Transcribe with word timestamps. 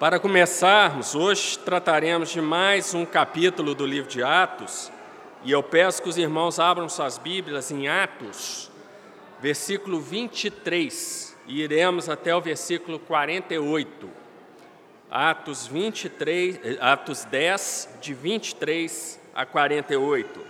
Para 0.00 0.18
começarmos, 0.18 1.14
hoje 1.14 1.58
trataremos 1.58 2.30
de 2.30 2.40
mais 2.40 2.94
um 2.94 3.04
capítulo 3.04 3.74
do 3.74 3.84
livro 3.84 4.08
de 4.08 4.22
Atos, 4.22 4.90
e 5.44 5.52
eu 5.52 5.62
peço 5.62 6.02
que 6.02 6.08
os 6.08 6.16
irmãos 6.16 6.58
abram 6.58 6.88
suas 6.88 7.18
Bíblias 7.18 7.70
em 7.70 7.86
Atos, 7.86 8.70
versículo 9.42 10.00
23, 10.00 11.36
e 11.46 11.60
iremos 11.60 12.08
até 12.08 12.34
o 12.34 12.40
versículo 12.40 12.98
48. 12.98 14.08
Atos 15.10 15.66
23, 15.66 16.80
Atos 16.80 17.24
10, 17.24 17.98
de 18.00 18.14
23 18.14 19.20
a 19.34 19.44
48. 19.44 20.40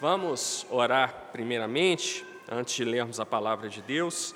Vamos 0.00 0.66
orar 0.68 1.28
primeiramente, 1.30 2.26
antes 2.50 2.74
de 2.74 2.84
lermos 2.84 3.20
a 3.20 3.24
palavra 3.24 3.68
de 3.68 3.80
Deus 3.80 4.34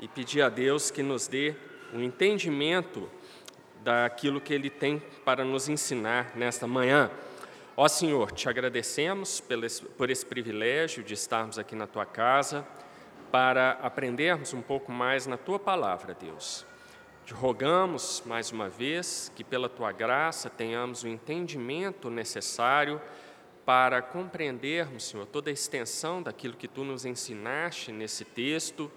e 0.00 0.08
pedir 0.08 0.40
a 0.40 0.48
Deus 0.48 0.90
que 0.90 1.02
nos 1.02 1.28
dê 1.28 1.54
um 1.92 2.02
entendimento 2.02 3.08
daquilo 3.84 4.40
que 4.40 4.54
Ele 4.54 4.70
tem 4.70 5.00
para 5.24 5.44
nos 5.44 5.68
ensinar 5.68 6.32
nesta 6.34 6.66
manhã. 6.66 7.10
Ó 7.76 7.86
Senhor, 7.86 8.32
te 8.32 8.48
agradecemos 8.48 9.42
por 9.96 10.10
esse 10.10 10.24
privilégio 10.24 11.04
de 11.04 11.14
estarmos 11.14 11.58
aqui 11.58 11.74
na 11.74 11.86
tua 11.86 12.06
casa 12.06 12.66
para 13.30 13.72
aprendermos 13.82 14.52
um 14.52 14.62
pouco 14.62 14.90
mais 14.90 15.26
na 15.26 15.36
tua 15.36 15.58
palavra, 15.58 16.14
Deus. 16.14 16.66
Te 17.24 17.32
rogamos 17.32 18.22
mais 18.26 18.50
uma 18.50 18.68
vez 18.68 19.30
que, 19.36 19.44
pela 19.44 19.68
tua 19.68 19.92
graça, 19.92 20.50
tenhamos 20.50 21.04
o 21.04 21.08
entendimento 21.08 22.10
necessário 22.10 23.00
para 23.64 24.02
compreendermos, 24.02 25.04
Senhor, 25.04 25.26
toda 25.26 25.48
a 25.48 25.52
extensão 25.52 26.22
daquilo 26.22 26.56
que 26.56 26.66
tu 26.66 26.82
nos 26.82 27.04
ensinaste 27.04 27.92
nesse 27.92 28.24
texto 28.24 28.90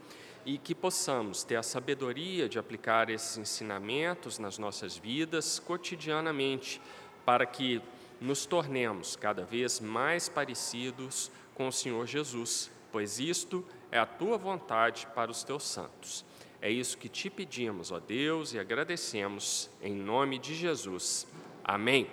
e 0.45 0.57
que 0.57 0.75
possamos 0.75 1.43
ter 1.43 1.55
a 1.55 1.63
sabedoria 1.63 2.49
de 2.49 2.59
aplicar 2.59 3.09
esses 3.09 3.37
ensinamentos 3.37 4.39
nas 4.39 4.57
nossas 4.57 4.97
vidas 4.97 5.59
cotidianamente, 5.59 6.81
para 7.25 7.45
que 7.45 7.81
nos 8.19 8.45
tornemos 8.45 9.15
cada 9.15 9.43
vez 9.43 9.79
mais 9.79 10.27
parecidos 10.27 11.31
com 11.55 11.67
o 11.67 11.71
Senhor 11.71 12.05
Jesus, 12.05 12.71
pois 12.91 13.19
isto 13.19 13.65
é 13.91 13.99
a 13.99 14.05
tua 14.05 14.37
vontade 14.37 15.07
para 15.13 15.31
os 15.31 15.43
teus 15.43 15.63
santos. 15.63 16.25
É 16.61 16.69
isso 16.69 16.97
que 16.97 17.09
te 17.09 17.29
pedimos, 17.29 17.91
ó 17.91 17.99
Deus, 17.99 18.53
e 18.53 18.59
agradecemos 18.59 19.69
em 19.81 19.93
nome 19.93 20.39
de 20.39 20.55
Jesus. 20.55 21.27
Amém. 21.63 22.09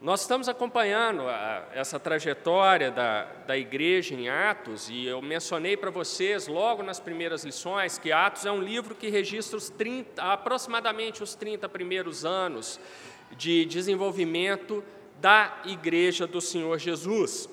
Nós 0.00 0.20
estamos 0.20 0.46
acompanhando 0.46 1.22
a, 1.22 1.68
essa 1.72 1.98
trajetória 1.98 2.90
da, 2.90 3.24
da 3.46 3.56
igreja 3.56 4.14
em 4.14 4.28
Atos, 4.28 4.90
e 4.90 5.06
eu 5.06 5.22
mencionei 5.22 5.74
para 5.74 5.90
vocês 5.90 6.46
logo 6.46 6.82
nas 6.82 7.00
primeiras 7.00 7.44
lições 7.44 7.96
que 7.96 8.12
Atos 8.12 8.44
é 8.44 8.52
um 8.52 8.60
livro 8.60 8.94
que 8.94 9.08
registra 9.08 9.56
os 9.56 9.70
30, 9.70 10.22
aproximadamente 10.22 11.22
os 11.22 11.34
30 11.34 11.66
primeiros 11.70 12.26
anos 12.26 12.78
de 13.38 13.64
desenvolvimento 13.64 14.84
da 15.18 15.62
igreja 15.64 16.26
do 16.26 16.42
Senhor 16.42 16.78
Jesus. 16.78 17.48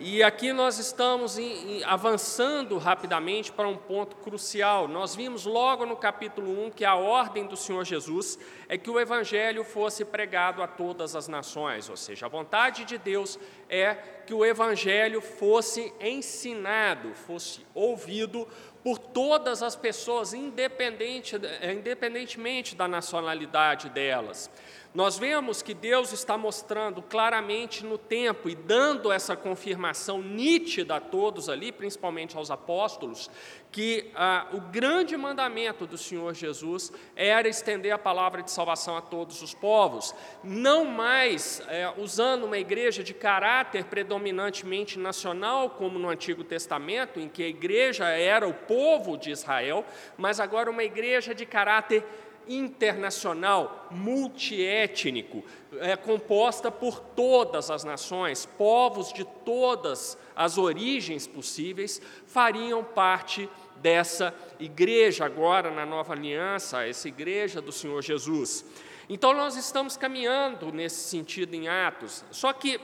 E 0.00 0.22
aqui 0.22 0.52
nós 0.52 0.78
estamos 0.78 1.38
em, 1.38 1.78
em, 1.78 1.84
avançando 1.84 2.78
rapidamente 2.78 3.50
para 3.50 3.66
um 3.66 3.76
ponto 3.76 4.14
crucial. 4.14 4.86
Nós 4.86 5.16
vimos 5.16 5.44
logo 5.44 5.84
no 5.84 5.96
capítulo 5.96 6.66
1 6.66 6.70
que 6.70 6.84
a 6.84 6.94
ordem 6.94 7.44
do 7.44 7.56
Senhor 7.56 7.84
Jesus 7.84 8.38
é 8.68 8.78
que 8.78 8.88
o 8.88 9.00
Evangelho 9.00 9.64
fosse 9.64 10.04
pregado 10.04 10.62
a 10.62 10.68
todas 10.68 11.16
as 11.16 11.26
nações, 11.26 11.88
ou 11.88 11.96
seja, 11.96 12.26
a 12.26 12.28
vontade 12.28 12.84
de 12.84 12.96
Deus 12.96 13.40
é 13.68 13.96
que 14.24 14.32
o 14.32 14.46
Evangelho 14.46 15.20
fosse 15.20 15.92
ensinado, 16.00 17.12
fosse 17.14 17.66
ouvido 17.74 18.46
por 18.84 18.98
todas 18.98 19.64
as 19.64 19.74
pessoas, 19.74 20.32
independente, 20.32 21.34
independentemente 21.60 22.76
da 22.76 22.86
nacionalidade 22.86 23.88
delas. 23.88 24.48
Nós 24.94 25.18
vemos 25.18 25.60
que 25.60 25.74
Deus 25.74 26.12
está 26.12 26.38
mostrando 26.38 27.02
claramente 27.02 27.84
no 27.84 27.98
tempo 27.98 28.48
e 28.48 28.54
dando 28.54 29.12
essa 29.12 29.36
confirmação 29.36 30.22
nítida 30.22 30.96
a 30.96 31.00
todos 31.00 31.50
ali, 31.50 31.70
principalmente 31.70 32.38
aos 32.38 32.50
apóstolos, 32.50 33.30
que 33.70 34.10
ah, 34.14 34.46
o 34.50 34.60
grande 34.62 35.14
mandamento 35.14 35.86
do 35.86 35.98
Senhor 35.98 36.34
Jesus 36.34 36.90
era 37.14 37.46
estender 37.46 37.92
a 37.92 37.98
palavra 37.98 38.42
de 38.42 38.50
salvação 38.50 38.96
a 38.96 39.02
todos 39.02 39.42
os 39.42 39.52
povos, 39.52 40.14
não 40.42 40.86
mais 40.86 41.62
é, 41.68 41.92
usando 41.98 42.44
uma 42.44 42.56
igreja 42.56 43.04
de 43.04 43.12
caráter 43.12 43.84
predominantemente 43.84 44.98
nacional, 44.98 45.70
como 45.70 45.98
no 45.98 46.08
Antigo 46.08 46.42
Testamento, 46.42 47.20
em 47.20 47.28
que 47.28 47.42
a 47.42 47.48
igreja 47.48 48.08
era 48.08 48.48
o 48.48 48.54
povo 48.54 49.18
de 49.18 49.30
Israel, 49.30 49.84
mas 50.16 50.40
agora 50.40 50.70
uma 50.70 50.82
igreja 50.82 51.34
de 51.34 51.44
caráter 51.44 52.02
internacional, 52.48 53.88
multiétnico, 53.90 55.44
é 55.80 55.96
composta 55.96 56.70
por 56.70 57.00
todas 57.00 57.70
as 57.70 57.84
nações, 57.84 58.46
povos 58.46 59.12
de 59.12 59.24
todas 59.24 60.16
as 60.34 60.56
origens 60.58 61.26
possíveis 61.26 62.00
fariam 62.26 62.82
parte 62.82 63.48
dessa 63.76 64.34
igreja 64.58 65.24
agora 65.24 65.70
na 65.70 65.86
nova 65.86 66.12
aliança, 66.14 66.86
essa 66.86 67.08
igreja 67.08 67.60
do 67.60 67.72
Senhor 67.72 68.02
Jesus. 68.02 68.64
Então 69.08 69.32
nós 69.32 69.56
estamos 69.56 69.96
caminhando 69.96 70.70
nesse 70.72 71.08
sentido 71.08 71.54
em 71.54 71.68
Atos. 71.68 72.24
Só 72.30 72.52
que 72.52 72.80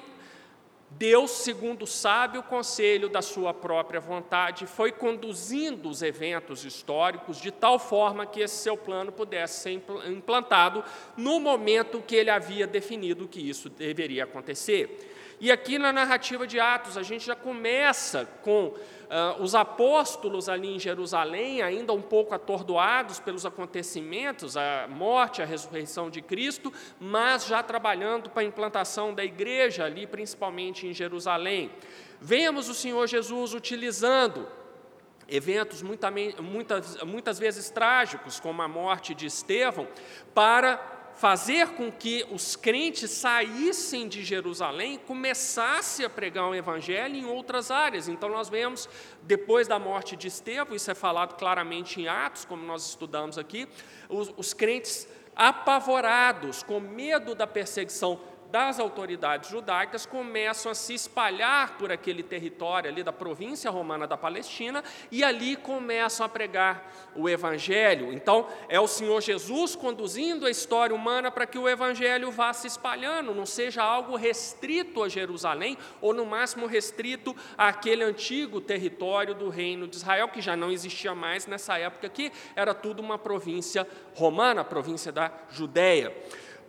Deus, 0.96 1.30
segundo 1.32 1.82
o 1.82 1.86
sábio 1.86 2.42
conselho 2.42 3.08
da 3.08 3.20
sua 3.20 3.52
própria 3.52 3.98
vontade, 3.98 4.64
foi 4.66 4.92
conduzindo 4.92 5.88
os 5.88 6.02
eventos 6.02 6.64
históricos 6.64 7.40
de 7.40 7.50
tal 7.50 7.80
forma 7.80 8.24
que 8.26 8.40
esse 8.40 8.56
seu 8.56 8.76
plano 8.76 9.10
pudesse 9.10 9.62
ser 9.62 9.82
implantado 10.06 10.84
no 11.16 11.40
momento 11.40 12.00
que 12.00 12.14
ele 12.14 12.30
havia 12.30 12.66
definido 12.66 13.26
que 13.26 13.40
isso 13.40 13.68
deveria 13.68 14.22
acontecer. 14.22 15.10
E 15.40 15.50
aqui 15.50 15.78
na 15.78 15.92
narrativa 15.92 16.46
de 16.46 16.60
Atos, 16.60 16.96
a 16.96 17.02
gente 17.02 17.26
já 17.26 17.34
começa 17.34 18.26
com 18.42 18.72
uh, 19.04 19.42
os 19.42 19.54
apóstolos 19.54 20.48
ali 20.48 20.74
em 20.74 20.78
Jerusalém, 20.78 21.62
ainda 21.62 21.92
um 21.92 22.02
pouco 22.02 22.34
atordoados 22.34 23.20
pelos 23.20 23.46
acontecimentos, 23.46 24.56
a 24.56 24.86
morte, 24.88 25.42
a 25.42 25.44
ressurreição 25.44 26.10
de 26.10 26.20
Cristo, 26.20 26.72
mas 27.00 27.46
já 27.46 27.62
trabalhando 27.62 28.30
para 28.30 28.42
a 28.42 28.46
implantação 28.46 29.14
da 29.14 29.24
igreja 29.24 29.84
ali, 29.84 30.06
principalmente 30.06 30.86
em 30.86 30.92
Jerusalém. 30.92 31.70
Vemos 32.20 32.68
o 32.68 32.74
Senhor 32.74 33.06
Jesus 33.06 33.54
utilizando 33.54 34.48
eventos 35.28 35.82
muita, 35.82 36.10
muitas, 36.40 37.02
muitas 37.02 37.38
vezes 37.38 37.70
trágicos, 37.70 38.38
como 38.38 38.62
a 38.62 38.68
morte 38.68 39.14
de 39.14 39.26
Estevão, 39.26 39.88
para 40.34 40.94
fazer 41.16 41.68
com 41.70 41.90
que 41.90 42.26
os 42.30 42.56
crentes 42.56 43.10
saíssem 43.10 44.08
de 44.08 44.24
Jerusalém 44.24 44.94
e 44.94 44.98
começassem 44.98 46.04
a 46.04 46.10
pregar 46.10 46.48
o 46.48 46.54
evangelho 46.54 47.16
em 47.16 47.24
outras 47.24 47.70
áreas. 47.70 48.08
Então 48.08 48.28
nós 48.28 48.48
vemos, 48.48 48.88
depois 49.22 49.68
da 49.68 49.78
morte 49.78 50.16
de 50.16 50.28
Estevão, 50.28 50.74
isso 50.74 50.90
é 50.90 50.94
falado 50.94 51.36
claramente 51.36 52.00
em 52.00 52.08
Atos, 52.08 52.44
como 52.44 52.64
nós 52.64 52.88
estudamos 52.88 53.38
aqui, 53.38 53.68
os, 54.08 54.32
os 54.36 54.52
crentes 54.52 55.08
apavorados, 55.36 56.62
com 56.62 56.78
medo 56.80 57.34
da 57.34 57.46
perseguição 57.46 58.20
das 58.54 58.78
autoridades 58.78 59.50
judaicas 59.50 60.06
começam 60.06 60.70
a 60.70 60.76
se 60.76 60.94
espalhar 60.94 61.76
por 61.76 61.90
aquele 61.90 62.22
território 62.22 62.88
ali 62.88 63.02
da 63.02 63.12
província 63.12 63.68
romana 63.68 64.06
da 64.06 64.16
Palestina 64.16 64.84
e 65.10 65.24
ali 65.24 65.56
começam 65.56 66.24
a 66.24 66.28
pregar 66.28 66.88
o 67.16 67.28
evangelho. 67.28 68.12
Então, 68.12 68.46
é 68.68 68.78
o 68.78 68.86
Senhor 68.86 69.20
Jesus 69.20 69.74
conduzindo 69.74 70.46
a 70.46 70.50
história 70.52 70.94
humana 70.94 71.32
para 71.32 71.48
que 71.48 71.58
o 71.58 71.68
evangelho 71.68 72.30
vá 72.30 72.52
se 72.52 72.68
espalhando, 72.68 73.34
não 73.34 73.44
seja 73.44 73.82
algo 73.82 74.14
restrito 74.14 75.02
a 75.02 75.08
Jerusalém 75.08 75.76
ou 76.00 76.14
no 76.14 76.24
máximo 76.24 76.66
restrito 76.66 77.34
àquele 77.58 78.04
antigo 78.04 78.60
território 78.60 79.34
do 79.34 79.48
reino 79.48 79.88
de 79.88 79.96
Israel 79.96 80.28
que 80.28 80.40
já 80.40 80.54
não 80.54 80.70
existia 80.70 81.12
mais 81.12 81.48
nessa 81.48 81.76
época 81.76 82.08
que 82.08 82.30
era 82.54 82.72
tudo 82.72 83.02
uma 83.02 83.18
província 83.18 83.84
romana, 84.14 84.60
a 84.60 84.64
província 84.64 85.10
da 85.10 85.32
Judéia. 85.50 86.16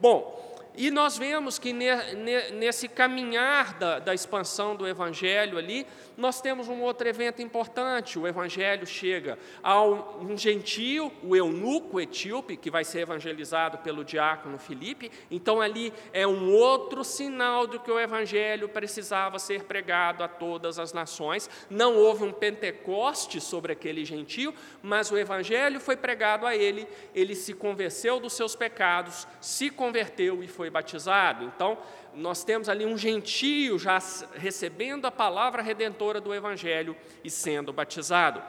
Bom, 0.01 0.54
e 0.77 0.91
nós 0.91 1.17
vemos 1.17 1.57
que 1.57 1.73
nesse 1.73 2.87
caminhar 2.87 3.73
da, 3.75 3.99
da, 3.99 4.13
expansão 4.13 4.75
do 4.75 4.87
Evangelho 4.87 5.57
ali, 5.57 5.85
nós 6.17 6.41
temos 6.41 6.67
um 6.67 6.81
outro 6.81 7.07
evento 7.07 7.41
importante. 7.41 8.19
O 8.19 8.27
Evangelho 8.27 8.85
chega 8.85 9.39
a 9.63 9.81
um 9.81 10.37
gentio, 10.37 11.11
o 11.23 11.35
eunuco 11.35 12.01
etíope, 12.01 12.57
que 12.57 12.69
vai 12.69 12.83
ser 12.83 13.01
evangelizado 13.01 13.77
pelo 13.77 14.03
diácono 14.03 14.57
Filipe. 14.57 15.09
Então, 15.31 15.61
ali 15.61 15.93
é 16.11 16.27
um 16.27 16.51
outro 16.51 17.03
sinal 17.03 17.65
de 17.65 17.79
que 17.79 17.89
o 17.89 17.99
Evangelho 17.99 18.67
precisava 18.67 19.39
ser 19.39 19.63
pregado 19.63 20.23
a 20.23 20.27
todas 20.27 20.77
as 20.77 20.91
nações. 20.91 21.49
Não 21.69 21.95
houve 21.95 22.25
um 22.25 22.33
Pentecoste 22.33 23.39
sobre 23.39 23.71
aquele 23.71 24.03
gentio, 24.03 24.53
mas 24.83 25.09
o 25.09 25.17
Evangelho 25.17 25.79
foi 25.79 25.95
pregado 25.95 26.45
a 26.45 26.55
ele, 26.55 26.85
ele 27.13 27.33
se 27.33 27.53
convenceu 27.53 28.19
dos 28.19 28.33
seus 28.33 28.55
pecados, 28.55 29.25
se 29.39 29.69
converteu 29.69 30.43
e 30.43 30.47
foi 30.47 30.65
foi 30.65 30.69
batizado. 30.71 31.45
Então, 31.45 31.77
nós 32.15 32.43
temos 32.43 32.69
ali 32.69 32.85
um 32.85 32.97
gentio 32.97 33.77
já 33.77 33.99
recebendo 34.35 35.05
a 35.05 35.11
palavra 35.11 35.61
redentora 35.61 36.19
do 36.21 36.33
Evangelho 36.33 36.95
e 37.23 37.29
sendo 37.29 37.73
batizado. 37.73 38.41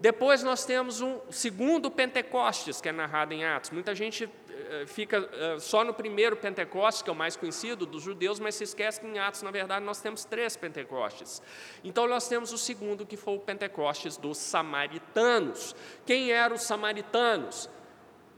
Depois 0.00 0.42
nós 0.42 0.64
temos 0.64 1.00
um 1.00 1.20
segundo 1.30 1.90
Pentecostes, 1.90 2.80
que 2.80 2.88
é 2.88 2.92
narrado 2.92 3.32
em 3.32 3.44
Atos. 3.44 3.70
Muita 3.70 3.94
gente 3.94 4.28
eh, 4.50 4.84
fica 4.86 5.28
eh, 5.32 5.58
só 5.58 5.82
no 5.84 5.94
primeiro 5.94 6.36
Pentecostes, 6.36 7.02
que 7.02 7.08
é 7.08 7.12
o 7.12 7.16
mais 7.16 7.34
conhecido 7.34 7.86
dos 7.86 8.02
judeus, 8.02 8.38
mas 8.38 8.56
se 8.56 8.64
esquece 8.64 9.00
que 9.00 9.06
em 9.06 9.18
Atos, 9.18 9.40
na 9.40 9.50
verdade, 9.50 9.84
nós 9.84 10.00
temos 10.00 10.24
três 10.24 10.54
Pentecostes. 10.54 11.40
Então 11.82 12.06
nós 12.06 12.28
temos 12.28 12.52
o 12.52 12.58
segundo, 12.58 13.06
que 13.06 13.16
foi 13.16 13.36
o 13.36 13.40
Pentecostes 13.40 14.18
dos 14.18 14.36
samaritanos. 14.36 15.74
Quem 16.04 16.30
eram 16.30 16.56
os 16.56 16.62
samaritanos? 16.62 17.70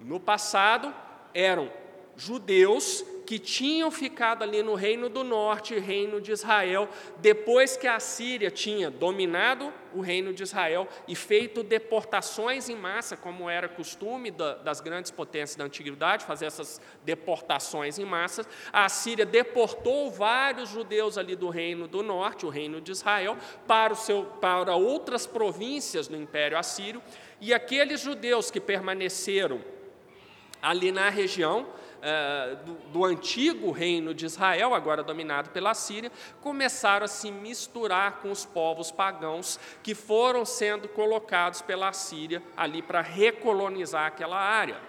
No 0.00 0.20
passado, 0.20 0.94
eram 1.34 1.72
judeus 2.18 3.04
que 3.24 3.38
tinham 3.38 3.90
ficado 3.90 4.42
ali 4.42 4.62
no 4.62 4.74
reino 4.74 5.10
do 5.10 5.22
norte, 5.22 5.78
reino 5.78 6.18
de 6.18 6.32
Israel, 6.32 6.88
depois 7.18 7.76
que 7.76 7.86
a 7.86 8.00
Síria 8.00 8.50
tinha 8.50 8.90
dominado 8.90 9.70
o 9.94 10.00
reino 10.00 10.32
de 10.32 10.42
Israel 10.42 10.88
e 11.06 11.14
feito 11.14 11.62
deportações 11.62 12.70
em 12.70 12.74
massa, 12.74 13.18
como 13.18 13.48
era 13.48 13.68
costume 13.68 14.30
das 14.30 14.80
grandes 14.80 15.10
potências 15.10 15.56
da 15.56 15.64
antiguidade, 15.64 16.24
fazer 16.24 16.46
essas 16.46 16.80
deportações 17.04 17.98
em 17.98 18.04
massa. 18.04 18.46
A 18.72 18.88
Síria 18.88 19.26
deportou 19.26 20.10
vários 20.10 20.70
judeus 20.70 21.18
ali 21.18 21.36
do 21.36 21.50
reino 21.50 21.86
do 21.86 22.02
norte, 22.02 22.46
o 22.46 22.48
reino 22.48 22.80
de 22.80 22.92
Israel, 22.92 23.36
para, 23.66 23.92
o 23.92 23.96
seu, 23.96 24.24
para 24.40 24.74
outras 24.74 25.26
províncias 25.26 26.08
do 26.08 26.16
Império 26.16 26.56
Assírio, 26.56 27.02
e 27.42 27.52
aqueles 27.52 28.00
judeus 28.00 28.50
que 28.50 28.58
permaneceram 28.58 29.60
ali 30.62 30.90
na 30.90 31.08
região, 31.08 31.66
do, 32.64 32.74
do, 32.92 33.04
antigo 33.04 33.70
reino 33.70 34.14
de 34.14 34.26
Israel, 34.26 34.74
agora 34.74 35.02
dominado 35.02 35.50
pela 35.50 35.74
Síria, 35.74 36.12
começaram 36.40 37.04
a 37.04 37.08
se 37.08 37.30
misturar 37.30 38.20
com 38.20 38.30
os 38.30 38.44
povos 38.44 38.90
pagãos 38.90 39.58
que 39.82 39.94
foram 39.94 40.44
sendo 40.44 40.88
colocados 40.88 41.60
pela 41.62 41.92
Síria 41.92 42.42
ali 42.56 42.82
para 42.82 43.00
recolonizar 43.00 44.06
aquela 44.06 44.38
área. 44.38 44.80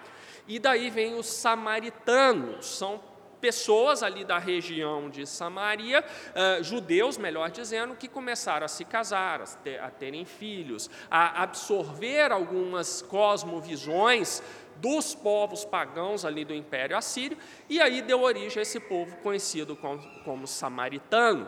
E 0.47 0.59
daí 0.59 0.89
vem 0.89 1.15
os 1.15 1.27
samaritanos, 1.27 2.65
são 2.65 2.99
pessoas 3.39 4.03
ali 4.03 4.23
da 4.25 4.37
região 4.37 5.09
de 5.09 5.25
Samaria, 5.25 6.03
uh, 6.03 6.63
judeus, 6.63 7.17
melhor 7.17 7.49
dizendo, 7.49 7.95
que 7.95 8.07
começaram 8.07 8.65
a 8.65 8.67
se 8.67 8.85
casar, 8.85 9.41
a 9.81 9.89
terem 9.89 10.25
filhos, 10.25 10.89
a 11.09 11.43
absorver 11.43 12.31
algumas 12.31 13.01
cosmovisões 13.01 14.41
dos 14.81 15.13
povos 15.13 15.65
pagãos 15.65 16.25
ali 16.25 16.43
do 16.43 16.53
Império 16.53 16.97
Assírio, 16.97 17.37
e 17.69 17.79
aí 17.79 18.01
deu 18.01 18.21
origem 18.21 18.59
a 18.59 18.61
esse 18.61 18.79
povo 18.79 19.15
conhecido 19.17 19.75
como, 19.75 20.01
como 20.23 20.47
samaritano. 20.47 21.47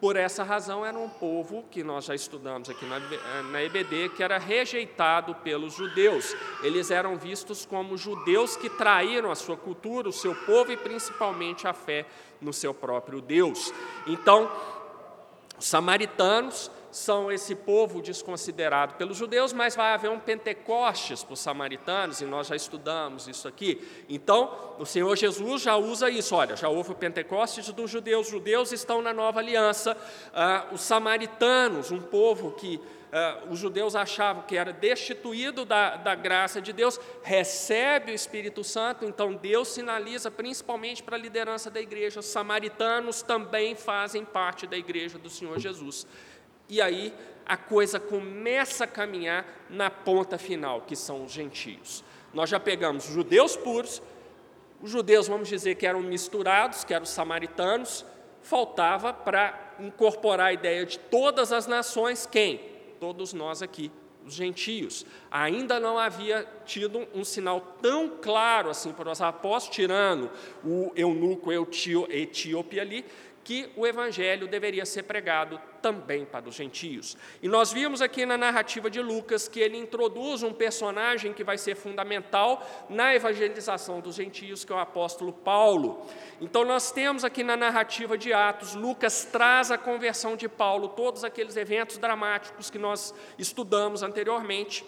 Por 0.00 0.16
essa 0.16 0.42
razão, 0.42 0.84
era 0.84 0.98
um 0.98 1.08
povo 1.08 1.64
que 1.70 1.84
nós 1.84 2.06
já 2.06 2.14
estudamos 2.14 2.68
aqui 2.68 2.84
na, 2.86 2.98
na 3.52 3.62
EBD, 3.62 4.08
que 4.16 4.22
era 4.24 4.36
rejeitado 4.36 5.32
pelos 5.36 5.74
judeus. 5.74 6.34
Eles 6.64 6.90
eram 6.90 7.16
vistos 7.16 7.64
como 7.64 7.96
judeus 7.96 8.56
que 8.56 8.68
traíram 8.68 9.30
a 9.30 9.36
sua 9.36 9.56
cultura, 9.56 10.08
o 10.08 10.12
seu 10.12 10.34
povo 10.34 10.72
e 10.72 10.76
principalmente 10.76 11.68
a 11.68 11.72
fé 11.72 12.04
no 12.40 12.52
seu 12.52 12.74
próprio 12.74 13.20
Deus. 13.20 13.72
Então, 14.04 14.50
os 15.56 15.66
samaritanos 15.66 16.68
são 16.92 17.32
esse 17.32 17.54
povo 17.54 18.02
desconsiderado 18.02 18.94
pelos 18.94 19.16
judeus, 19.16 19.50
mas 19.52 19.74
vai 19.74 19.94
haver 19.94 20.10
um 20.10 20.20
Pentecostes 20.20 21.24
para 21.24 21.32
os 21.32 21.40
samaritanos, 21.40 22.20
e 22.20 22.26
nós 22.26 22.48
já 22.48 22.54
estudamos 22.54 23.26
isso 23.26 23.48
aqui. 23.48 23.82
Então, 24.10 24.74
o 24.78 24.84
Senhor 24.84 25.16
Jesus 25.16 25.62
já 25.62 25.74
usa 25.74 26.10
isso. 26.10 26.34
Olha, 26.34 26.54
já 26.54 26.68
houve 26.68 26.92
o 26.92 26.94
Pentecostes 26.94 27.72
dos 27.72 27.90
judeus, 27.90 28.26
os 28.26 28.32
judeus 28.32 28.72
estão 28.72 29.00
na 29.00 29.14
nova 29.14 29.40
aliança. 29.40 29.96
Ah, 30.34 30.66
os 30.70 30.82
samaritanos, 30.82 31.90
um 31.90 32.00
povo 32.00 32.52
que 32.52 32.78
ah, 33.10 33.38
os 33.48 33.58
judeus 33.58 33.96
achavam 33.96 34.42
que 34.42 34.54
era 34.54 34.70
destituído 34.70 35.64
da, 35.64 35.96
da 35.96 36.14
graça 36.14 36.60
de 36.60 36.74
Deus, 36.74 37.00
recebe 37.22 38.12
o 38.12 38.14
Espírito 38.14 38.62
Santo, 38.62 39.06
então 39.06 39.34
Deus 39.34 39.68
sinaliza 39.68 40.30
principalmente 40.30 41.02
para 41.02 41.16
a 41.16 41.18
liderança 41.18 41.70
da 41.70 41.80
igreja. 41.80 42.20
Os 42.20 42.26
samaritanos 42.26 43.22
também 43.22 43.74
fazem 43.74 44.26
parte 44.26 44.66
da 44.66 44.76
igreja 44.76 45.18
do 45.18 45.30
Senhor 45.30 45.58
Jesus 45.58 46.06
e 46.68 46.80
aí 46.80 47.14
a 47.46 47.56
coisa 47.56 47.98
começa 47.98 48.84
a 48.84 48.86
caminhar 48.86 49.44
na 49.68 49.90
ponta 49.90 50.38
final, 50.38 50.82
que 50.82 50.96
são 50.96 51.24
os 51.24 51.32
gentios. 51.32 52.04
Nós 52.32 52.48
já 52.48 52.58
pegamos 52.58 53.08
os 53.08 53.14
judeus 53.14 53.56
puros, 53.56 54.02
os 54.80 54.90
judeus, 54.90 55.28
vamos 55.28 55.48
dizer 55.48 55.74
que 55.76 55.86
eram 55.86 56.00
misturados, 56.00 56.82
que 56.82 56.94
eram 56.94 57.04
os 57.04 57.10
samaritanos, 57.10 58.04
faltava 58.42 59.12
para 59.12 59.74
incorporar 59.78 60.48
a 60.48 60.52
ideia 60.52 60.84
de 60.84 60.98
todas 60.98 61.52
as 61.52 61.66
nações, 61.66 62.26
quem? 62.26 62.60
Todos 62.98 63.32
nós 63.32 63.62
aqui, 63.62 63.90
os 64.26 64.34
gentios. 64.34 65.06
Ainda 65.30 65.78
não 65.78 65.98
havia 65.98 66.46
tido 66.64 67.06
um 67.14 67.24
sinal 67.24 67.60
tão 67.80 68.08
claro 68.08 68.70
assim 68.70 68.92
para 68.92 69.10
os 69.10 69.20
apóstolos, 69.20 69.76
tirando 69.76 70.30
o 70.64 70.92
eunuco 70.96 71.50
etíope 72.10 72.80
ali, 72.80 73.04
que 73.44 73.70
o 73.76 73.86
evangelho 73.86 74.46
deveria 74.46 74.86
ser 74.86 75.02
pregado 75.04 75.60
também 75.80 76.24
para 76.24 76.48
os 76.48 76.54
gentios. 76.54 77.16
E 77.42 77.48
nós 77.48 77.72
vimos 77.72 78.00
aqui 78.00 78.24
na 78.24 78.38
narrativa 78.38 78.88
de 78.88 79.00
Lucas 79.02 79.48
que 79.48 79.58
ele 79.58 79.76
introduz 79.76 80.42
um 80.42 80.52
personagem 80.52 81.32
que 81.32 81.42
vai 81.42 81.58
ser 81.58 81.74
fundamental 81.74 82.64
na 82.88 83.14
evangelização 83.14 84.00
dos 84.00 84.14
gentios, 84.14 84.64
que 84.64 84.72
é 84.72 84.76
o 84.76 84.78
apóstolo 84.78 85.32
Paulo. 85.32 86.06
Então 86.40 86.64
nós 86.64 86.92
temos 86.92 87.24
aqui 87.24 87.42
na 87.42 87.56
narrativa 87.56 88.16
de 88.16 88.32
Atos, 88.32 88.74
Lucas 88.74 89.24
traz 89.24 89.70
a 89.70 89.78
conversão 89.78 90.36
de 90.36 90.48
Paulo, 90.48 90.88
todos 90.88 91.24
aqueles 91.24 91.56
eventos 91.56 91.98
dramáticos 91.98 92.70
que 92.70 92.78
nós 92.78 93.12
estudamos 93.38 94.02
anteriormente. 94.02 94.84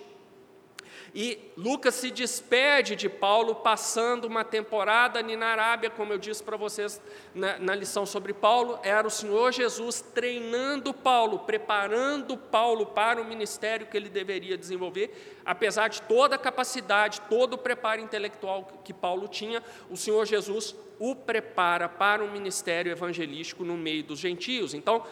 E 1.15 1.39
Lucas 1.57 1.95
se 1.95 2.11
despede 2.11 2.97
de 2.97 3.09
Paulo, 3.09 3.55
passando 3.55 4.25
uma 4.25 4.45
temporada 4.45 5.21
ali 5.21 5.37
na 5.37 5.47
Arábia, 5.47 5.89
como 5.89 6.13
eu 6.13 6.19
disse 6.19 6.43
para 6.43 6.57
vocês 6.57 7.01
na, 7.33 7.57
na, 7.57 7.73
lição 7.73 8.05
sobre 8.05 8.33
Paulo, 8.33 8.81
era 8.83 9.07
o 9.07 9.11
Senhor 9.11 9.53
Jesus 9.53 10.01
treinando 10.01 10.93
Paulo, 10.93 11.39
preparando 11.41 12.37
Paulo 12.37 12.87
para 12.87 13.23
o 13.23 13.25
ministério 13.25 13.87
que 13.87 13.97
ele 13.97 14.09
deveria 14.09 14.59
desenvolver, 14.59 15.39
apesar 15.45 15.87
de 15.87 16.03
toda 16.03 16.35
a 16.35 16.39
capacidade, 16.39 17.21
todo 17.31 17.55
o 17.55 17.59
preparo 17.59 18.01
intelectual 18.01 18.83
que 18.85 18.93
Paulo 18.93 19.29
tinha, 19.29 19.63
o 19.89 19.97
Senhor 19.97 20.27
Jesus 20.27 20.75
o 20.99 21.15
prepara 21.15 21.89
para 21.89 22.25
o 22.25 22.31
ministério 22.31 22.91
evangelístico 22.91 23.65
no 23.65 23.77
meio 23.77 24.03
dos 24.03 24.19
gentios. 24.19 24.75
Então, 24.75 25.05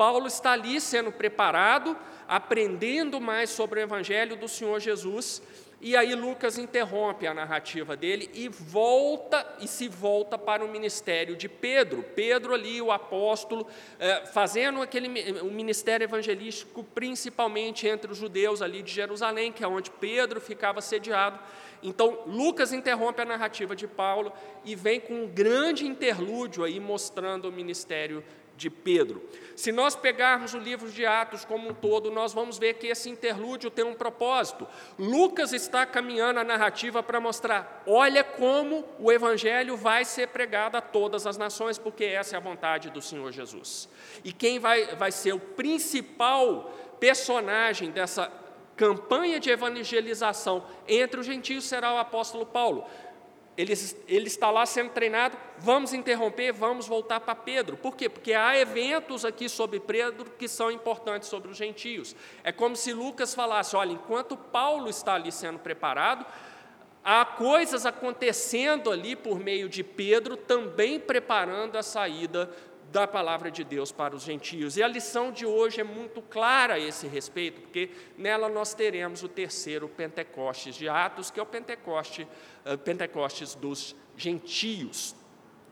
Paulo 0.00 0.28
está 0.28 0.52
ali 0.52 0.80
sendo 0.80 1.12
preparado, 1.12 1.94
aprendendo 2.26 3.20
mais 3.20 3.50
sobre 3.50 3.80
o 3.80 3.82
Evangelho 3.82 4.34
do 4.34 4.48
Senhor 4.48 4.80
Jesus, 4.80 5.42
e 5.78 5.94
aí 5.94 6.14
Lucas 6.14 6.56
interrompe 6.56 7.26
a 7.26 7.34
narrativa 7.34 7.94
dele 7.94 8.30
e 8.32 8.48
volta 8.48 9.46
e 9.60 9.68
se 9.68 9.88
volta 9.88 10.38
para 10.38 10.64
o 10.64 10.68
ministério 10.68 11.36
de 11.36 11.50
Pedro. 11.50 12.02
Pedro 12.14 12.54
ali, 12.54 12.80
o 12.80 12.90
apóstolo, 12.90 13.66
eh, 13.98 14.24
fazendo 14.24 14.80
aquele 14.80 15.08
o 15.42 15.50
ministério 15.50 16.04
evangelístico 16.04 16.82
principalmente 16.82 17.86
entre 17.86 18.10
os 18.10 18.16
judeus 18.16 18.62
ali 18.62 18.82
de 18.82 18.92
Jerusalém, 18.92 19.52
que 19.52 19.62
é 19.62 19.68
onde 19.68 19.90
Pedro 19.90 20.40
ficava 20.40 20.80
sediado. 20.80 21.38
Então 21.82 22.20
Lucas 22.26 22.72
interrompe 22.72 23.20
a 23.20 23.26
narrativa 23.26 23.76
de 23.76 23.86
Paulo 23.86 24.32
e 24.64 24.74
vem 24.74 24.98
com 25.00 25.24
um 25.24 25.26
grande 25.26 25.86
interlúdio 25.86 26.64
aí 26.64 26.78
mostrando 26.80 27.48
o 27.48 27.52
ministério 27.52 28.24
de 28.60 28.68
Pedro. 28.68 29.26
Se 29.56 29.72
nós 29.72 29.96
pegarmos 29.96 30.52
o 30.52 30.58
livro 30.58 30.90
de 30.90 31.04
Atos 31.06 31.44
como 31.44 31.70
um 31.70 31.74
todo, 31.74 32.10
nós 32.10 32.32
vamos 32.32 32.58
ver 32.58 32.74
que 32.74 32.86
esse 32.86 33.08
interlúdio 33.08 33.70
tem 33.70 33.84
um 33.84 33.94
propósito. 33.94 34.68
Lucas 34.98 35.52
está 35.52 35.86
caminhando 35.86 36.38
a 36.38 36.44
narrativa 36.44 37.02
para 37.02 37.18
mostrar: 37.20 37.82
olha 37.86 38.22
como 38.22 38.84
o 38.98 39.10
evangelho 39.10 39.76
vai 39.76 40.04
ser 40.04 40.28
pregado 40.28 40.76
a 40.76 40.80
todas 40.80 41.26
as 41.26 41.38
nações, 41.38 41.78
porque 41.78 42.04
essa 42.04 42.36
é 42.36 42.38
a 42.38 42.40
vontade 42.40 42.90
do 42.90 43.00
Senhor 43.00 43.32
Jesus. 43.32 43.88
E 44.22 44.32
quem 44.32 44.58
vai, 44.58 44.94
vai 44.94 45.10
ser 45.10 45.32
o 45.32 45.40
principal 45.40 46.70
personagem 47.00 47.90
dessa 47.90 48.30
campanha 48.76 49.40
de 49.40 49.50
evangelização 49.50 50.64
entre 50.86 51.20
os 51.20 51.26
gentios 51.26 51.64
será 51.64 51.94
o 51.94 51.98
apóstolo 51.98 52.46
Paulo 52.46 52.86
ele, 53.56 53.74
ele 54.08 54.26
está 54.26 54.50
lá 54.50 54.64
sendo 54.64 54.90
treinado, 54.90 55.36
vamos 55.58 55.92
interromper, 55.92 56.52
vamos 56.52 56.86
voltar 56.86 57.20
para 57.20 57.34
Pedro. 57.34 57.76
Por 57.76 57.96
quê? 57.96 58.08
Porque 58.08 58.32
há 58.32 58.56
eventos 58.56 59.24
aqui 59.24 59.48
sobre 59.48 59.80
Pedro 59.80 60.30
que 60.38 60.48
são 60.48 60.70
importantes 60.70 61.28
sobre 61.28 61.50
os 61.50 61.56
gentios. 61.56 62.14
É 62.42 62.52
como 62.52 62.76
se 62.76 62.92
Lucas 62.92 63.34
falasse: 63.34 63.76
olha, 63.76 63.92
enquanto 63.92 64.36
Paulo 64.36 64.88
está 64.88 65.14
ali 65.14 65.30
sendo 65.30 65.58
preparado, 65.58 66.24
há 67.04 67.24
coisas 67.24 67.84
acontecendo 67.84 68.90
ali 68.90 69.16
por 69.16 69.38
meio 69.38 69.68
de 69.68 69.82
Pedro, 69.82 70.36
também 70.36 70.98
preparando 70.98 71.76
a 71.76 71.82
saída 71.82 72.50
da 72.90 73.06
palavra 73.06 73.50
de 73.50 73.62
Deus 73.62 73.92
para 73.92 74.14
os 74.14 74.22
gentios. 74.22 74.76
E 74.76 74.82
a 74.82 74.88
lição 74.88 75.30
de 75.30 75.46
hoje 75.46 75.80
é 75.80 75.84
muito 75.84 76.20
clara 76.22 76.74
a 76.74 76.78
esse 76.78 77.06
respeito, 77.06 77.60
porque 77.60 77.90
nela 78.18 78.48
nós 78.48 78.74
teremos 78.74 79.22
o 79.22 79.28
terceiro 79.28 79.88
Pentecostes 79.88 80.74
de 80.74 80.88
Atos, 80.88 81.30
que 81.30 81.38
é 81.38 81.42
o 81.42 81.46
Pentecoste, 81.46 82.26
uh, 82.66 82.76
Pentecostes 82.78 83.54
dos 83.54 83.94
gentios. 84.16 85.14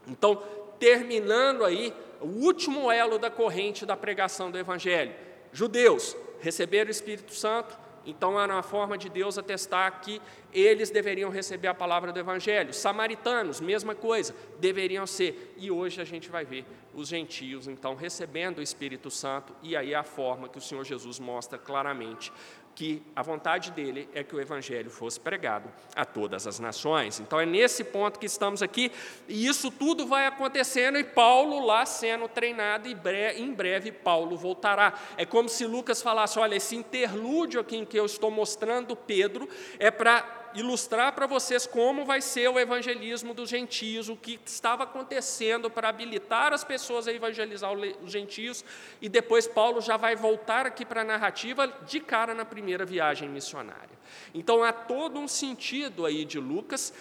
Então, 0.07 0.43
terminando 0.79 1.65
aí 1.65 1.93
o 2.21 2.27
último 2.45 2.91
elo 2.91 3.19
da 3.19 3.31
corrente 3.31 3.85
da 3.85 3.97
pregação 3.97 4.51
do 4.51 4.59
Evangelho. 4.59 5.15
Judeus 5.53 6.17
receberam 6.41 6.89
o 6.89 6.91
Espírito 6.91 7.35
Santo, 7.35 7.79
Então 8.09 8.41
era 8.41 8.55
uma 8.55 8.63
forma 8.63 8.97
de 8.97 9.11
Deus 9.11 9.37
atestar 9.37 10.01
que 10.01 10.21
eles 10.53 10.91
deveriam 10.91 11.31
receber 11.31 11.69
a 11.69 11.75
palavra 11.75 12.11
do 12.11 12.19
Evangelho. 12.19 12.73
Samaritanos, 12.73 13.61
mesma 13.61 13.95
coisa, 13.95 14.35
deveriam 14.59 15.07
ser. 15.07 15.55
E 15.59 15.71
hoje 15.71 16.01
a 16.01 16.05
gente 16.05 16.31
vai 16.31 16.45
ver 16.45 16.65
os 16.95 17.09
gentios, 17.09 17.69
então, 17.69 17.95
recebendo 17.95 18.59
o 18.59 18.63
Espírito 18.63 19.11
Santo, 19.11 19.55
e 19.63 19.77
aí 19.77 19.95
a 19.95 20.03
forma 20.03 20.49
que 20.49 20.59
o 20.59 20.61
Senhor 20.61 20.85
Jesus 20.85 21.21
mostra 21.21 21.59
claramente 21.59 22.33
que 22.79 23.03
a 23.17 23.23
vontade 23.23 23.73
dele 23.73 24.09
é 24.15 24.23
que 24.23 24.37
o 24.37 24.41
evangelho 24.41 24.89
fosse 24.89 25.19
pregado 25.19 25.69
a 25.97 26.05
todas 26.05 26.47
as 26.47 26.61
nações. 26.61 27.19
Então 27.19 27.41
é 27.41 27.45
nesse 27.45 27.83
ponto 27.83 28.21
que 28.21 28.27
estamos 28.27 28.63
aqui, 28.63 28.93
e 29.27 29.49
isso 29.49 29.69
tudo 29.69 30.07
vai 30.07 30.27
acontecendo 30.27 30.97
e 30.97 31.03
Paulo 31.03 31.67
lá 31.67 31.85
sendo 31.85 32.29
treinado 32.29 32.87
e 32.87 32.97
em 33.37 33.53
breve 33.53 33.91
Paulo 33.91 34.37
voltará. 34.37 34.95
É 35.17 35.27
como 35.27 35.49
se 35.49 35.67
Lucas 35.67 36.01
falasse: 36.01 36.39
"Olha, 36.39 36.55
esse 36.55 36.77
interlúdio 36.77 37.61
aqui 37.61 37.79
em 37.79 37.85
que 37.85 37.99
eu 37.99 38.07
estou 38.07 38.31
mostrando 38.31 38.95
Pedro 38.95 39.49
é 39.81 39.91
para 39.91 40.38
ilustrar 40.55 41.13
para 41.13 41.27
vocês 41.27 41.67
como 41.67 42.05
vai 42.05 42.21
ser 42.21 42.49
o 42.49 42.59
evangelismo 42.59 43.35
dos 43.35 43.49
gentios, 43.49 44.09
o 44.09 44.17
que 44.17 44.39
estava 44.45 44.85
acontecendo 44.85 45.71
para 45.71 45.89
habilitar 45.89 46.53
as 46.53 46.65
pessoas 46.65 47.07
a 47.07 47.13
evangelizar 47.13 47.73
os 47.73 48.11
gentios, 48.11 48.65
e 49.01 49.09
depois 49.09 49.47
Paulo 49.47 49.81
já 49.81 49.97
vai 49.97 50.17
voltar 50.17 50.67
aqui 50.67 50.85
para 50.85 51.03
a 51.03 51.05
narrativa 51.05 51.67
de 51.87 52.01
cara 52.01 52.35
na 52.35 52.45
primeira 52.45 52.85
viagem 52.85 53.29
missionária. 53.29 53.99
Então 54.35 54.63
há 54.63 54.73
todo 54.73 55.19
um 55.19 55.29
sentido 55.29 56.07
aí 56.07 56.25
de 56.25 56.39
Lucas, 56.39 56.93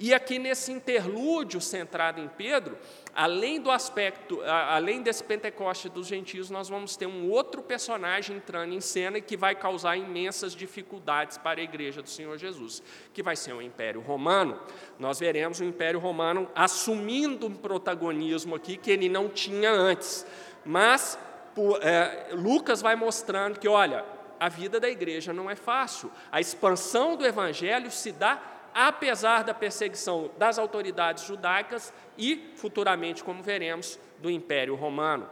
e 0.00 0.14
aqui 0.14 0.38
nesse 0.38 0.72
interlúdio 0.72 1.60
centrado 1.60 2.22
em 2.22 2.26
Pedro, 2.26 2.78
além 3.14 3.60
do 3.60 3.70
aspecto, 3.70 4.40
além 4.42 5.02
desse 5.02 5.22
Pentecoste 5.22 5.90
dos 5.90 6.06
gentios, 6.06 6.48
nós 6.48 6.70
vamos 6.70 6.96
ter 6.96 7.04
um 7.04 7.28
outro 7.28 7.62
personagem 7.62 8.38
entrando 8.38 8.72
em 8.72 8.80
cena 8.80 9.18
e 9.18 9.20
que 9.20 9.36
vai 9.36 9.54
causar 9.54 9.98
imensas 9.98 10.54
dificuldades 10.54 11.36
para 11.36 11.60
a 11.60 11.62
igreja 11.62 12.00
do 12.00 12.08
Senhor 12.08 12.38
Jesus, 12.38 12.82
que 13.12 13.22
vai 13.22 13.36
ser 13.36 13.52
o 13.52 13.60
Império 13.60 14.00
Romano. 14.00 14.58
Nós 14.98 15.20
veremos 15.20 15.60
o 15.60 15.64
Império 15.64 16.00
Romano 16.00 16.48
assumindo 16.54 17.46
um 17.46 17.54
protagonismo 17.54 18.54
aqui 18.54 18.78
que 18.78 18.90
ele 18.90 19.06
não 19.08 19.28
tinha 19.28 19.70
antes. 19.70 20.26
Mas 20.64 21.18
por, 21.54 21.78
é, 21.82 22.30
Lucas 22.32 22.80
vai 22.80 22.96
mostrando 22.96 23.60
que, 23.60 23.68
olha, 23.68 24.02
a 24.40 24.48
vida 24.48 24.80
da 24.80 24.88
igreja 24.88 25.34
não 25.34 25.50
é 25.50 25.54
fácil. 25.54 26.10
A 26.32 26.40
expansão 26.40 27.16
do 27.16 27.26
evangelho 27.26 27.90
se 27.90 28.10
dá 28.10 28.49
apesar 28.74 29.44
da 29.44 29.54
perseguição 29.54 30.30
das 30.38 30.58
autoridades 30.58 31.24
judaicas 31.24 31.92
e, 32.16 32.52
futuramente, 32.56 33.24
como 33.24 33.42
veremos, 33.42 33.98
do 34.18 34.30
Império 34.30 34.74
Romano. 34.74 35.28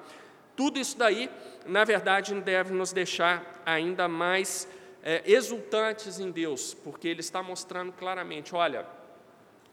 Tudo 0.57 0.79
isso 0.79 0.99
daí, 0.99 1.31
na 1.67 1.85
verdade, 1.85 2.35
deve 2.41 2.73
nos 2.73 2.93
deixar 2.93 3.63
ainda 3.65 4.09
mais 4.09 4.69
é, 5.03 5.23
exultantes 5.25 6.19
em 6.19 6.31
Deus, 6.31 6.75
porque 6.75 7.07
Ele 7.07 7.21
está 7.21 7.43
mostrando 7.43 7.93
claramente: 7.93 8.55
olha, 8.55 8.85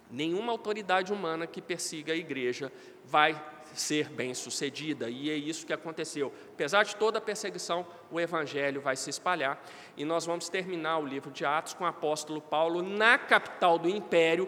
nenhuma 0.10 0.52
autoridade 0.52 1.12
humana 1.12 1.48
que 1.48 1.62
persiga 1.62 2.14
a 2.14 2.16
igreja 2.16 2.72
vai 3.04 3.42
ser 3.74 4.10
bem-sucedida, 4.10 5.10
e 5.10 5.30
é 5.30 5.36
isso 5.36 5.66
que 5.66 5.74
aconteceu. 5.74 6.32
Apesar 6.54 6.84
de 6.84 6.96
toda 6.96 7.18
a 7.18 7.22
perseguição, 7.22 7.86
o 8.10 8.20
evangelho 8.20 8.80
vai 8.80 8.96
se 8.96 9.10
espalhar, 9.10 9.62
e 9.98 10.06
nós 10.06 10.26
vamos 10.26 10.48
terminar 10.48 11.00
o 11.00 11.06
livro 11.06 11.30
de 11.32 11.44
Atos 11.44 11.74
com 11.74 11.84
o 11.84 11.88
apóstolo 11.88 12.40
Paulo 12.40 12.82
na 12.82 13.18
capital 13.18 13.78
do 13.78 13.90
império, 13.90 14.48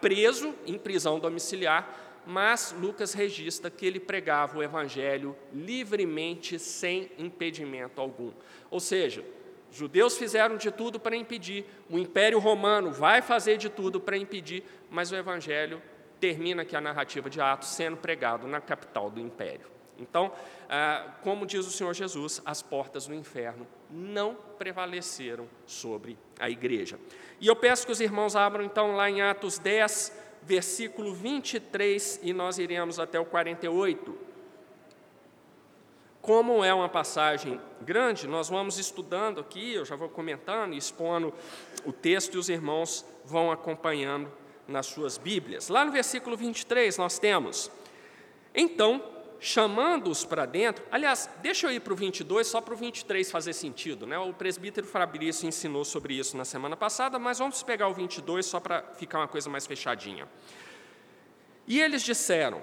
preso 0.00 0.54
em 0.66 0.76
prisão 0.76 1.20
domiciliar, 1.20 2.22
mas 2.26 2.74
Lucas 2.80 3.12
registra 3.12 3.70
que 3.70 3.86
ele 3.86 4.00
pregava 4.00 4.58
o 4.58 4.62
evangelho 4.62 5.36
livremente, 5.52 6.58
sem 6.58 7.10
impedimento 7.18 8.00
algum. 8.00 8.32
Ou 8.70 8.80
seja, 8.80 9.24
os 9.72 9.78
judeus 9.78 10.18
fizeram 10.18 10.58
de 10.58 10.70
tudo 10.70 11.00
para 11.00 11.16
impedir, 11.16 11.64
o 11.88 11.96
Império 11.96 12.38
Romano 12.38 12.92
vai 12.92 13.22
fazer 13.22 13.56
de 13.56 13.70
tudo 13.70 13.98
para 13.98 14.18
impedir, 14.18 14.62
mas 14.90 15.10
o 15.10 15.16
Evangelho 15.16 15.80
termina 16.20 16.60
aqui 16.60 16.76
a 16.76 16.80
narrativa 16.80 17.30
de 17.30 17.40
Atos 17.40 17.70
sendo 17.70 17.96
pregado 17.96 18.46
na 18.46 18.60
capital 18.60 19.10
do 19.10 19.18
império. 19.18 19.66
Então, 19.98 20.30
ah, 20.68 21.14
como 21.22 21.46
diz 21.46 21.66
o 21.66 21.70
Senhor 21.70 21.94
Jesus, 21.94 22.42
as 22.44 22.60
portas 22.60 23.06
do 23.06 23.14
inferno 23.14 23.66
não 23.90 24.34
prevaleceram 24.58 25.48
sobre 25.64 26.18
a 26.38 26.50
igreja. 26.50 26.98
E 27.40 27.46
eu 27.46 27.56
peço 27.56 27.86
que 27.86 27.92
os 27.92 28.00
irmãos 28.00 28.36
abram 28.36 28.62
então 28.62 28.94
lá 28.94 29.08
em 29.08 29.22
Atos 29.22 29.58
10, 29.58 30.12
versículo 30.42 31.14
23, 31.14 32.20
e 32.22 32.34
nós 32.34 32.58
iremos 32.58 32.98
até 32.98 33.18
o 33.18 33.24
48. 33.24 34.31
Como 36.22 36.64
é 36.64 36.72
uma 36.72 36.88
passagem 36.88 37.60
grande, 37.80 38.28
nós 38.28 38.48
vamos 38.48 38.78
estudando 38.78 39.40
aqui, 39.40 39.74
eu 39.74 39.84
já 39.84 39.96
vou 39.96 40.08
comentando 40.08 40.72
expondo 40.72 41.34
o 41.84 41.92
texto 41.92 42.36
e 42.36 42.38
os 42.38 42.48
irmãos 42.48 43.04
vão 43.24 43.50
acompanhando 43.50 44.30
nas 44.68 44.86
suas 44.86 45.18
Bíblias. 45.18 45.68
Lá 45.68 45.84
no 45.84 45.90
versículo 45.90 46.36
23 46.36 46.96
nós 46.96 47.18
temos: 47.18 47.72
Então, 48.54 49.02
chamando-os 49.40 50.24
para 50.24 50.46
dentro, 50.46 50.84
aliás, 50.92 51.28
deixa 51.42 51.66
eu 51.66 51.72
ir 51.72 51.80
para 51.80 51.92
o 51.92 51.96
22 51.96 52.46
só 52.46 52.60
para 52.60 52.74
o 52.74 52.76
23 52.76 53.28
fazer 53.28 53.52
sentido, 53.52 54.06
né? 54.06 54.16
O 54.16 54.32
presbítero 54.32 54.86
Fabrício 54.86 55.48
ensinou 55.48 55.84
sobre 55.84 56.14
isso 56.14 56.36
na 56.36 56.44
semana 56.44 56.76
passada, 56.76 57.18
mas 57.18 57.40
vamos 57.40 57.64
pegar 57.64 57.88
o 57.88 57.94
22 57.94 58.46
só 58.46 58.60
para 58.60 58.82
ficar 58.94 59.18
uma 59.18 59.28
coisa 59.28 59.50
mais 59.50 59.66
fechadinha. 59.66 60.28
E 61.66 61.80
eles 61.80 62.02
disseram: 62.02 62.62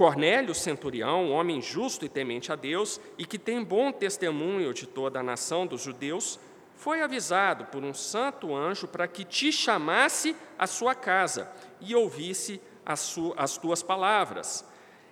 Cornélio, 0.00 0.54
centurião, 0.54 1.30
homem 1.30 1.60
justo 1.60 2.06
e 2.06 2.08
temente 2.08 2.50
a 2.50 2.56
Deus, 2.56 2.98
e 3.18 3.26
que 3.26 3.38
tem 3.38 3.62
bom 3.62 3.92
testemunho 3.92 4.72
de 4.72 4.86
toda 4.86 5.20
a 5.20 5.22
nação 5.22 5.66
dos 5.66 5.82
judeus, 5.82 6.40
foi 6.74 7.02
avisado 7.02 7.66
por 7.66 7.84
um 7.84 7.92
santo 7.92 8.56
anjo 8.56 8.88
para 8.88 9.06
que 9.06 9.26
te 9.26 9.52
chamasse 9.52 10.34
à 10.58 10.66
sua 10.66 10.94
casa 10.94 11.52
e 11.82 11.94
ouvisse 11.94 12.62
as, 12.82 13.14
as 13.36 13.58
tuas 13.58 13.82
palavras. 13.82 14.64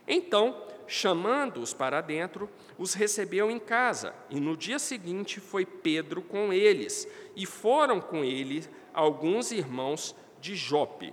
Então, 0.07 0.57
chamando-os 0.87 1.75
para 1.75 2.00
dentro, 2.00 2.49
os 2.78 2.95
recebeu 2.95 3.50
em 3.50 3.59
casa, 3.59 4.14
e 4.30 4.40
no 4.40 4.57
dia 4.57 4.78
seguinte 4.78 5.38
foi 5.38 5.66
Pedro 5.66 6.23
com 6.23 6.50
eles, 6.50 7.07
e 7.37 7.45
foram 7.45 8.00
com 8.00 8.25
ele 8.25 8.64
alguns 8.95 9.52
irmãos 9.52 10.16
de 10.40 10.57
Jope. 10.57 11.12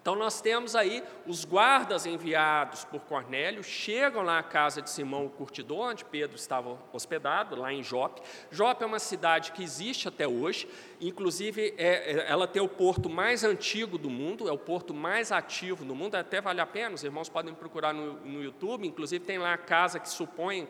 Então 0.00 0.14
nós 0.14 0.40
temos 0.40 0.76
aí 0.76 1.02
os 1.26 1.44
guardas 1.44 2.06
enviados 2.06 2.84
por 2.84 3.00
Cornélio, 3.00 3.64
chegam 3.64 4.22
lá 4.22 4.38
à 4.38 4.42
casa 4.42 4.80
de 4.80 4.88
Simão 4.88 5.26
o 5.26 5.30
curtidor, 5.30 5.90
onde 5.90 6.04
Pedro 6.04 6.36
estava 6.36 6.78
hospedado, 6.92 7.56
lá 7.56 7.72
em 7.72 7.82
Jope. 7.82 8.22
Jope 8.50 8.84
é 8.84 8.86
uma 8.86 9.00
cidade 9.00 9.50
que 9.52 9.62
existe 9.62 10.06
até 10.06 10.26
hoje, 10.26 10.68
inclusive 11.00 11.74
é, 11.76 12.12
é, 12.12 12.30
ela 12.30 12.46
tem 12.46 12.62
o 12.62 12.68
porto 12.68 13.10
mais 13.10 13.42
antigo 13.42 13.98
do 13.98 14.08
mundo, 14.08 14.48
é 14.48 14.52
o 14.52 14.58
porto 14.58 14.94
mais 14.94 15.32
ativo 15.32 15.84
do 15.84 15.94
mundo, 15.96 16.14
até 16.14 16.40
vale 16.40 16.60
a 16.60 16.66
pena, 16.66 16.94
os 16.94 17.02
irmãos 17.02 17.28
podem 17.28 17.52
procurar 17.52 17.92
no, 17.92 18.14
no 18.20 18.42
YouTube, 18.42 18.86
inclusive 18.86 19.24
tem 19.24 19.38
lá 19.38 19.52
a 19.52 19.58
casa 19.58 19.98
que 19.98 20.08
supõem 20.08 20.66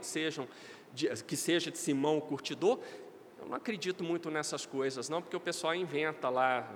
que, 0.94 1.08
que 1.25 1.37
seja 1.37 1.70
de 1.70 1.78
Simão 1.78 2.16
o 2.16 2.23
curtidor. 2.23 2.78
Eu 3.38 3.47
não 3.47 3.56
acredito 3.56 4.02
muito 4.02 4.30
nessas 4.30 4.64
coisas, 4.64 5.08
não, 5.08 5.20
porque 5.20 5.37
o 5.37 5.40
pessoal 5.40 5.75
inventa 5.75 6.28
lá 6.30 6.68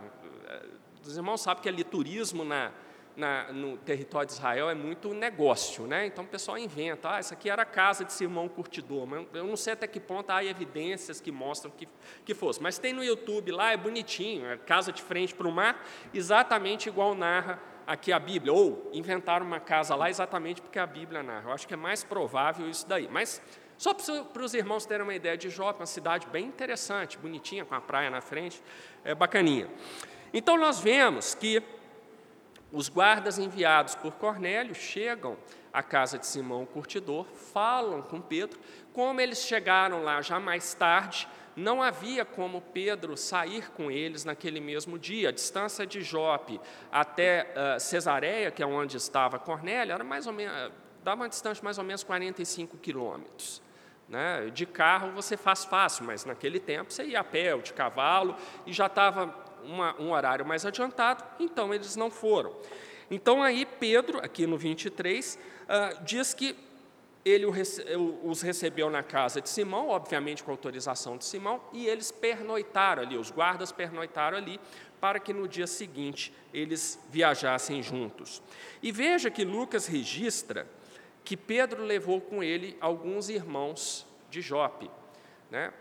os 1.05 1.17
irmãos 1.17 1.41
sabem 1.41 1.63
que 1.63 1.69
ali 1.69 1.85
turismo 1.85 2.45
na, 2.45 2.73
na, 3.17 3.53
no 3.53 3.77
território 3.79 4.27
de 4.27 4.33
Israel 4.33 4.71
é 4.71 4.75
muito 4.75 5.13
negócio, 5.13 5.87
né? 5.87 6.07
Então 6.07 6.25
o 6.25 6.27
pessoal 6.27 6.59
inventa, 6.59 7.11
ah, 7.11 7.19
essa 7.19 7.35
aqui 7.35 7.51
era 7.51 7.63
a 7.63 7.67
casa 7.67 8.05
de 8.05 8.13
Simão 8.13 8.49
Curtidor, 8.49 9.07
mas 9.07 9.27
eu 9.35 9.47
não 9.47 9.57
sei 9.57 9.75
até 9.75 9.87
que 9.87 10.01
ponto 10.01 10.31
há 10.31 10.45
evidências 10.45 11.21
que 11.21 11.31
mostram 11.31 11.71
que, 11.71 11.89
que 12.25 12.35
fosse. 12.35 12.63
Mas 12.63 12.79
tem 12.79 12.93
no 12.93 13.05
YouTube 13.05 13.53
lá, 13.53 13.73
é 13.73 13.77
bonitinho, 13.77 14.47
é 14.47 14.57
casa 14.57 14.93
de 14.93 15.03
frente 15.03 15.35
para 15.35 15.47
o 15.47 15.53
mar, 15.53 15.85
exatamente 16.13 16.89
igual 16.89 17.15
narra 17.15 17.61
aqui 17.87 18.13
a 18.13 18.19
Bíblia, 18.19 18.53
ou 18.53 18.89
inventaram 18.93 19.45
uma 19.45 19.61
casa 19.61 19.95
lá 19.95 20.09
exatamente 20.09 20.63
porque 20.63 20.79
a 20.79 20.87
Bíblia 20.87 21.23
narra. 21.23 21.49
Eu 21.49 21.53
acho 21.53 21.67
que 21.67 21.75
é 21.75 21.77
mais 21.77 22.05
provável 22.05 22.69
isso 22.69 22.87
daí. 22.87 23.09
Mas 23.11 23.43
só 23.77 23.93
para 23.93 24.43
os 24.43 24.55
irmãos 24.55 24.87
terem 24.87 25.03
uma 25.03 25.15
ideia 25.15 25.37
de 25.37 25.51
Jope, 25.51 25.81
uma 25.81 25.87
cidade 25.87 26.27
bem 26.29 26.47
interessante, 26.47 27.19
bonitinha, 27.19 27.65
com 27.65 27.75
a 27.75 27.81
praia 27.81 28.09
na 28.11 28.21
frente, 28.21 28.63
é 29.05 29.15
bacaninha. 29.15 29.69
Então 30.33 30.57
nós 30.57 30.81
vemos 30.81 31.35
que 31.35 31.63
os 32.73 32.89
guardas 32.89 33.39
enviados 33.39 33.95
por 33.95 34.15
Cornélio 34.15 34.75
chegam 34.75 35.37
à 35.73 35.83
casa 35.83 36.19
de 36.19 36.27
Simão 36.27 36.63
o 36.63 36.67
curtidor, 36.67 37.27
falam 37.53 38.01
com 38.01 38.21
Pedro. 38.21 38.59
Como 38.95 39.21
eles 39.21 39.43
chegaram 39.43 40.03
lá 40.03 40.23
já 40.23 40.41
mais 40.41 40.73
tarde, 40.73 41.29
não 41.55 41.83
havia 41.83 42.25
como 42.25 42.63
Pedro 42.63 43.15
sair 43.17 43.71
com 43.73 43.91
eles 43.91 44.25
naquele 44.25 44.59
mesmo 44.59 44.99
dia. 44.99 45.29
A 45.29 45.33
distância 45.33 45.87
de 45.87 46.01
Jope 46.01 46.59
até 46.91 47.53
uh, 47.55 47.79
Cesareia, 47.79 48.51
que 48.51 48.63
é 48.63 48.67
onde 48.67 48.97
estava 48.97 49.39
Cornélio, 49.39 49.93
era 49.93 50.05
mais 50.05 50.27
ou 50.27 50.33
menos, 50.33 50.73
dava 51.05 51.23
uma 51.23 51.29
distância 51.29 51.61
de 51.61 51.65
mais 51.65 51.77
ou 51.77 51.85
menos 51.85 52.03
45 52.03 52.79
quilômetros. 52.79 53.61
Né? 54.09 54.51
De 54.53 54.65
carro 54.65 55.11
você 55.13 55.37
faz 55.37 55.65
fácil, 55.65 56.05
mas 56.05 56.25
naquele 56.25 56.59
tempo 56.59 56.93
você 56.93 57.05
ia 57.05 57.21
a 57.21 57.25
pé 57.25 57.55
ou 57.55 57.61
de 57.61 57.73
cavalo 57.73 58.35
e 58.67 58.73
já 58.73 58.87
estava 58.87 59.52
uma, 59.65 60.01
um 60.01 60.13
horário 60.13 60.45
mais 60.45 60.65
adiantado, 60.67 61.25
então 61.39 61.73
eles 61.73 61.97
não 61.97 62.11
foram. 62.11 62.55
Então 63.11 63.43
aí 63.43 63.67
Pedro, 63.67 64.19
aqui 64.19 64.47
no 64.47 64.57
23, 64.57 65.39
uh, 65.65 66.05
diz 66.05 66.35
que 66.35 66.57
ele 67.25 67.47
os 68.25 68.43
recebeu 68.43 68.91
na 68.91 69.03
casa 69.03 69.41
de 69.41 69.49
Simão, 69.49 69.89
obviamente 69.89 70.43
com 70.43 70.51
autorização 70.51 71.17
de 71.17 71.25
Simão, 71.25 71.61
e 71.73 71.87
eles 71.87 72.11
pernoitaram 72.11 73.03
ali, 73.03 73.17
os 73.17 73.31
guardas 73.31 73.71
pernoitaram 73.71 74.37
ali, 74.37 74.59
para 75.01 75.21
que 75.21 75.33
no 75.33 75.47
dia 75.47 75.67
seguinte 75.67 76.33
eles 76.53 76.99
viajassem 77.11 77.83
juntos. 77.83 78.43
E 78.83 78.91
veja 78.91 79.31
que 79.31 79.45
Lucas 79.45 79.87
registra 79.87 80.67
que 81.25 81.37
Pedro 81.37 81.85
levou 81.85 82.21
com 82.21 82.43
ele 82.43 82.77
alguns 82.81 83.29
irmãos 83.29 84.07
de 84.29 84.41
Jope. 84.41 84.91
Né? 85.51 85.73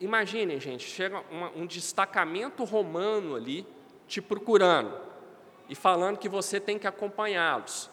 Imaginem, 0.00 0.60
gente, 0.60 0.84
chega 0.84 1.22
uma, 1.30 1.50
um 1.50 1.66
destacamento 1.66 2.62
romano 2.64 3.34
ali 3.34 3.66
te 4.06 4.22
procurando 4.22 4.96
e 5.68 5.74
falando 5.74 6.18
que 6.18 6.28
você 6.28 6.60
tem 6.60 6.78
que 6.78 6.86
acompanhá-los. 6.86 7.90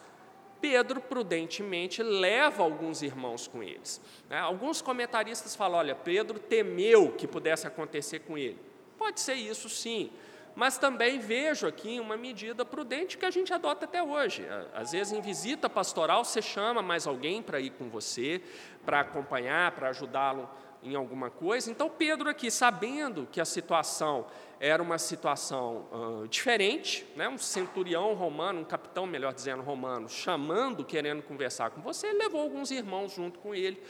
Pedro, 0.60 1.00
prudentemente, 1.00 2.02
leva 2.02 2.62
alguns 2.62 3.02
irmãos 3.02 3.46
com 3.46 3.62
eles. 3.62 4.00
Né? 4.28 4.38
Alguns 4.38 4.80
comentaristas 4.80 5.54
falam: 5.54 5.78
olha, 5.78 5.94
Pedro 5.94 6.38
temeu 6.38 7.12
que 7.12 7.26
pudesse 7.26 7.66
acontecer 7.66 8.20
com 8.20 8.38
ele. 8.38 8.58
Pode 8.96 9.20
ser 9.20 9.34
isso, 9.34 9.68
sim, 9.68 10.10
mas 10.54 10.78
também 10.78 11.18
vejo 11.18 11.66
aqui 11.66 12.00
uma 12.00 12.16
medida 12.16 12.64
prudente 12.64 13.18
que 13.18 13.26
a 13.26 13.30
gente 13.30 13.52
adota 13.52 13.84
até 13.84 14.02
hoje. 14.02 14.46
Às 14.72 14.92
vezes, 14.92 15.12
em 15.12 15.20
visita 15.20 15.68
pastoral, 15.68 16.24
você 16.24 16.40
chama 16.40 16.80
mais 16.80 17.06
alguém 17.06 17.42
para 17.42 17.60
ir 17.60 17.70
com 17.70 17.90
você, 17.90 18.40
para 18.84 19.00
acompanhar, 19.00 19.72
para 19.72 19.90
ajudá-lo 19.90 20.48
em 20.86 20.94
alguma 20.94 21.28
coisa. 21.28 21.70
Então, 21.70 21.90
Pedro, 21.90 22.30
aqui, 22.30 22.50
sabendo 22.50 23.26
que 23.30 23.40
a 23.40 23.44
situação 23.44 24.26
era 24.60 24.82
uma 24.82 24.98
situação 24.98 25.86
uh, 25.92 26.28
diferente, 26.28 27.04
né? 27.16 27.28
um 27.28 27.36
centurião 27.36 28.14
romano, 28.14 28.60
um 28.60 28.64
capitão, 28.64 29.06
melhor 29.06 29.34
dizendo, 29.34 29.62
romano, 29.62 30.08
chamando, 30.08 30.84
querendo 30.84 31.22
conversar 31.22 31.70
com 31.70 31.80
você, 31.80 32.06
ele 32.06 32.18
levou 32.18 32.40
alguns 32.40 32.70
irmãos 32.70 33.12
junto 33.12 33.38
com 33.40 33.54
ele 33.54 33.82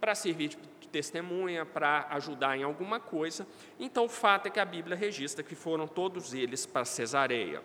para 0.00 0.14
servir 0.14 0.48
de 0.48 0.88
testemunha, 0.88 1.64
para 1.64 2.06
ajudar 2.10 2.56
em 2.58 2.62
alguma 2.62 2.98
coisa. 2.98 3.46
Então, 3.78 4.06
o 4.06 4.08
fato 4.08 4.46
é 4.46 4.50
que 4.50 4.60
a 4.60 4.64
Bíblia 4.64 4.96
registra 4.96 5.44
que 5.44 5.54
foram 5.54 5.86
todos 5.86 6.34
eles 6.34 6.66
para 6.66 6.84
Cesareia. 6.84 7.62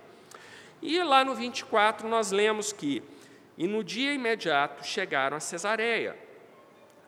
E 0.82 1.02
lá 1.02 1.26
no 1.26 1.34
24 1.34 2.08
nós 2.08 2.32
lemos 2.32 2.72
que, 2.72 3.02
e 3.58 3.66
no 3.68 3.84
dia 3.84 4.14
imediato 4.14 4.86
chegaram 4.86 5.38
a 5.38 5.40
Cesareia, 5.40 6.25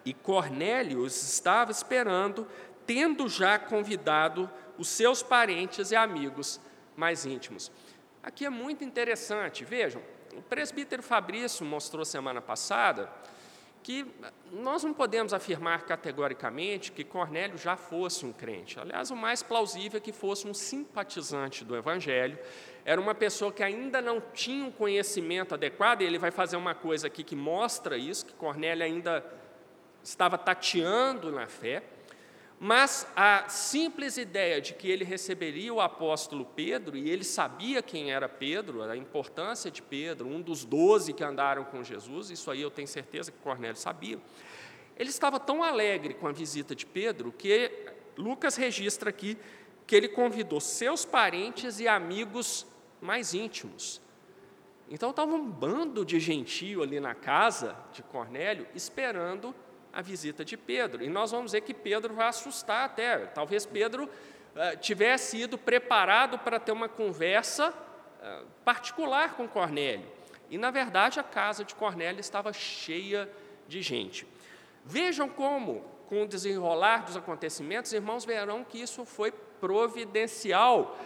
e 0.07 0.13
Cornélio 0.13 1.05
estava 1.05 1.69
esperando, 1.69 2.47
tendo 2.85 3.27
já 3.27 3.59
convidado 3.59 4.49
os 4.77 4.87
seus 4.87 5.21
parentes 5.21 5.91
e 5.91 5.97
amigos 5.97 6.61
mais 6.95 7.25
íntimos. 7.25 7.69
Aqui 8.23 8.45
é 8.45 8.49
muito 8.49 8.85
interessante, 8.85 9.65
vejam, 9.65 10.01
o 10.33 10.41
presbítero 10.41 11.03
Fabrício 11.03 11.65
mostrou 11.65 12.05
semana 12.05 12.41
passada 12.41 13.11
que 13.83 14.05
nós 14.49 14.81
não 14.85 14.93
podemos 14.93 15.33
afirmar 15.33 15.83
categoricamente 15.83 16.91
que 16.91 17.03
Cornélio 17.03 17.57
já 17.57 17.75
fosse 17.75 18.25
um 18.25 18.31
crente. 18.31 18.79
Aliás, 18.79 19.11
o 19.11 19.15
mais 19.15 19.43
plausível 19.43 19.97
é 19.97 20.01
que 20.01 20.13
fosse 20.13 20.47
um 20.47 20.53
simpatizante 20.53 21.65
do 21.65 21.75
Evangelho, 21.75 22.39
era 22.85 22.99
uma 22.99 23.13
pessoa 23.13 23.51
que 23.51 23.61
ainda 23.61 24.01
não 24.01 24.21
tinha 24.21 24.63
um 24.63 24.71
conhecimento 24.71 25.53
adequado, 25.53 26.01
e 26.01 26.05
ele 26.05 26.17
vai 26.17 26.31
fazer 26.31 26.55
uma 26.55 26.73
coisa 26.73 27.07
aqui 27.07 27.25
que 27.25 27.35
mostra 27.35 27.97
isso, 27.97 28.25
que 28.25 28.33
Cornélio 28.33 28.85
ainda 28.85 29.25
estava 30.09 30.37
tateando 30.37 31.31
na 31.33 31.47
fé, 31.47 31.83
mas 32.57 33.05
a 33.13 33.49
simples 33.49 34.17
ideia 34.17 34.61
de 34.61 34.73
que 34.73 34.89
ele 34.89 35.03
receberia 35.03 35.73
o 35.73 35.81
apóstolo 35.81 36.45
Pedro, 36.45 36.97
e 36.97 37.09
ele 37.09 37.25
sabia 37.25 37.81
quem 37.81 38.11
era 38.11 38.29
Pedro, 38.29 38.81
a 38.81 38.95
importância 38.95 39.69
de 39.69 39.81
Pedro, 39.81 40.27
um 40.27 40.41
dos 40.41 40.63
doze 40.63 41.11
que 41.11 41.23
andaram 41.23 41.65
com 41.65 41.83
Jesus, 41.83 42.31
isso 42.31 42.49
aí 42.49 42.61
eu 42.61 42.71
tenho 42.71 42.87
certeza 42.87 43.33
que 43.33 43.37
Cornélio 43.39 43.75
sabia. 43.75 44.17
Ele 44.95 45.09
estava 45.09 45.39
tão 45.39 45.61
alegre 45.61 46.13
com 46.13 46.25
a 46.25 46.31
visita 46.31 46.73
de 46.73 46.85
Pedro 46.85 47.31
que 47.31 47.69
Lucas 48.17 48.55
registra 48.55 49.09
aqui 49.09 49.37
que 49.85 49.95
ele 49.95 50.07
convidou 50.07 50.61
seus 50.61 51.03
parentes 51.05 51.79
e 51.81 51.87
amigos 51.87 52.65
mais 53.01 53.33
íntimos. 53.33 54.01
Então 54.89 55.09
estava 55.09 55.33
um 55.33 55.45
bando 55.45 56.05
de 56.05 56.17
gentio 56.17 56.81
ali 56.81 56.99
na 56.99 57.13
casa 57.13 57.75
de 57.91 58.01
Cornélio 58.01 58.65
esperando 58.73 59.53
a 59.93 60.01
visita 60.01 60.45
de 60.45 60.55
Pedro. 60.55 61.03
E 61.03 61.09
nós 61.09 61.31
vamos 61.31 61.51
ver 61.51 61.61
que 61.61 61.73
Pedro 61.73 62.13
vai 62.13 62.27
assustar 62.27 62.85
até. 62.85 63.17
Talvez 63.27 63.65
Pedro 63.65 64.05
uh, 64.05 64.77
tivesse 64.79 65.37
ido 65.37 65.57
preparado 65.57 66.37
para 66.39 66.59
ter 66.59 66.71
uma 66.71 66.87
conversa 66.87 67.69
uh, 67.69 68.45
particular 68.63 69.35
com 69.35 69.47
Cornélio. 69.47 70.05
E, 70.49 70.57
na 70.57 70.71
verdade, 70.71 71.19
a 71.19 71.23
casa 71.23 71.63
de 71.63 71.75
Cornélio 71.75 72.19
estava 72.19 72.53
cheia 72.53 73.29
de 73.67 73.81
gente. 73.81 74.25
Vejam 74.85 75.27
como, 75.27 75.83
com 76.07 76.23
o 76.23 76.27
desenrolar 76.27 77.03
dos 77.03 77.17
acontecimentos, 77.17 77.91
irmãos 77.91 78.23
verão 78.23 78.63
que 78.63 78.81
isso 78.81 79.03
foi 79.03 79.31
providencial. 79.31 80.97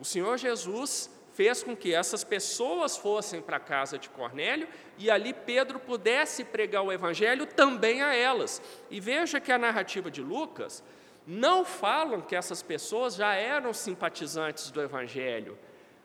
O 0.00 0.04
Senhor 0.04 0.38
Jesus 0.38 1.10
fez 1.36 1.62
com 1.62 1.76
que 1.76 1.94
essas 1.94 2.24
pessoas 2.24 2.96
fossem 2.96 3.42
para 3.42 3.58
a 3.58 3.60
casa 3.60 3.98
de 3.98 4.08
Cornélio 4.08 4.66
e 4.96 5.10
ali 5.10 5.34
Pedro 5.34 5.78
pudesse 5.78 6.42
pregar 6.42 6.82
o 6.82 6.90
evangelho 6.90 7.44
também 7.44 8.00
a 8.00 8.14
elas. 8.14 8.62
E 8.90 9.00
veja 9.00 9.38
que 9.38 9.52
a 9.52 9.58
narrativa 9.58 10.10
de 10.10 10.22
Lucas 10.22 10.82
não 11.26 11.62
falam 11.62 12.22
que 12.22 12.34
essas 12.34 12.62
pessoas 12.62 13.16
já 13.16 13.34
eram 13.34 13.74
simpatizantes 13.74 14.70
do 14.70 14.80
evangelho, 14.80 15.58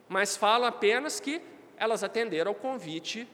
mas 0.10 0.36
falam 0.36 0.68
apenas 0.68 1.22
que 1.22 1.42
elas 1.78 2.04
atenderam 2.04 2.50
ao 2.50 2.56
convite 2.56 3.26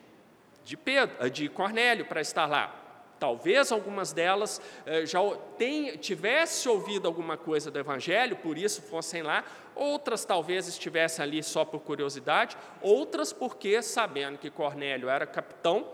de 0.63 0.77
Pedro, 0.77 1.27
de 1.31 1.49
Cornélio 1.49 2.05
para 2.05 2.21
estar 2.21 2.45
lá. 2.45 2.87
Talvez 3.19 3.71
algumas 3.71 4.13
delas 4.13 4.62
eh, 4.86 5.06
já 5.06 5.19
tem, 5.58 5.97
tivesse 5.97 6.69
ouvido 6.69 7.08
alguma 7.08 7.36
coisa 7.36 7.71
do 7.71 7.80
Evangelho, 7.80 8.36
por 8.36 8.58
isso 8.58 8.82
fossem 8.82 9.23
lá, 9.23 9.43
outras 9.73 10.23
talvez 10.23 10.67
estivessem 10.67 11.23
ali 11.23 11.41
só 11.41 11.65
por 11.65 11.80
curiosidade, 11.80 12.56
outras 12.82 13.34
porque, 13.34 13.82
sabendo 13.82 14.38
que 14.38 14.51
Cornélio 14.51 15.10
era 15.10 15.25
capitão 15.25 15.88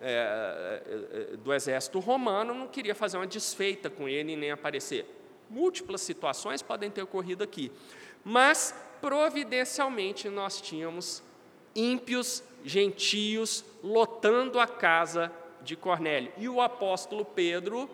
eh, 0.00 0.82
eh, 0.86 1.36
do 1.38 1.52
exército 1.52 1.98
romano, 1.98 2.54
não 2.54 2.68
queria 2.68 2.94
fazer 2.94 3.16
uma 3.16 3.26
desfeita 3.26 3.90
com 3.90 4.08
ele 4.08 4.34
e 4.34 4.36
nem 4.36 4.52
aparecer. 4.52 5.04
Múltiplas 5.50 6.02
situações 6.02 6.62
podem 6.62 6.90
ter 6.90 7.02
ocorrido 7.02 7.42
aqui, 7.42 7.72
mas 8.24 8.72
providencialmente 9.00 10.28
nós 10.28 10.60
tínhamos 10.60 11.22
ímpios, 11.74 12.42
gentios, 12.64 13.64
lotando 13.82 14.60
a 14.60 14.66
casa 14.66 15.32
de 15.62 15.76
Cornélio. 15.76 16.32
E 16.36 16.48
o 16.48 16.60
apóstolo 16.60 17.24
Pedro 17.24 17.88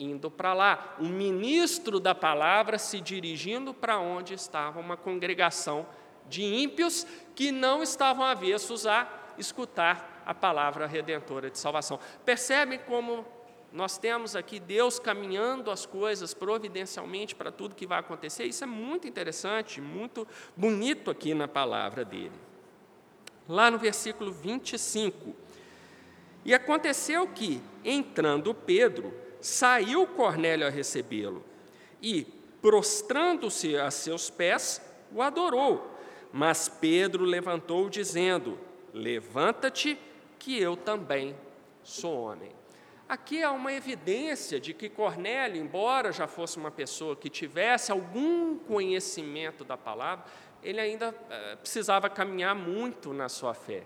indo 0.00 0.30
para 0.30 0.54
lá, 0.54 0.96
um 1.00 1.08
ministro 1.08 1.98
da 1.98 2.14
palavra 2.14 2.78
se 2.78 3.00
dirigindo 3.00 3.74
para 3.74 3.98
onde 3.98 4.34
estava 4.34 4.78
uma 4.78 4.96
congregação 4.96 5.86
de 6.28 6.42
ímpios 6.42 7.06
que 7.34 7.50
não 7.50 7.82
estavam 7.82 8.24
avessos 8.24 8.86
a 8.86 9.08
escutar 9.36 10.22
a 10.24 10.34
palavra 10.34 10.86
redentora 10.86 11.50
de 11.50 11.58
salvação. 11.58 11.98
Percebem 12.24 12.78
como 12.78 13.24
nós 13.72 13.98
temos 13.98 14.34
aqui 14.34 14.58
Deus 14.58 14.98
caminhando 14.98 15.70
as 15.70 15.84
coisas 15.84 16.32
providencialmente 16.32 17.34
para 17.34 17.52
tudo 17.52 17.74
que 17.74 17.86
vai 17.86 17.98
acontecer? 17.98 18.44
Isso 18.44 18.64
é 18.64 18.66
muito 18.66 19.06
interessante, 19.06 19.80
muito 19.80 20.26
bonito 20.56 21.10
aqui 21.10 21.34
na 21.34 21.48
palavra 21.48 22.04
dele. 22.04 22.32
Lá 23.48 23.70
no 23.70 23.78
versículo 23.78 24.30
25, 24.30 25.34
e 26.44 26.54
aconteceu 26.54 27.26
que, 27.28 27.60
entrando 27.84 28.54
Pedro, 28.54 29.12
saiu 29.40 30.06
Cornélio 30.06 30.66
a 30.66 30.70
recebê-lo 30.70 31.44
e, 32.02 32.26
prostrando-se 32.60 33.76
a 33.76 33.90
seus 33.90 34.30
pés, 34.30 34.80
o 35.12 35.22
adorou. 35.22 35.94
Mas 36.32 36.68
Pedro 36.68 37.24
levantou, 37.24 37.88
dizendo: 37.88 38.58
Levanta-te, 38.92 39.98
que 40.38 40.60
eu 40.60 40.76
também 40.76 41.34
sou 41.82 42.22
homem. 42.22 42.52
Aqui 43.08 43.42
há 43.42 43.50
uma 43.52 43.72
evidência 43.72 44.60
de 44.60 44.74
que 44.74 44.88
Cornélio, 44.88 45.62
embora 45.62 46.12
já 46.12 46.26
fosse 46.26 46.58
uma 46.58 46.70
pessoa 46.70 47.16
que 47.16 47.30
tivesse 47.30 47.90
algum 47.90 48.58
conhecimento 48.58 49.64
da 49.64 49.78
palavra, 49.78 50.26
ele 50.62 50.78
ainda 50.78 51.14
eh, 51.30 51.56
precisava 51.56 52.10
caminhar 52.10 52.54
muito 52.54 53.14
na 53.14 53.30
sua 53.30 53.54
fé. 53.54 53.84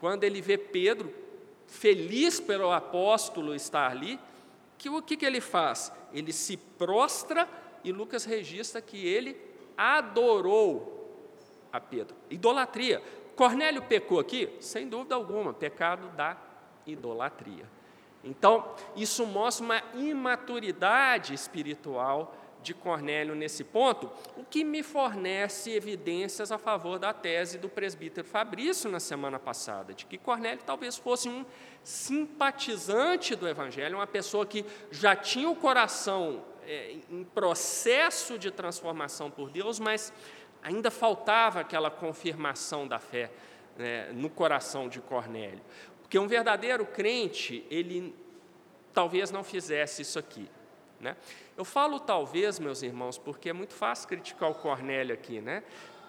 Quando 0.00 0.24
ele 0.24 0.40
vê 0.40 0.56
Pedro 0.56 1.12
feliz 1.66 2.40
pelo 2.40 2.70
apóstolo 2.72 3.54
estar 3.54 3.90
ali, 3.90 4.18
que 4.78 4.88
o 4.88 5.02
que, 5.02 5.16
que 5.16 5.24
ele 5.24 5.40
faz? 5.40 5.92
Ele 6.12 6.32
se 6.32 6.56
prostra 6.56 7.48
e 7.82 7.92
Lucas 7.92 8.24
registra 8.24 8.80
que 8.80 9.06
ele 9.06 9.36
adorou 9.76 10.94
a 11.72 11.80
Pedro. 11.80 12.16
Idolatria. 12.30 13.02
Cornélio 13.34 13.82
pecou 13.82 14.20
aqui? 14.20 14.48
Sem 14.60 14.88
dúvida 14.88 15.14
alguma, 15.14 15.52
pecado 15.52 16.08
da 16.16 16.36
idolatria. 16.86 17.68
Então, 18.22 18.74
isso 18.96 19.26
mostra 19.26 19.64
uma 19.64 19.82
imaturidade 19.94 21.34
espiritual 21.34 22.34
de 22.64 22.74
Cornélio 22.74 23.34
nesse 23.34 23.62
ponto, 23.62 24.10
o 24.36 24.42
que 24.42 24.64
me 24.64 24.82
fornece 24.82 25.70
evidências 25.70 26.50
a 26.50 26.58
favor 26.58 26.98
da 26.98 27.12
tese 27.12 27.58
do 27.58 27.68
presbítero 27.68 28.26
Fabrício 28.26 28.90
na 28.90 28.98
semana 28.98 29.38
passada, 29.38 29.92
de 29.92 30.06
que 30.06 30.16
Cornélio 30.16 30.62
talvez 30.64 30.96
fosse 30.96 31.28
um 31.28 31.44
simpatizante 31.84 33.36
do 33.36 33.46
Evangelho, 33.46 33.98
uma 33.98 34.06
pessoa 34.06 34.46
que 34.46 34.64
já 34.90 35.14
tinha 35.14 35.48
o 35.48 35.54
coração 35.54 36.42
é, 36.66 36.96
em 37.10 37.22
processo 37.22 38.38
de 38.38 38.50
transformação 38.50 39.30
por 39.30 39.50
Deus, 39.50 39.78
mas 39.78 40.12
ainda 40.62 40.90
faltava 40.90 41.60
aquela 41.60 41.90
confirmação 41.90 42.88
da 42.88 42.98
fé 42.98 43.30
né, 43.76 44.10
no 44.12 44.30
coração 44.30 44.88
de 44.88 45.00
Cornélio. 45.00 45.60
Porque 46.00 46.18
um 46.18 46.26
verdadeiro 46.26 46.86
crente, 46.86 47.66
ele 47.70 48.14
talvez 48.94 49.30
não 49.30 49.44
fizesse 49.44 50.00
isso 50.00 50.18
aqui. 50.18 50.48
Né? 51.04 51.16
Eu 51.56 51.64
falo 51.64 52.00
talvez, 52.00 52.58
meus 52.58 52.82
irmãos, 52.82 53.18
porque 53.18 53.50
é 53.50 53.52
muito 53.52 53.74
fácil 53.74 54.08
criticar 54.08 54.50
o 54.50 54.54
Cornélio 54.54 55.14
aqui. 55.14 55.40
Né? 55.40 55.62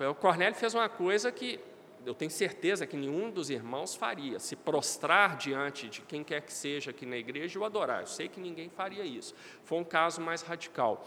O 0.09 0.15
Cornélio 0.15 0.55
fez 0.57 0.73
uma 0.73 0.87
coisa 0.87 1.31
que 1.31 1.59
eu 2.05 2.13
tenho 2.13 2.31
certeza 2.31 2.85
que 2.85 2.95
nenhum 2.95 3.29
dos 3.29 3.49
irmãos 3.49 3.95
faria, 3.95 4.39
se 4.39 4.55
prostrar 4.55 5.35
diante 5.35 5.89
de 5.89 6.01
quem 6.01 6.23
quer 6.23 6.41
que 6.41 6.53
seja 6.53 6.91
aqui 6.91 7.05
na 7.05 7.17
igreja 7.17 7.57
e 7.57 7.61
o 7.61 7.65
adorar. 7.65 8.01
Eu 8.01 8.07
sei 8.07 8.29
que 8.29 8.39
ninguém 8.39 8.69
faria 8.69 9.03
isso. 9.03 9.35
Foi 9.65 9.77
um 9.79 9.83
caso 9.83 10.21
mais 10.21 10.41
radical. 10.41 11.05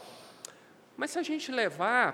Mas 0.95 1.11
se 1.11 1.19
a 1.19 1.23
gente 1.23 1.51
levar 1.51 2.13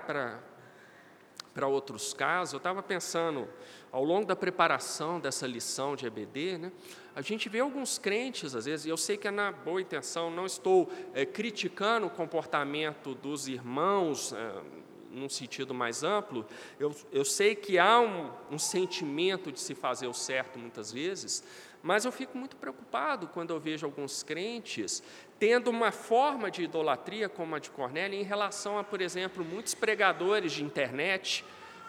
para 1.52 1.66
outros 1.66 2.14
casos, 2.14 2.54
eu 2.54 2.58
estava 2.58 2.82
pensando, 2.82 3.48
ao 3.96 4.04
longo 4.04 4.26
da 4.26 4.36
preparação 4.36 5.18
dessa 5.18 5.46
lição 5.46 5.96
de 5.96 6.06
EBD, 6.06 6.58
né, 6.58 6.72
a 7.14 7.22
gente 7.22 7.48
vê 7.48 7.60
alguns 7.60 7.96
crentes, 7.96 8.54
às 8.54 8.66
vezes, 8.66 8.84
e 8.84 8.90
eu 8.90 8.96
sei 8.98 9.16
que 9.16 9.26
é 9.26 9.30
na 9.30 9.50
boa 9.50 9.80
intenção, 9.80 10.30
não 10.30 10.44
estou 10.44 10.92
é, 11.14 11.24
criticando 11.24 12.06
o 12.06 12.10
comportamento 12.10 13.14
dos 13.14 13.48
irmãos, 13.48 14.34
é, 14.34 14.62
num 15.10 15.30
sentido 15.30 15.72
mais 15.72 16.02
amplo, 16.02 16.44
eu, 16.78 16.94
eu 17.10 17.24
sei 17.24 17.54
que 17.54 17.78
há 17.78 17.98
um, 17.98 18.30
um 18.50 18.58
sentimento 18.58 19.50
de 19.50 19.58
se 19.58 19.74
fazer 19.74 20.08
o 20.08 20.12
certo 20.12 20.58
muitas 20.58 20.92
vezes, 20.92 21.42
mas 21.82 22.04
eu 22.04 22.12
fico 22.12 22.36
muito 22.36 22.54
preocupado 22.56 23.26
quando 23.28 23.54
eu 23.54 23.58
vejo 23.58 23.86
alguns 23.86 24.22
crentes 24.22 25.02
tendo 25.38 25.70
uma 25.70 25.90
forma 25.90 26.50
de 26.50 26.64
idolatria 26.64 27.30
como 27.30 27.54
a 27.54 27.58
de 27.58 27.70
Cornélio 27.70 28.20
em 28.20 28.24
relação 28.24 28.78
a, 28.78 28.84
por 28.84 29.00
exemplo, 29.00 29.42
muitos 29.42 29.72
pregadores 29.72 30.52
de 30.52 30.62
internet. 30.62 31.42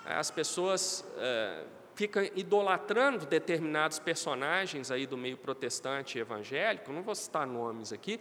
As 0.05 0.31
pessoas 0.31 1.03
é, 1.17 1.63
ficam 1.97 2.23
idolatrando 2.35 3.25
determinados 3.25 3.97
personagens 3.97 4.91
aí 4.91 5.07
do 5.07 5.17
meio 5.17 5.35
protestante 5.35 6.19
e 6.19 6.21
evangélico, 6.21 6.93
não 6.93 7.01
vou 7.01 7.15
citar 7.15 7.47
nomes 7.47 7.91
aqui, 7.91 8.19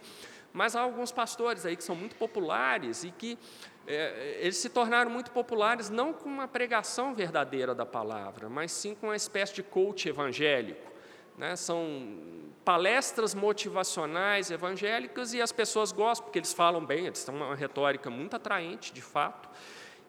mas 0.51 0.75
há 0.75 0.81
alguns 0.81 1.11
pastores 1.11 1.63
aí 1.63 1.75
que 1.75 1.83
são 1.83 1.95
muito 1.95 2.15
populares 2.15 3.03
e 3.03 3.11
que 3.11 3.37
é, 3.85 4.39
eles 4.41 4.57
se 4.57 4.69
tornaram 4.69 5.11
muito 5.11 5.29
populares 5.29 5.91
não 5.91 6.11
com 6.11 6.27
uma 6.27 6.47
pregação 6.47 7.13
verdadeira 7.13 7.75
da 7.75 7.85
palavra, 7.85 8.49
mas 8.49 8.71
sim 8.71 8.95
com 8.95 9.07
uma 9.07 9.15
espécie 9.15 9.53
de 9.53 9.61
coach 9.61 10.09
evangélico. 10.09 10.91
Né? 11.37 11.55
São 11.55 12.17
palestras 12.65 13.35
motivacionais 13.35 14.49
evangélicas 14.49 15.35
e 15.35 15.41
as 15.41 15.51
pessoas 15.51 15.91
gostam, 15.91 16.25
porque 16.25 16.39
eles 16.39 16.51
falam 16.51 16.83
bem, 16.83 17.05
eles 17.05 17.23
têm 17.23 17.35
uma 17.35 17.53
retórica 17.53 18.09
muito 18.09 18.35
atraente, 18.35 18.91
de 18.91 19.03
fato, 19.03 19.47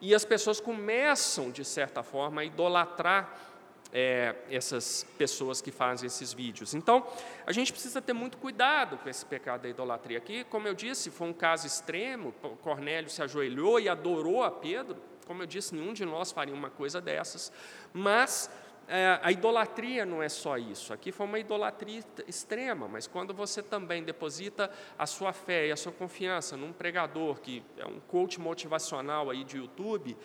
e 0.01 0.15
as 0.15 0.25
pessoas 0.25 0.59
começam, 0.59 1.51
de 1.51 1.67
certa 1.67 2.03
forma, 2.03 2.41
a 2.41 2.45
idolatrar 2.47 3.48
é, 3.93 4.35
essas 4.51 5.07
pessoas 5.17 5.61
que 5.61 5.71
fazem 5.71 6.07
esses 6.07 6.33
vídeos. 6.33 6.75
Então, 6.75 7.07
a 7.47 7.53
gente 7.53 7.73
precisa 7.73 8.01
ter 8.03 8.13
muito 8.13 8.39
cuidado 8.39 8.99
com 8.99 9.09
esse 9.09 9.25
pecado 9.25 9.63
da 9.63 9.69
idolatria. 9.69 10.19
Aqui, 10.19 10.45
como 10.45 10.69
eu 10.69 10.75
disse, 10.75 11.11
foi 11.11 11.29
um 11.29 11.33
caso 11.33 11.67
extremo. 11.67 12.33
Cornélio 12.63 13.11
se 13.11 13.23
ajoelhou 13.23 13.81
e 13.81 13.89
adorou 13.89 14.43
a 14.43 14.51
Pedro. 14.51 14.97
Como 15.27 15.43
eu 15.43 15.47
disse, 15.47 15.75
nenhum 15.75 15.93
de 15.93 16.05
nós 16.05 16.33
faria 16.33 16.55
uma 16.55 16.71
coisa 16.71 17.01
dessas. 17.01 17.53
Mas 17.93 18.51
é, 18.91 19.21
a 19.23 19.31
idolatria 19.31 20.07
não 20.07 20.23
é 20.23 20.31
só 20.31 20.57
isso. 20.57 20.95
Aqui 20.95 21.13
foi 21.13 21.27
uma 21.27 21.39
idolatria 21.39 22.03
extrema, 22.27 22.89
mas 22.89 23.07
quando 23.07 23.35
você 23.35 23.63
também 23.63 24.03
deposita 24.03 24.71
a 24.99 25.05
sua 25.05 25.35
fé 25.35 25.67
e 25.67 25.73
a 25.73 25.77
sua 25.77 25.93
confiança 25.93 26.57
num 26.57 26.73
pregador 26.73 27.39
que 27.39 27.63
é 27.77 27.85
um 27.85 28.01
coach 28.01 28.41
motivacional 28.41 29.29
aí 29.29 29.45
de 29.45 29.59
YouTube, 29.59 30.17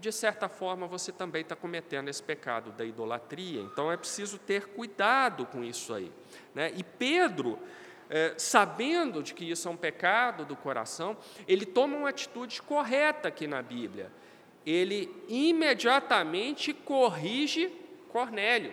de 0.00 0.12
certa 0.12 0.48
forma 0.48 0.86
você 0.86 1.12
também 1.12 1.42
está 1.42 1.56
cometendo 1.56 2.08
esse 2.08 2.22
pecado 2.22 2.70
da 2.72 2.84
idolatria. 2.84 3.60
Então 3.60 3.90
é 3.90 3.96
preciso 3.96 4.38
ter 4.38 4.68
cuidado 4.68 5.46
com 5.46 5.64
isso 5.64 5.92
aí. 5.92 6.12
Né? 6.54 6.72
E 6.76 6.82
Pedro, 6.82 7.58
é, 8.08 8.34
sabendo 8.36 9.22
de 9.22 9.34
que 9.34 9.50
isso 9.50 9.68
é 9.68 9.70
um 9.70 9.76
pecado 9.76 10.44
do 10.44 10.56
coração, 10.56 11.16
ele 11.46 11.66
toma 11.66 11.96
uma 11.96 12.08
atitude 12.08 12.62
correta 12.62 13.28
aqui 13.28 13.46
na 13.46 13.62
Bíblia. 13.62 14.10
Ele 14.64 15.10
imediatamente 15.28 16.72
corrige 16.72 17.70
Cornélio. 18.08 18.72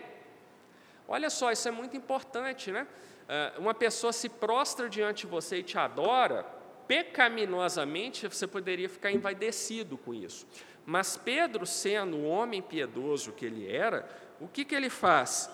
Olha 1.08 1.30
só, 1.30 1.52
isso 1.52 1.68
é 1.68 1.72
muito 1.72 1.96
importante, 1.96 2.72
né? 2.72 2.88
É, 3.28 3.54
uma 3.58 3.74
pessoa 3.74 4.14
se 4.14 4.30
prostra 4.30 4.90
diante 4.90 5.26
de 5.26 5.28
você 5.28 5.58
e 5.58 5.64
te 5.64 5.78
adora, 5.78 6.46
pecaminosamente 6.88 8.28
você 8.28 8.48
poderia 8.48 8.88
ficar 8.88 9.12
envaidecido 9.12 9.98
com 9.98 10.14
isso. 10.14 10.48
Mas 10.86 11.18
Pedro, 11.18 11.66
sendo 11.66 12.18
o 12.18 12.28
homem 12.28 12.62
piedoso 12.62 13.32
que 13.32 13.46
ele 13.46 13.68
era, 13.68 14.08
o 14.40 14.48
que, 14.48 14.64
que 14.64 14.76
ele 14.76 14.90
faz? 14.90 15.50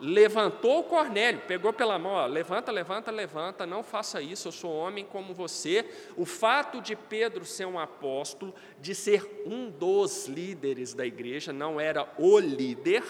Levantou 0.00 0.80
o 0.80 0.84
Cornélio, 0.84 1.40
pegou 1.46 1.72
pela 1.72 1.98
mão, 1.98 2.12
ó, 2.12 2.26
levanta, 2.26 2.70
levanta, 2.70 3.10
levanta, 3.10 3.64
não 3.64 3.82
faça 3.82 4.20
isso, 4.20 4.48
eu 4.48 4.52
sou 4.52 4.74
homem 4.74 5.04
como 5.04 5.32
você. 5.32 5.88
O 6.16 6.26
fato 6.26 6.82
de 6.82 6.94
Pedro 6.94 7.44
ser 7.44 7.64
um 7.64 7.78
apóstolo, 7.78 8.54
de 8.80 8.94
ser 8.94 9.44
um 9.46 9.70
dos 9.70 10.26
líderes 10.26 10.92
da 10.92 11.06
igreja, 11.06 11.52
não 11.52 11.80
era 11.80 12.06
o 12.18 12.38
líder, 12.38 13.04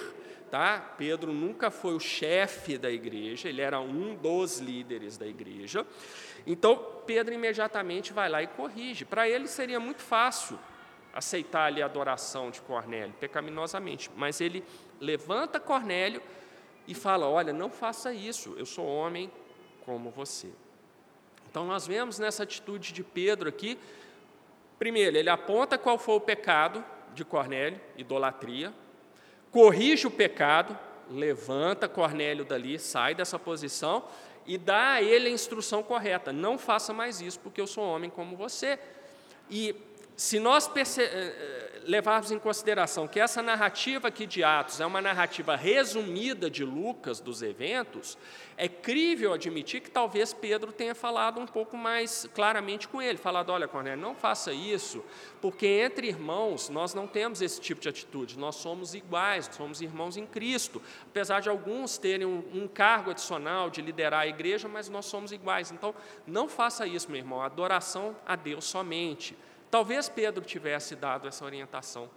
tá? 0.50 0.78
Pedro 0.96 1.32
nunca 1.32 1.70
foi 1.70 1.94
o 1.94 2.00
chefe 2.00 2.78
da 2.78 2.90
igreja, 2.90 3.48
ele 3.48 3.62
era 3.62 3.80
um 3.80 4.14
dos 4.14 4.58
líderes 4.58 5.16
da 5.16 5.26
igreja. 5.26 5.84
Então, 6.46 6.76
Pedro 7.06 7.34
imediatamente 7.34 8.12
vai 8.12 8.28
lá 8.28 8.42
e 8.42 8.46
corrige. 8.46 9.04
Para 9.06 9.28
ele 9.28 9.48
seria 9.48 9.80
muito 9.80 10.02
fácil 10.02 10.58
aceitar 11.14 11.66
ali 11.66 11.80
a 11.80 11.86
adoração 11.86 12.50
de 12.50 12.60
Cornélio, 12.60 13.14
pecaminosamente, 13.20 14.10
mas 14.16 14.40
ele 14.40 14.64
levanta 15.00 15.60
Cornélio 15.60 16.20
e 16.88 16.94
fala: 16.94 17.28
Olha, 17.28 17.52
não 17.52 17.70
faça 17.70 18.12
isso, 18.12 18.54
eu 18.58 18.66
sou 18.66 18.84
homem 18.86 19.30
como 19.84 20.10
você. 20.10 20.50
Então, 21.48 21.64
nós 21.64 21.86
vemos 21.86 22.18
nessa 22.18 22.42
atitude 22.42 22.92
de 22.92 23.04
Pedro 23.04 23.48
aqui, 23.48 23.78
primeiro, 24.78 25.16
ele 25.16 25.30
aponta 25.30 25.78
qual 25.78 25.96
foi 25.96 26.16
o 26.16 26.20
pecado 26.20 26.84
de 27.14 27.24
Cornélio, 27.24 27.80
idolatria, 27.96 28.74
corrige 29.52 30.06
o 30.08 30.10
pecado, 30.10 30.76
levanta 31.08 31.88
Cornélio 31.88 32.44
dali, 32.44 32.76
sai 32.76 33.14
dessa 33.14 33.38
posição 33.38 34.04
e 34.44 34.58
dá 34.58 34.94
a 34.94 35.02
ele 35.02 35.28
a 35.28 35.30
instrução 35.30 35.80
correta: 35.80 36.32
não 36.32 36.58
faça 36.58 36.92
mais 36.92 37.20
isso, 37.20 37.38
porque 37.38 37.60
eu 37.60 37.68
sou 37.68 37.84
homem 37.84 38.10
como 38.10 38.36
você. 38.36 38.78
E 39.48 39.76
se 40.16 40.38
nós 40.38 40.70
eh, 40.76 41.02
eh, 41.02 41.80
levarmos 41.86 42.30
em 42.30 42.38
consideração 42.38 43.08
que 43.08 43.18
essa 43.18 43.42
narrativa 43.42 44.08
aqui 44.08 44.26
de 44.26 44.44
Atos 44.44 44.80
é 44.80 44.86
uma 44.86 45.02
narrativa 45.02 45.56
resumida 45.56 46.48
de 46.48 46.64
Lucas 46.64 47.18
dos 47.18 47.42
eventos, 47.42 48.16
é 48.56 48.68
crível 48.68 49.32
admitir 49.32 49.80
que 49.80 49.90
talvez 49.90 50.32
Pedro 50.32 50.70
tenha 50.70 50.94
falado 50.94 51.40
um 51.40 51.46
pouco 51.46 51.76
mais 51.76 52.28
claramente 52.32 52.86
com 52.86 53.02
ele, 53.02 53.18
falado: 53.18 53.50
olha, 53.50 53.66
Cornélio, 53.66 54.00
não 54.00 54.14
faça 54.14 54.52
isso, 54.52 55.04
porque 55.40 55.66
entre 55.66 56.06
irmãos 56.06 56.68
nós 56.68 56.94
não 56.94 57.08
temos 57.08 57.42
esse 57.42 57.60
tipo 57.60 57.80
de 57.80 57.88
atitude, 57.88 58.38
nós 58.38 58.54
somos 58.54 58.94
iguais, 58.94 59.50
somos 59.52 59.80
irmãos 59.80 60.16
em 60.16 60.26
Cristo, 60.26 60.80
apesar 61.02 61.40
de 61.40 61.48
alguns 61.48 61.98
terem 61.98 62.26
um, 62.26 62.44
um 62.54 62.68
cargo 62.68 63.10
adicional 63.10 63.68
de 63.68 63.82
liderar 63.82 64.20
a 64.20 64.28
igreja, 64.28 64.68
mas 64.68 64.88
nós 64.88 65.06
somos 65.06 65.32
iguais. 65.32 65.72
Então, 65.72 65.92
não 66.24 66.48
faça 66.48 66.86
isso, 66.86 67.10
meu 67.10 67.18
irmão, 67.18 67.42
adoração 67.42 68.16
a 68.24 68.36
Deus 68.36 68.64
somente. 68.64 69.36
Talvez 69.74 70.08
Pedro 70.08 70.44
tivesse 70.44 70.94
dado 70.94 71.26
essa 71.26 71.44
orientação 71.44 72.08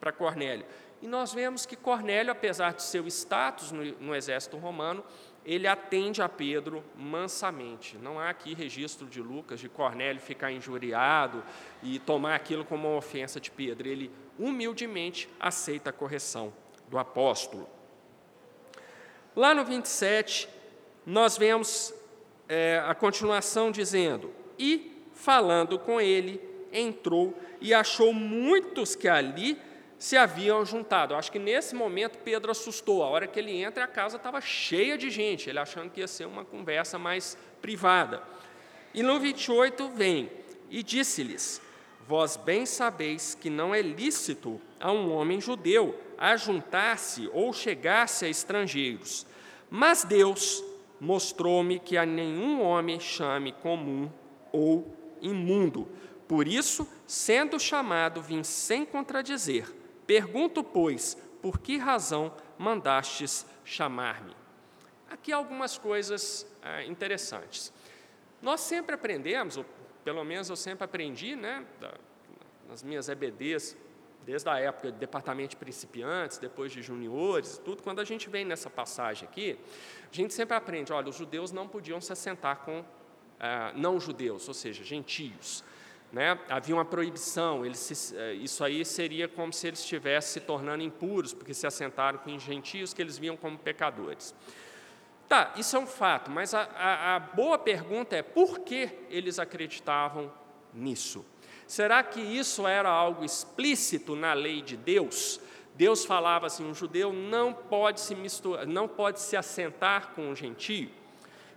para 0.00 0.10
Cornélio. 0.10 0.66
E 1.00 1.06
nós 1.06 1.32
vemos 1.32 1.64
que 1.64 1.76
Cornélio, 1.76 2.32
apesar 2.32 2.74
de 2.74 2.82
seu 2.82 3.06
status 3.06 3.70
no, 3.70 3.84
no 4.00 4.16
exército 4.16 4.56
romano, 4.56 5.04
ele 5.44 5.68
atende 5.68 6.20
a 6.20 6.28
Pedro 6.28 6.82
mansamente. 6.96 7.96
Não 7.98 8.18
há 8.18 8.30
aqui 8.30 8.52
registro 8.52 9.06
de 9.06 9.22
Lucas 9.22 9.60
de 9.60 9.68
Cornélio 9.68 10.20
ficar 10.20 10.50
injuriado 10.50 11.44
e 11.84 12.00
tomar 12.00 12.34
aquilo 12.34 12.64
como 12.64 12.88
uma 12.88 12.98
ofensa 12.98 13.38
de 13.38 13.48
Pedro. 13.48 13.86
Ele 13.86 14.10
humildemente 14.36 15.28
aceita 15.38 15.90
a 15.90 15.92
correção 15.92 16.52
do 16.88 16.98
apóstolo. 16.98 17.70
Lá 19.36 19.54
no 19.54 19.64
27, 19.64 20.48
nós 21.06 21.38
vemos 21.38 21.94
é, 22.48 22.82
a 22.84 22.92
continuação 22.92 23.70
dizendo: 23.70 24.32
E 24.58 25.06
falando 25.12 25.78
com 25.78 26.00
ele, 26.00 26.52
entrou 26.74 27.32
e 27.60 27.72
achou 27.72 28.12
muitos 28.12 28.94
que 28.94 29.08
ali 29.08 29.56
se 29.98 30.16
haviam 30.16 30.66
juntado. 30.66 31.14
Acho 31.14 31.32
que 31.32 31.38
nesse 31.38 31.74
momento 31.74 32.18
Pedro 32.18 32.50
assustou. 32.50 33.02
A 33.02 33.08
hora 33.08 33.26
que 33.26 33.38
ele 33.38 33.62
entra, 33.62 33.84
a 33.84 33.88
casa 33.88 34.16
estava 34.16 34.40
cheia 34.40 34.98
de 34.98 35.08
gente, 35.08 35.48
ele 35.48 35.58
achando 35.58 35.90
que 35.90 36.00
ia 36.00 36.08
ser 36.08 36.26
uma 36.26 36.44
conversa 36.44 36.98
mais 36.98 37.38
privada. 37.62 38.22
E 38.92 39.02
no 39.02 39.18
28 39.18 39.88
vem, 39.88 40.30
e 40.68 40.82
disse-lhes: 40.82 41.62
Vós 42.06 42.36
bem 42.36 42.66
sabeis 42.66 43.34
que 43.34 43.48
não 43.48 43.74
é 43.74 43.80
lícito 43.80 44.60
a 44.78 44.92
um 44.92 45.12
homem 45.12 45.40
judeu 45.40 45.98
ajuntar-se 46.18 47.28
ou 47.32 47.52
chegar-se 47.52 48.24
a 48.24 48.28
estrangeiros, 48.28 49.26
mas 49.70 50.04
Deus 50.04 50.62
mostrou-me 51.00 51.78
que 51.78 51.96
a 51.96 52.06
nenhum 52.06 52.62
homem 52.62 53.00
chame 53.00 53.52
comum 53.52 54.10
ou 54.52 54.94
imundo. 55.20 55.88
Por 56.26 56.48
isso, 56.48 56.88
sendo 57.06 57.58
chamado, 57.58 58.22
vim 58.22 58.42
sem 58.42 58.84
contradizer. 58.84 59.70
Pergunto, 60.06 60.62
pois, 60.64 61.16
por 61.42 61.58
que 61.58 61.76
razão 61.76 62.32
mandastes 62.58 63.46
chamar-me? 63.64 64.34
Aqui 65.10 65.32
algumas 65.32 65.76
coisas 65.76 66.46
ah, 66.62 66.82
interessantes. 66.84 67.72
Nós 68.40 68.60
sempre 68.60 68.94
aprendemos, 68.94 69.56
ou 69.56 69.64
pelo 70.04 70.24
menos 70.24 70.48
eu 70.50 70.56
sempre 70.56 70.84
aprendi, 70.84 71.36
né, 71.36 71.64
nas 72.68 72.82
minhas 72.82 73.08
EBDs, 73.08 73.76
desde 74.24 74.48
a 74.48 74.58
época 74.58 74.90
de 74.90 74.98
departamento 74.98 75.50
de 75.50 75.56
principiantes, 75.56 76.38
depois 76.38 76.72
de 76.72 76.82
juniores, 76.82 77.58
tudo, 77.58 77.82
quando 77.82 78.00
a 78.00 78.04
gente 78.04 78.28
vem 78.28 78.44
nessa 78.44 78.70
passagem 78.70 79.28
aqui, 79.28 79.58
a 80.10 80.14
gente 80.14 80.32
sempre 80.32 80.56
aprende, 80.56 80.92
olha, 80.92 81.08
os 81.08 81.16
judeus 81.16 81.52
não 81.52 81.68
podiam 81.68 82.00
se 82.00 82.12
assentar 82.12 82.58
com 82.58 82.84
ah, 83.38 83.72
não-judeus, 83.76 84.48
ou 84.48 84.54
seja, 84.54 84.82
gentios. 84.82 85.62
Né? 86.14 86.38
Havia 86.48 86.76
uma 86.76 86.84
proibição, 86.84 87.64
se, 87.74 88.16
eh, 88.16 88.34
isso 88.34 88.62
aí 88.62 88.84
seria 88.84 89.26
como 89.26 89.52
se 89.52 89.66
eles 89.66 89.80
estivessem 89.80 90.34
se 90.34 90.46
tornando 90.46 90.80
impuros, 90.80 91.34
porque 91.34 91.52
se 91.52 91.66
assentaram 91.66 92.20
com 92.20 92.38
gentios 92.38 92.94
que 92.94 93.02
eles 93.02 93.18
viam 93.18 93.36
como 93.36 93.58
pecadores. 93.58 94.32
Tá, 95.28 95.52
isso 95.56 95.74
é 95.74 95.78
um 95.80 95.88
fato, 95.88 96.30
mas 96.30 96.54
a, 96.54 96.62
a, 96.76 97.16
a 97.16 97.18
boa 97.18 97.58
pergunta 97.58 98.14
é 98.14 98.22
por 98.22 98.60
que 98.60 98.90
eles 99.10 99.40
acreditavam 99.40 100.32
nisso? 100.72 101.26
Será 101.66 102.00
que 102.04 102.20
isso 102.20 102.64
era 102.64 102.88
algo 102.88 103.24
explícito 103.24 104.14
na 104.14 104.34
lei 104.34 104.62
de 104.62 104.76
Deus? 104.76 105.40
Deus 105.74 106.04
falava 106.04 106.46
assim: 106.46 106.64
um 106.64 106.74
judeu 106.74 107.12
não 107.12 107.52
pode 107.52 108.00
se 108.00 108.14
misturar, 108.14 108.64
não 108.68 108.86
pode 108.86 109.18
se 109.20 109.36
assentar 109.36 110.12
com 110.14 110.30
um 110.30 110.36
gentio. 110.36 110.92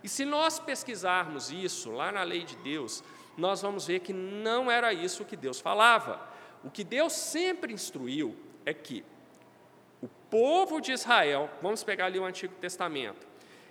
E 0.02 0.08
se 0.08 0.24
nós 0.24 0.58
pesquisarmos 0.58 1.52
isso 1.52 1.92
lá 1.92 2.10
na 2.10 2.24
lei 2.24 2.42
de 2.42 2.56
Deus, 2.56 3.04
nós 3.38 3.62
vamos 3.62 3.86
ver 3.86 4.00
que 4.00 4.12
não 4.12 4.68
era 4.68 4.92
isso 4.92 5.24
que 5.24 5.36
Deus 5.36 5.60
falava. 5.60 6.20
O 6.64 6.70
que 6.70 6.82
Deus 6.82 7.12
sempre 7.12 7.72
instruiu 7.72 8.34
é 8.66 8.74
que 8.74 9.04
o 10.02 10.08
povo 10.28 10.80
de 10.80 10.90
Israel, 10.90 11.48
vamos 11.62 11.84
pegar 11.84 12.06
ali 12.06 12.18
o 12.18 12.24
Antigo 12.24 12.54
Testamento, 12.60 13.28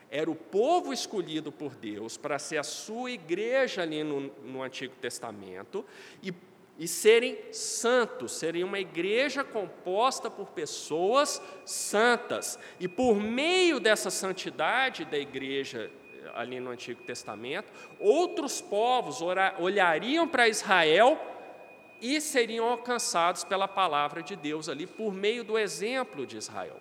era 0.09 0.31
o 0.31 0.35
povo 0.35 0.93
escolhido 0.93 1.51
por 1.51 1.75
Deus 1.75 2.15
para 2.15 2.39
ser 2.39 2.57
a 2.57 2.63
sua 2.63 3.11
igreja 3.11 3.81
ali 3.81 4.05
no, 4.05 4.21
no 4.41 4.63
Antigo 4.63 4.95
Testamento 4.95 5.85
e, 6.23 6.33
e 6.79 6.87
serem 6.87 7.37
santos, 7.51 8.31
serem 8.31 8.63
uma 8.63 8.79
igreja 8.79 9.43
composta 9.43 10.31
por 10.31 10.51
pessoas 10.51 11.41
santas. 11.65 12.57
E 12.79 12.87
por 12.87 13.17
meio 13.17 13.81
dessa 13.81 14.09
santidade 14.09 15.03
da 15.03 15.17
igreja 15.17 15.91
ali 16.33 16.59
no 16.59 16.69
Antigo 16.69 17.03
Testamento, 17.03 17.71
outros 17.99 18.61
povos 18.61 19.19
olhariam 19.59 20.27
para 20.27 20.47
Israel 20.47 21.19
e 22.01 22.21
seriam 22.21 22.67
alcançados 22.67 23.43
pela 23.43 23.67
palavra 23.67 24.21
de 24.21 24.35
Deus 24.35 24.69
ali 24.69 24.85
por 24.85 25.13
meio 25.13 25.43
do 25.43 25.57
exemplo 25.57 26.25
de 26.25 26.37
Israel. 26.37 26.79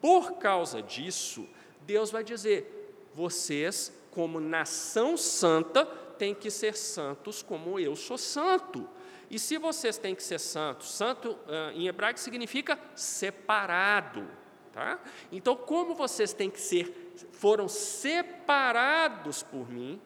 Por 0.00 0.38
causa 0.38 0.82
disso, 0.82 1.48
Deus 1.82 2.10
vai 2.10 2.24
dizer: 2.24 3.08
vocês, 3.14 3.92
como 4.10 4.40
nação 4.40 5.16
santa, 5.16 5.84
têm 5.86 6.34
que 6.34 6.50
ser 6.50 6.76
santos 6.76 7.42
como 7.42 7.78
eu 7.78 7.94
sou 7.94 8.18
santo. 8.18 8.88
E 9.30 9.38
se 9.38 9.58
vocês 9.58 9.96
têm 9.96 10.14
que 10.14 10.22
ser 10.22 10.40
santos, 10.40 10.90
santo 10.90 11.38
em 11.74 11.86
hebraico 11.86 12.18
significa 12.18 12.78
separado. 12.96 14.26
Tá? 14.72 15.00
Então, 15.32 15.56
como 15.56 15.94
vocês 15.94 16.32
têm 16.32 16.50
que 16.50 16.60
ser, 16.60 17.09
foram 17.32 17.68
separados 17.68 19.42
por 19.42 19.70
mim, 19.70 20.00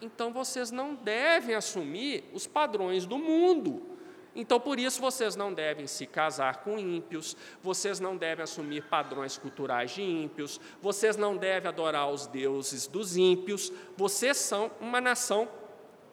então 0.00 0.32
vocês 0.32 0.70
não 0.70 0.94
devem 0.94 1.54
assumir 1.54 2.24
os 2.32 2.46
padrões 2.46 3.06
do 3.06 3.18
mundo. 3.18 3.94
Então, 4.36 4.58
por 4.58 4.80
isso, 4.80 5.00
vocês 5.00 5.36
não 5.36 5.54
devem 5.54 5.86
se 5.86 6.06
casar 6.06 6.64
com 6.64 6.76
ímpios, 6.76 7.36
vocês 7.62 8.00
não 8.00 8.16
devem 8.16 8.42
assumir 8.42 8.82
padrões 8.82 9.38
culturais 9.38 9.92
de 9.92 10.02
ímpios, 10.02 10.60
vocês 10.82 11.16
não 11.16 11.36
devem 11.36 11.68
adorar 11.68 12.10
os 12.10 12.26
deuses 12.26 12.88
dos 12.88 13.16
ímpios, 13.16 13.72
vocês 13.96 14.36
são 14.36 14.72
uma 14.80 15.00
nação 15.00 15.48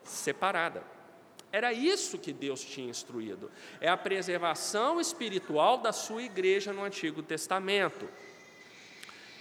separada. 0.04 0.84
Era 1.52 1.74
isso 1.74 2.18
que 2.18 2.32
Deus 2.32 2.64
tinha 2.64 2.90
instruído. 2.90 3.52
É 3.82 3.90
a 3.90 3.98
preservação 3.98 5.02
espiritual 5.02 5.80
da 5.80 5.92
sua 5.92 6.24
igreja 6.24 6.72
no 6.72 6.84
Antigo 6.84 7.22
Testamento. 7.22 8.08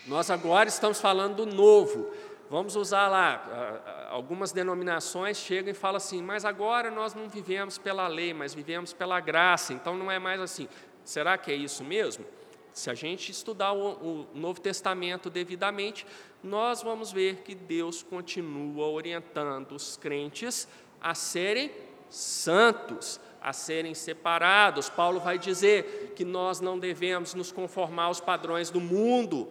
Nós 0.07 0.31
agora 0.31 0.69
estamos 0.69 1.01
falando 1.01 1.45
do 1.45 1.47
novo. 1.47 2.11
Vamos 2.49 2.75
usar 2.75 3.07
lá, 3.07 4.09
algumas 4.11 4.51
denominações 4.51 5.37
chegam 5.37 5.71
e 5.71 5.75
falam 5.75 5.99
assim, 5.99 6.21
mas 6.21 6.45
agora 6.45 6.91
nós 6.91 7.15
não 7.15 7.29
vivemos 7.29 7.79
pela 7.79 8.09
lei, 8.09 8.35
mas 8.35 8.53
vivemos 8.53 8.93
pela 8.93 9.21
graça, 9.21 9.73
então 9.73 9.97
não 9.97 10.11
é 10.11 10.19
mais 10.19 10.41
assim. 10.41 10.69
Será 11.05 11.39
que 11.39 11.53
é 11.53 11.55
isso 11.55 11.85
mesmo? 11.85 12.25
Se 12.73 12.91
a 12.91 12.95
gente 12.95 13.31
estudar 13.31 13.73
o, 13.73 13.93
o 13.93 14.27
Novo 14.35 14.61
Testamento 14.61 15.31
devidamente, 15.31 16.05
nós 16.43 16.83
vamos 16.83 17.13
ver 17.13 17.43
que 17.45 17.55
Deus 17.55 18.03
continua 18.03 18.89
orientando 18.89 19.71
os 19.71 19.97
crentes 19.97 20.67
a 21.01 21.15
serem 21.15 21.71
santos, 22.09 23.21
a 23.41 23.53
serem 23.53 23.95
separados. 23.95 24.89
Paulo 24.89 25.21
vai 25.21 25.39
dizer 25.39 26.15
que 26.17 26.25
nós 26.25 26.61
não 26.61 26.81
devemos 26.81 27.33
nos 27.33 27.53
conformar 27.53 28.05
aos 28.05 28.21
padrões 28.21 28.71
do 28.71 28.81
mundo. 28.81 29.49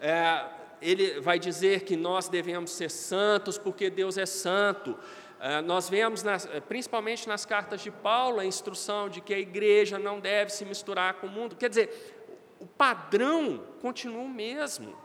É, 0.00 0.44
ele 0.80 1.20
vai 1.20 1.38
dizer 1.38 1.82
que 1.82 1.96
nós 1.96 2.28
devemos 2.28 2.70
ser 2.70 2.90
santos 2.90 3.58
porque 3.58 3.90
Deus 3.90 4.16
é 4.16 4.26
santo. 4.26 4.96
Ah, 5.40 5.62
nós 5.62 5.88
vemos, 5.88 6.22
nas, 6.22 6.46
principalmente 6.68 7.28
nas 7.28 7.44
cartas 7.46 7.80
de 7.80 7.90
Paulo, 7.90 8.40
a 8.40 8.44
instrução 8.44 9.08
de 9.08 9.20
que 9.20 9.32
a 9.32 9.38
igreja 9.38 9.98
não 9.98 10.18
deve 10.18 10.50
se 10.52 10.64
misturar 10.64 11.14
com 11.14 11.26
o 11.26 11.30
mundo. 11.30 11.56
Quer 11.56 11.68
dizer, 11.68 12.16
o 12.60 12.66
padrão 12.66 13.64
continua 13.80 14.22
o 14.22 14.28
mesmo. 14.28 14.96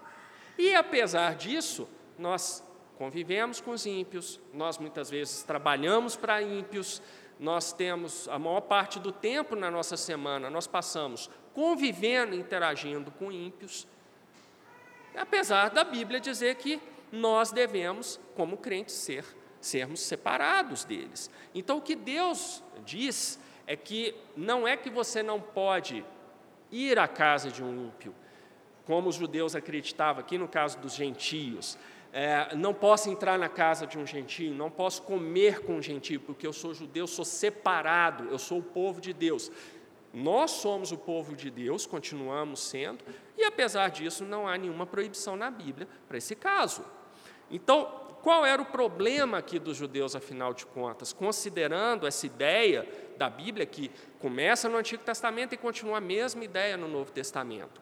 E 0.58 0.74
apesar 0.74 1.36
disso, 1.36 1.88
nós 2.18 2.64
convivemos 2.98 3.60
com 3.60 3.72
os 3.72 3.86
ímpios, 3.86 4.40
nós 4.54 4.78
muitas 4.78 5.10
vezes 5.10 5.44
trabalhamos 5.44 6.16
para 6.16 6.42
ímpios, 6.42 7.02
nós 7.40 7.74
temos 7.74 8.28
a 8.30 8.38
maior 8.38 8.62
parte 8.62 9.00
do 9.00 9.12
tempo 9.12 9.56
na 9.56 9.70
nossa 9.70 9.98
semana, 9.98 10.50
nós 10.50 10.68
passamos 10.68 11.30
convivendo, 11.54 12.36
interagindo 12.36 13.12
com 13.12 13.32
ímpios. 13.32 13.88
Apesar 15.16 15.70
da 15.70 15.84
Bíblia 15.84 16.20
dizer 16.20 16.56
que 16.56 16.82
nós 17.12 17.52
devemos, 17.52 18.20
como 18.36 18.58
crentes, 18.58 18.96
ser, 18.96 19.24
sermos 19.62 20.02
separados 20.02 20.84
deles. 20.84 21.30
Então, 21.54 21.78
o 21.78 21.82
que 21.82 21.96
Deus 21.96 22.64
diz 22.86 23.40
é 23.68 23.76
que 23.76 24.16
não 24.36 24.68
é 24.68 24.76
que 24.76 24.90
você 24.90 25.24
não 25.24 25.40
pode 25.40 26.04
ir 26.72 26.98
à 26.98 27.08
casa 27.08 27.50
de 27.52 27.64
um 27.64 27.88
ímpio, 27.88 28.14
como 28.86 29.10
os 29.10 29.16
judeus 29.16 29.56
acreditavam 29.56 30.22
aqui 30.22 30.38
no 30.38 30.48
caso 30.48 30.80
dos 30.80 30.96
gentios. 30.96 31.78
É, 32.12 32.56
não 32.56 32.74
posso 32.74 33.10
entrar 33.10 33.40
na 33.40 33.50
casa 33.50 33.88
de 33.88 33.98
um 33.98 34.06
gentio, 34.06 34.54
não 34.54 34.70
posso 34.70 35.02
comer 35.04 35.62
com 35.62 35.78
um 35.78 35.82
gentio, 35.82 36.20
porque 36.20 36.46
eu 36.46 36.54
sou 36.54 36.74
judeu, 36.74 37.08
sou 37.08 37.26
separado, 37.26 38.26
eu 38.26 38.38
sou 38.38 38.60
o 38.60 38.64
povo 38.64 39.00
de 39.00 39.14
Deus. 39.14 39.52
Nós 40.14 40.52
somos 40.52 40.92
o 40.92 40.98
povo 40.98 41.36
de 41.36 41.50
Deus, 41.50 41.88
continuamos 41.88 42.60
sendo, 42.60 43.04
e 43.36 43.44
apesar 43.44 43.90
disso, 43.90 44.24
não 44.24 44.48
há 44.48 44.56
nenhuma 44.58 44.86
proibição 44.86 45.36
na 45.36 45.50
Bíblia 45.50 45.88
para 46.08 46.18
esse 46.18 46.36
caso. 46.36 46.86
Então, 47.50 48.04
qual 48.22 48.46
era 48.46 48.62
o 48.62 48.66
problema 48.66 49.40
aqui 49.40 49.58
dos 49.58 49.76
judeus, 49.76 50.16
afinal 50.16 50.54
de 50.54 50.66
contas, 50.68 51.12
considerando 51.12 52.08
essa 52.08 52.26
ideia 52.26 52.88
da 53.18 53.30
Bíblia 53.30 53.66
que 53.66 53.92
começa 54.20 54.70
no 54.70 54.78
Antigo 54.78 55.04
Testamento 55.04 55.54
e 55.54 55.58
continua 55.58 55.98
a 55.98 56.02
mesma 56.02 56.44
ideia 56.44 56.78
no 56.78 56.88
Novo 56.88 57.12
Testamento? 57.12 57.82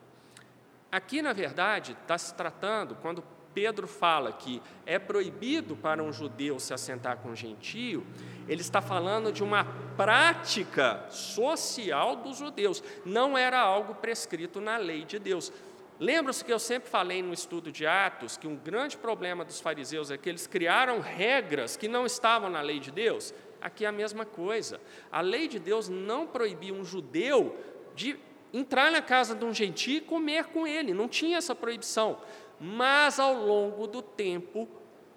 Aqui, 0.91 1.21
na 1.21 1.33
verdade, 1.33 1.95
está 2.01 2.17
se 2.17 2.33
tratando, 2.33 2.95
quando 2.95 3.23
Pedro 3.53 3.87
fala 3.87 4.31
que 4.31 4.61
é 4.85 4.97
proibido 4.97 5.75
para 5.75 6.01
um 6.01 6.11
judeu 6.11 6.59
se 6.59 6.73
assentar 6.73 7.17
com 7.17 7.29
um 7.29 7.35
gentio, 7.35 8.05
ele 8.51 8.59
está 8.59 8.81
falando 8.81 9.31
de 9.31 9.41
uma 9.41 9.63
prática 9.95 11.05
social 11.09 12.17
dos 12.17 12.37
judeus, 12.37 12.83
não 13.05 13.37
era 13.37 13.57
algo 13.57 13.95
prescrito 13.95 14.59
na 14.59 14.75
lei 14.75 15.05
de 15.05 15.17
Deus. 15.17 15.53
Lembra-se 15.97 16.43
que 16.43 16.51
eu 16.51 16.59
sempre 16.59 16.89
falei 16.89 17.23
no 17.23 17.33
estudo 17.33 17.71
de 17.71 17.87
Atos 17.87 18.35
que 18.35 18.49
um 18.49 18.57
grande 18.57 18.97
problema 18.97 19.45
dos 19.45 19.61
fariseus 19.61 20.11
é 20.11 20.17
que 20.17 20.27
eles 20.27 20.47
criaram 20.47 20.99
regras 20.99 21.77
que 21.77 21.87
não 21.87 22.05
estavam 22.05 22.49
na 22.49 22.59
lei 22.59 22.77
de 22.81 22.91
Deus? 22.91 23.33
Aqui 23.61 23.85
é 23.85 23.87
a 23.87 23.91
mesma 23.91 24.25
coisa. 24.25 24.81
A 25.09 25.21
lei 25.21 25.47
de 25.47 25.57
Deus 25.57 25.87
não 25.87 26.27
proibia 26.27 26.73
um 26.73 26.83
judeu 26.83 27.57
de 27.95 28.19
entrar 28.51 28.91
na 28.91 29.01
casa 29.01 29.33
de 29.33 29.45
um 29.45 29.53
gentio 29.53 29.95
e 29.95 30.01
comer 30.01 30.47
com 30.47 30.67
ele, 30.67 30.93
não 30.93 31.07
tinha 31.07 31.37
essa 31.37 31.55
proibição. 31.55 32.17
Mas 32.59 33.17
ao 33.17 33.33
longo 33.33 33.87
do 33.87 34.01
tempo, 34.01 34.67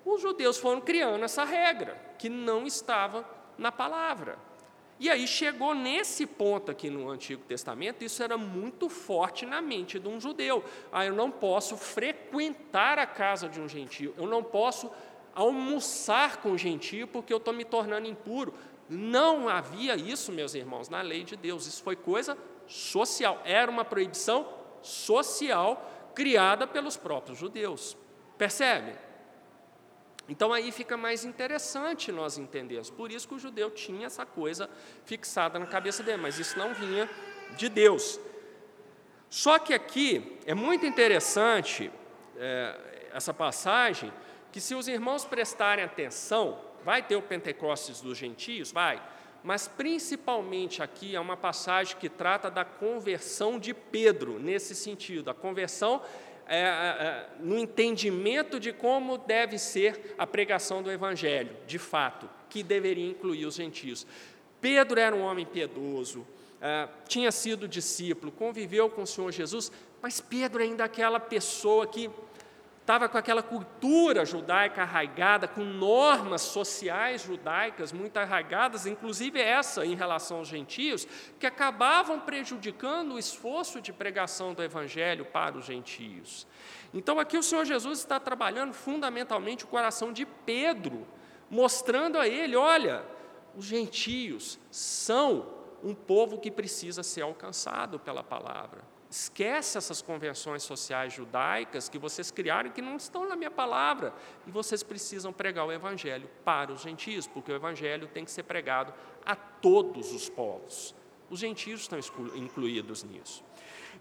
os 0.04 0.20
judeus 0.20 0.58
foram 0.58 0.80
criando 0.80 1.24
essa 1.24 1.44
regra, 1.44 2.00
que 2.18 2.28
não 2.28 2.66
estava 2.66 3.24
na 3.56 3.72
palavra. 3.72 4.38
E 4.98 5.10
aí 5.10 5.26
chegou 5.26 5.74
nesse 5.74 6.24
ponto 6.24 6.70
aqui 6.70 6.88
no 6.88 7.10
Antigo 7.10 7.42
Testamento, 7.44 8.04
isso 8.04 8.22
era 8.22 8.38
muito 8.38 8.88
forte 8.88 9.44
na 9.44 9.60
mente 9.60 9.98
de 9.98 10.08
um 10.08 10.20
judeu. 10.20 10.64
Ah, 10.92 11.04
eu 11.04 11.14
não 11.14 11.30
posso 11.30 11.76
frequentar 11.76 12.98
a 12.98 13.06
casa 13.06 13.48
de 13.48 13.60
um 13.60 13.68
gentio, 13.68 14.14
eu 14.16 14.26
não 14.26 14.42
posso 14.42 14.90
almoçar 15.34 16.36
com 16.36 16.56
gentio 16.56 17.08
porque 17.08 17.32
eu 17.32 17.38
estou 17.38 17.52
me 17.52 17.64
tornando 17.64 18.06
impuro. 18.06 18.54
Não 18.88 19.48
havia 19.48 19.96
isso, 19.96 20.30
meus 20.30 20.54
irmãos, 20.54 20.88
na 20.88 21.00
lei 21.00 21.24
de 21.24 21.36
Deus. 21.36 21.66
Isso 21.66 21.82
foi 21.82 21.96
coisa 21.96 22.38
social, 22.66 23.40
era 23.44 23.70
uma 23.70 23.84
proibição 23.84 24.46
social 24.80 25.90
criada 26.14 26.66
pelos 26.66 26.96
próprios 26.96 27.38
judeus. 27.38 27.96
Percebe? 28.38 28.94
Então 30.28 30.52
aí 30.52 30.72
fica 30.72 30.96
mais 30.96 31.24
interessante 31.24 32.10
nós 32.10 32.38
entendermos. 32.38 32.90
Por 32.90 33.12
isso 33.12 33.28
que 33.28 33.34
o 33.34 33.38
judeu 33.38 33.70
tinha 33.70 34.06
essa 34.06 34.24
coisa 34.24 34.70
fixada 35.04 35.58
na 35.58 35.66
cabeça 35.66 36.02
dele, 36.02 36.22
mas 36.22 36.38
isso 36.38 36.58
não 36.58 36.72
vinha 36.72 37.08
de 37.56 37.68
Deus. 37.68 38.18
Só 39.28 39.58
que 39.58 39.74
aqui 39.74 40.38
é 40.46 40.54
muito 40.54 40.86
interessante 40.86 41.90
é, 42.36 43.08
essa 43.12 43.34
passagem, 43.34 44.12
que 44.50 44.60
se 44.60 44.74
os 44.74 44.88
irmãos 44.88 45.24
prestarem 45.24 45.84
atenção, 45.84 46.58
vai 46.84 47.02
ter 47.02 47.16
o 47.16 47.22
Pentecostes 47.22 48.00
dos 48.00 48.16
gentios? 48.16 48.72
Vai. 48.72 49.02
Mas 49.42 49.68
principalmente 49.68 50.82
aqui 50.82 51.14
é 51.14 51.20
uma 51.20 51.36
passagem 51.36 51.96
que 51.98 52.08
trata 52.08 52.50
da 52.50 52.64
conversão 52.64 53.58
de 53.58 53.74
Pedro, 53.74 54.38
nesse 54.38 54.74
sentido. 54.74 55.30
A 55.30 55.34
conversão 55.34 56.00
é, 56.46 56.58
é, 56.58 56.62
é, 56.62 57.26
no 57.40 57.58
entendimento 57.58 58.60
de 58.60 58.72
como 58.72 59.16
deve 59.18 59.58
ser 59.58 60.14
a 60.18 60.26
pregação 60.26 60.82
do 60.82 60.90
Evangelho, 60.90 61.56
de 61.66 61.78
fato, 61.78 62.28
que 62.48 62.62
deveria 62.62 63.08
incluir 63.10 63.46
os 63.46 63.54
gentios. 63.54 64.06
Pedro 64.60 64.98
era 65.00 65.14
um 65.14 65.22
homem 65.22 65.46
piedoso, 65.46 66.26
é, 66.60 66.88
tinha 67.08 67.30
sido 67.32 67.68
discípulo, 67.68 68.32
conviveu 68.32 68.88
com 68.88 69.02
o 69.02 69.06
Senhor 69.06 69.30
Jesus, 69.32 69.70
mas 70.00 70.20
Pedro 70.20 70.62
ainda 70.62 70.84
é 70.84 70.86
aquela 70.86 71.18
pessoa 71.18 71.86
que 71.86 72.10
estava 72.84 73.08
com 73.08 73.16
aquela 73.16 73.42
cultura 73.42 74.26
judaica 74.26 74.82
arraigada, 74.82 75.48
com 75.48 75.64
normas 75.64 76.42
sociais 76.42 77.22
judaicas 77.22 77.94
muito 77.94 78.18
arraigadas, 78.18 78.84
inclusive 78.84 79.40
essa 79.40 79.86
em 79.86 79.94
relação 79.94 80.36
aos 80.36 80.48
gentios, 80.48 81.08
que 81.40 81.46
acabavam 81.46 82.20
prejudicando 82.20 83.14
o 83.14 83.18
esforço 83.18 83.80
de 83.80 83.90
pregação 83.90 84.52
do 84.52 84.62
evangelho 84.62 85.24
para 85.24 85.56
os 85.56 85.64
gentios. 85.64 86.46
Então 86.92 87.18
aqui 87.18 87.38
o 87.38 87.42
Senhor 87.42 87.64
Jesus 87.64 88.00
está 88.00 88.20
trabalhando 88.20 88.74
fundamentalmente 88.74 89.64
o 89.64 89.68
coração 89.68 90.12
de 90.12 90.26
Pedro, 90.26 91.06
mostrando 91.48 92.18
a 92.18 92.28
ele, 92.28 92.54
olha, 92.54 93.02
os 93.56 93.64
gentios 93.64 94.58
são 94.70 95.54
um 95.82 95.94
povo 95.94 96.38
que 96.38 96.50
precisa 96.50 97.02
ser 97.02 97.22
alcançado 97.22 97.98
pela 97.98 98.22
palavra. 98.22 98.93
Esquece 99.14 99.78
essas 99.78 100.02
convenções 100.02 100.64
sociais 100.64 101.12
judaicas 101.12 101.88
que 101.88 102.00
vocês 102.00 102.32
criaram 102.32 102.72
que 102.72 102.82
não 102.82 102.96
estão 102.96 103.28
na 103.28 103.36
minha 103.36 103.50
palavra. 103.50 104.12
E 104.44 104.50
vocês 104.50 104.82
precisam 104.82 105.32
pregar 105.32 105.64
o 105.64 105.70
Evangelho 105.70 106.28
para 106.44 106.72
os 106.72 106.80
gentios, 106.80 107.24
porque 107.24 107.52
o 107.52 107.54
Evangelho 107.54 108.08
tem 108.08 108.24
que 108.24 108.32
ser 108.32 108.42
pregado 108.42 108.92
a 109.24 109.36
todos 109.36 110.12
os 110.12 110.28
povos. 110.28 110.96
Os 111.30 111.38
gentios 111.38 111.82
estão 111.82 111.96
incluídos 112.34 113.04
nisso. 113.04 113.44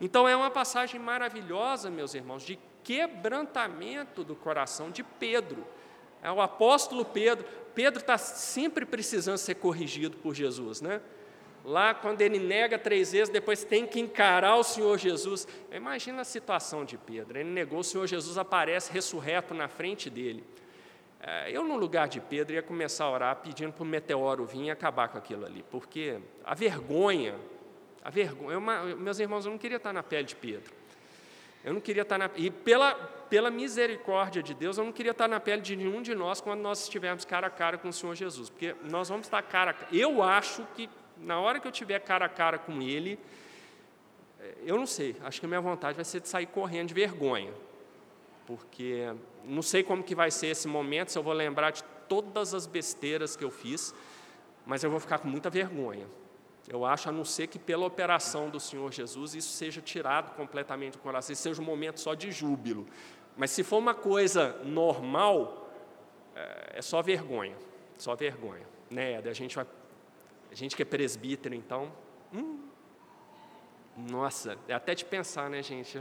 Então 0.01 0.27
é 0.27 0.35
uma 0.35 0.49
passagem 0.49 0.99
maravilhosa, 0.99 1.91
meus 1.91 2.15
irmãos, 2.15 2.41
de 2.41 2.57
quebrantamento 2.83 4.23
do 4.23 4.35
coração 4.35 4.89
de 4.89 5.03
Pedro. 5.03 5.63
É 6.23 6.31
o 6.31 6.41
apóstolo 6.41 7.05
Pedro. 7.05 7.45
Pedro 7.75 7.99
está 8.01 8.17
sempre 8.17 8.83
precisando 8.83 9.37
ser 9.37 9.53
corrigido 9.53 10.17
por 10.17 10.33
Jesus, 10.33 10.81
né? 10.81 11.03
Lá 11.63 11.93
quando 11.93 12.21
ele 12.21 12.39
nega 12.39 12.77
três 12.77 13.11
vezes, 13.11 13.29
depois 13.29 13.63
tem 13.63 13.85
que 13.85 13.99
encarar 13.99 14.55
o 14.55 14.63
Senhor 14.63 14.97
Jesus. 14.97 15.47
Imagina 15.71 16.21
a 16.21 16.25
situação 16.25 16.83
de 16.83 16.97
Pedro. 16.97 17.39
Ele 17.39 17.49
negou, 17.49 17.79
o 17.79 17.83
Senhor 17.83 18.05
Jesus 18.07 18.37
aparece 18.37 18.91
ressurreto 18.91 19.53
na 19.53 19.67
frente 19.67 20.09
dele. 20.09 20.43
É, 21.19 21.49
eu, 21.49 21.63
no 21.63 21.77
lugar 21.77 22.09
de 22.09 22.19
Pedro, 22.19 22.53
ia 22.53 22.61
começar 22.61 23.05
a 23.05 23.11
orar 23.11 23.35
pedindo 23.37 23.71
para 23.71 23.83
o 23.83 23.85
meteoro 23.85 24.45
vir 24.45 24.63
e 24.63 24.71
acabar 24.71 25.07
com 25.07 25.17
aquilo 25.17 25.45
ali, 25.45 25.63
porque 25.71 26.19
a 26.43 26.53
vergonha, 26.53 27.35
a 28.03 28.09
vergonha, 28.09 28.55
eu, 28.55 28.61
meus 28.97 29.19
irmãos, 29.19 29.45
eu 29.45 29.51
não 29.51 29.57
queria 29.57 29.77
estar 29.77 29.93
na 29.93 30.03
pele 30.03 30.25
de 30.25 30.35
Pedro. 30.35 30.73
Eu 31.63 31.73
não 31.73 31.79
queria 31.79 32.01
estar 32.01 32.17
na. 32.17 32.29
E 32.35 32.51
pela, 32.51 32.93
pela 33.29 33.49
misericórdia 33.49 34.43
de 34.43 34.53
Deus, 34.53 34.77
eu 34.77 34.83
não 34.83 34.91
queria 34.91 35.11
estar 35.11 35.29
na 35.29 35.39
pele 35.39 35.61
de 35.61 35.77
nenhum 35.77 36.01
de 36.01 36.13
nós 36.13 36.41
quando 36.41 36.59
nós 36.59 36.83
estivermos 36.83 37.23
cara 37.23 37.47
a 37.47 37.49
cara 37.49 37.77
com 37.77 37.87
o 37.87 37.93
Senhor 37.93 38.15
Jesus, 38.15 38.49
porque 38.49 38.75
nós 38.83 39.07
vamos 39.07 39.27
estar 39.27 39.41
cara 39.43 39.71
a 39.71 39.73
cara. 39.73 39.95
Eu 39.95 40.21
acho 40.21 40.67
que 40.75 40.89
na 41.23 41.39
hora 41.39 41.59
que 41.59 41.67
eu 41.67 41.71
tiver 41.71 41.99
cara 41.99 42.25
a 42.25 42.29
cara 42.29 42.57
com 42.57 42.81
ele, 42.81 43.19
é, 44.39 44.55
eu 44.65 44.77
não 44.77 44.85
sei, 44.85 45.15
acho 45.23 45.39
que 45.39 45.45
a 45.45 45.49
minha 45.49 45.61
vontade 45.61 45.95
vai 45.95 46.05
ser 46.05 46.19
de 46.19 46.27
sair 46.27 46.45
correndo 46.47 46.89
de 46.89 46.93
vergonha, 46.93 47.53
porque 48.45 49.13
não 49.43 49.61
sei 49.61 49.83
como 49.83 50.03
que 50.03 50.15
vai 50.15 50.29
ser 50.29 50.47
esse 50.47 50.67
momento, 50.67 51.11
se 51.11 51.17
eu 51.17 51.23
vou 51.23 51.33
lembrar 51.33 51.71
de 51.71 51.83
todas 52.07 52.53
as 52.53 52.67
besteiras 52.67 53.35
que 53.35 53.43
eu 53.43 53.51
fiz, 53.51 53.93
mas 54.65 54.83
eu 54.83 54.89
vou 54.89 54.99
ficar 54.99 55.19
com 55.19 55.27
muita 55.27 55.49
vergonha. 55.49 56.05
Eu 56.67 56.85
acho, 56.85 57.09
a 57.09 57.11
não 57.11 57.25
ser 57.25 57.47
que 57.47 57.59
pela 57.59 57.85
operação 57.85 58.49
do 58.49 58.59
Senhor 58.59 58.91
Jesus 58.91 59.35
isso 59.35 59.49
seja 59.49 59.81
tirado 59.81 60.33
completamente 60.35 60.93
do 60.93 60.99
coração, 60.99 61.35
seja 61.35 61.61
um 61.61 61.65
momento 61.65 61.99
só 61.99 62.13
de 62.13 62.31
júbilo. 62.31 62.87
Mas 63.35 63.51
se 63.51 63.63
for 63.63 63.77
uma 63.77 63.93
coisa 63.93 64.57
normal, 64.63 65.69
é, 66.35 66.75
é 66.75 66.81
só 66.81 67.01
vergonha, 67.01 67.55
só 67.97 68.15
vergonha. 68.15 68.65
Né? 68.89 69.17
A 69.17 69.33
gente 69.33 69.55
vai 69.55 69.65
a 70.53 70.55
gente 70.55 70.75
que 70.75 70.83
é 70.83 70.85
presbítero, 70.85 71.55
então, 71.55 71.91
hum, 72.31 72.59
nossa, 73.97 74.55
é 74.67 74.73
até 74.75 74.93
de 74.93 75.03
pensar, 75.03 75.49
né, 75.49 75.63
gente? 75.63 75.99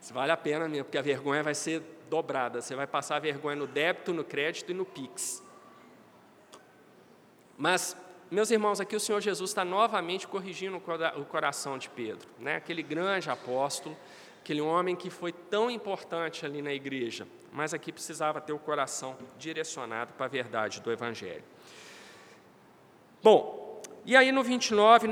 Se 0.00 0.12
vale 0.12 0.32
a 0.32 0.36
pena 0.36 0.68
mesmo, 0.68 0.86
porque 0.86 0.98
a 0.98 1.02
vergonha 1.02 1.40
vai 1.40 1.54
ser 1.54 1.82
dobrada. 2.10 2.60
Você 2.60 2.74
vai 2.74 2.88
passar 2.88 3.14
a 3.14 3.20
vergonha 3.20 3.54
no 3.54 3.64
débito, 3.64 4.12
no 4.12 4.24
crédito 4.24 4.72
e 4.72 4.74
no 4.74 4.84
Pix. 4.84 5.40
Mas, 7.56 7.96
meus 8.28 8.50
irmãos, 8.50 8.80
aqui 8.80 8.96
o 8.96 9.00
Senhor 9.00 9.20
Jesus 9.20 9.50
está 9.50 9.64
novamente 9.64 10.26
corrigindo 10.26 10.78
o 10.78 11.24
coração 11.24 11.78
de 11.78 11.88
Pedro, 11.88 12.28
né? 12.40 12.56
aquele 12.56 12.82
grande 12.82 13.30
apóstolo, 13.30 13.96
aquele 14.40 14.60
homem 14.60 14.96
que 14.96 15.10
foi 15.10 15.30
tão 15.30 15.70
importante 15.70 16.44
ali 16.44 16.60
na 16.60 16.72
igreja, 16.72 17.24
mas 17.52 17.72
aqui 17.72 17.92
precisava 17.92 18.40
ter 18.40 18.52
o 18.52 18.58
coração 18.58 19.16
direcionado 19.38 20.12
para 20.14 20.26
a 20.26 20.28
verdade 20.28 20.80
do 20.80 20.90
Evangelho. 20.90 21.44
Bom, 23.22 23.65
e 24.06 24.16
aí 24.16 24.30
no 24.30 24.42
29 24.42 25.08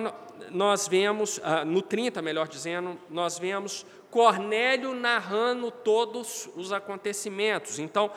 nós 0.51 0.87
vemos, 0.87 1.41
ah, 1.43 1.65
no 1.65 1.83
30 1.83 2.23
melhor 2.23 2.47
dizendo, 2.47 2.99
nós 3.11 3.39
vemos 3.39 3.85
Cornélio 4.11 4.95
narrando 4.95 5.73
todos 5.73 6.49
os 6.55 6.73
acontecimentos. 6.73 7.81
Então, 7.81 8.11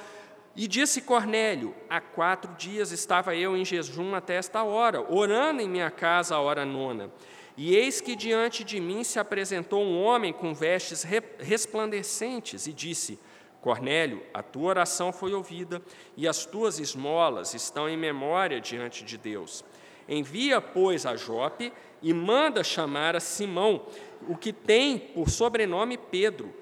e 0.55 0.67
disse 0.67 1.01
Cornélio: 1.01 1.73
Há 1.89 1.99
quatro 1.99 2.53
dias 2.53 2.91
estava 2.91 3.35
eu 3.35 3.57
em 3.57 3.65
jejum 3.65 4.13
até 4.13 4.35
esta 4.35 4.63
hora, 4.63 5.01
orando 5.11 5.61
em 5.61 5.67
minha 5.67 5.89
casa 5.89 6.35
a 6.35 6.39
hora 6.39 6.63
nona. 6.63 7.11
E 7.57 7.75
eis 7.75 7.99
que 7.99 8.15
diante 8.15 8.63
de 8.63 8.79
mim 8.79 9.03
se 9.03 9.17
apresentou 9.17 9.83
um 9.83 10.03
homem 10.03 10.31
com 10.31 10.53
vestes 10.53 11.03
resplandecentes 11.39 12.67
e 12.67 12.73
disse: 12.73 13.19
Cornélio, 13.61 14.23
a 14.31 14.43
tua 14.43 14.69
oração 14.69 15.11
foi 15.11 15.33
ouvida 15.33 15.81
e 16.15 16.27
as 16.27 16.45
tuas 16.45 16.79
esmolas 16.79 17.55
estão 17.55 17.89
em 17.89 17.97
memória 17.97 18.61
diante 18.61 19.03
de 19.03 19.17
Deus. 19.17 19.65
Envia, 20.07 20.61
pois, 20.61 21.05
a 21.05 21.15
Jope 21.15 21.71
e 22.01 22.13
manda 22.13 22.63
chamar 22.63 23.15
a 23.15 23.19
Simão, 23.19 23.85
o 24.27 24.37
que 24.37 24.53
tem 24.53 24.97
por 24.97 25.29
sobrenome 25.29 25.97
Pedro, 25.97 26.53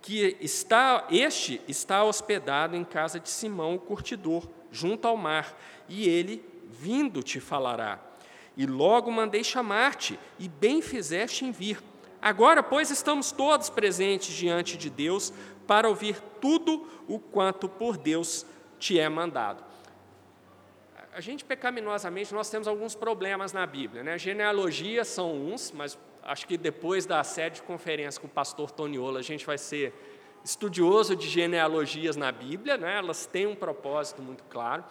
que 0.00 0.36
está 0.40 1.06
este 1.10 1.60
está 1.66 2.04
hospedado 2.04 2.76
em 2.76 2.84
casa 2.84 3.18
de 3.18 3.28
Simão, 3.28 3.74
o 3.74 3.78
curtidor, 3.78 4.48
junto 4.70 5.06
ao 5.06 5.16
mar, 5.16 5.58
e 5.88 6.08
ele 6.08 6.44
vindo 6.68 7.22
te 7.22 7.40
falará. 7.40 8.00
E 8.56 8.66
logo 8.66 9.10
mandei 9.10 9.42
chamar-te, 9.42 10.18
e 10.38 10.48
bem 10.48 10.82
fizeste 10.82 11.44
em 11.44 11.52
vir. 11.52 11.82
Agora, 12.20 12.62
pois, 12.62 12.90
estamos 12.90 13.32
todos 13.32 13.70
presentes 13.70 14.34
diante 14.34 14.76
de 14.76 14.90
Deus 14.90 15.32
para 15.66 15.88
ouvir 15.88 16.20
tudo 16.40 16.86
o 17.08 17.18
quanto 17.18 17.68
por 17.68 17.96
Deus 17.96 18.46
te 18.78 18.98
é 18.98 19.08
mandado 19.08 19.71
a 21.12 21.20
gente 21.20 21.44
pecaminosamente, 21.44 22.32
nós 22.32 22.48
temos 22.48 22.66
alguns 22.66 22.94
problemas 22.94 23.52
na 23.52 23.66
Bíblia. 23.66 24.02
Né? 24.02 24.16
Genealogias 24.16 25.08
são 25.08 25.34
uns, 25.34 25.70
mas 25.70 25.98
acho 26.22 26.46
que 26.46 26.56
depois 26.56 27.04
da 27.04 27.22
série 27.22 27.54
de 27.54 27.62
conferência 27.62 28.20
com 28.20 28.26
o 28.26 28.30
pastor 28.30 28.70
Toniolo, 28.70 29.18
a 29.18 29.22
gente 29.22 29.44
vai 29.44 29.58
ser 29.58 29.92
estudioso 30.42 31.14
de 31.14 31.28
genealogias 31.28 32.16
na 32.16 32.32
Bíblia, 32.32 32.78
né? 32.78 32.96
elas 32.96 33.26
têm 33.26 33.46
um 33.46 33.54
propósito 33.54 34.22
muito 34.22 34.42
claro. 34.44 34.84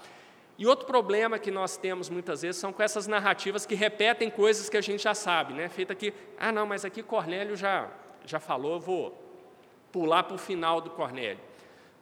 E 0.60 0.68
outro 0.68 0.86
problema 0.86 1.40
que 1.40 1.50
nós 1.50 1.76
temos 1.76 2.08
muitas 2.08 2.44
vezes 2.44 2.62
são 2.62 2.72
com 2.72 2.84
essas 2.84 3.08
narrativas 3.08 3.66
que 3.66 3.74
repetem 3.74 4.30
coisas 4.30 4.70
que 4.70 4.78
a 4.78 4.82
gente 4.82 5.02
já 5.02 5.16
sabe, 5.16 5.54
né? 5.54 5.68
Feita 5.70 5.94
aqui, 5.94 6.14
ah, 6.38 6.52
não, 6.52 6.68
mas 6.68 6.86
aqui 6.86 7.02
Cornélio 7.02 7.56
já, 7.56 7.90
já 8.26 8.40
falou, 8.40 8.74
eu 8.74 8.80
vou 8.80 9.18
pular 9.92 10.22
para 10.22 10.36
o 10.36 10.38
final 10.38 10.80
do 10.80 10.92
Cornélio. 10.92 11.40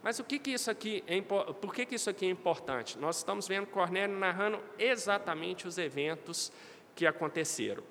Mas 0.01 0.19
o 0.19 0.23
que, 0.23 0.39
que 0.39 0.51
isso 0.51 0.71
aqui 0.71 1.03
é, 1.07 1.21
por 1.21 1.73
que, 1.73 1.85
que 1.85 1.95
isso 1.95 2.09
aqui 2.09 2.25
é 2.25 2.29
importante? 2.29 2.97
Nós 2.97 3.17
estamos 3.17 3.47
vendo 3.47 3.67
Cornélio 3.67 4.17
narrando 4.17 4.59
exatamente 4.77 5.67
os 5.67 5.77
eventos 5.77 6.51
que 6.95 7.05
aconteceram. 7.05 7.83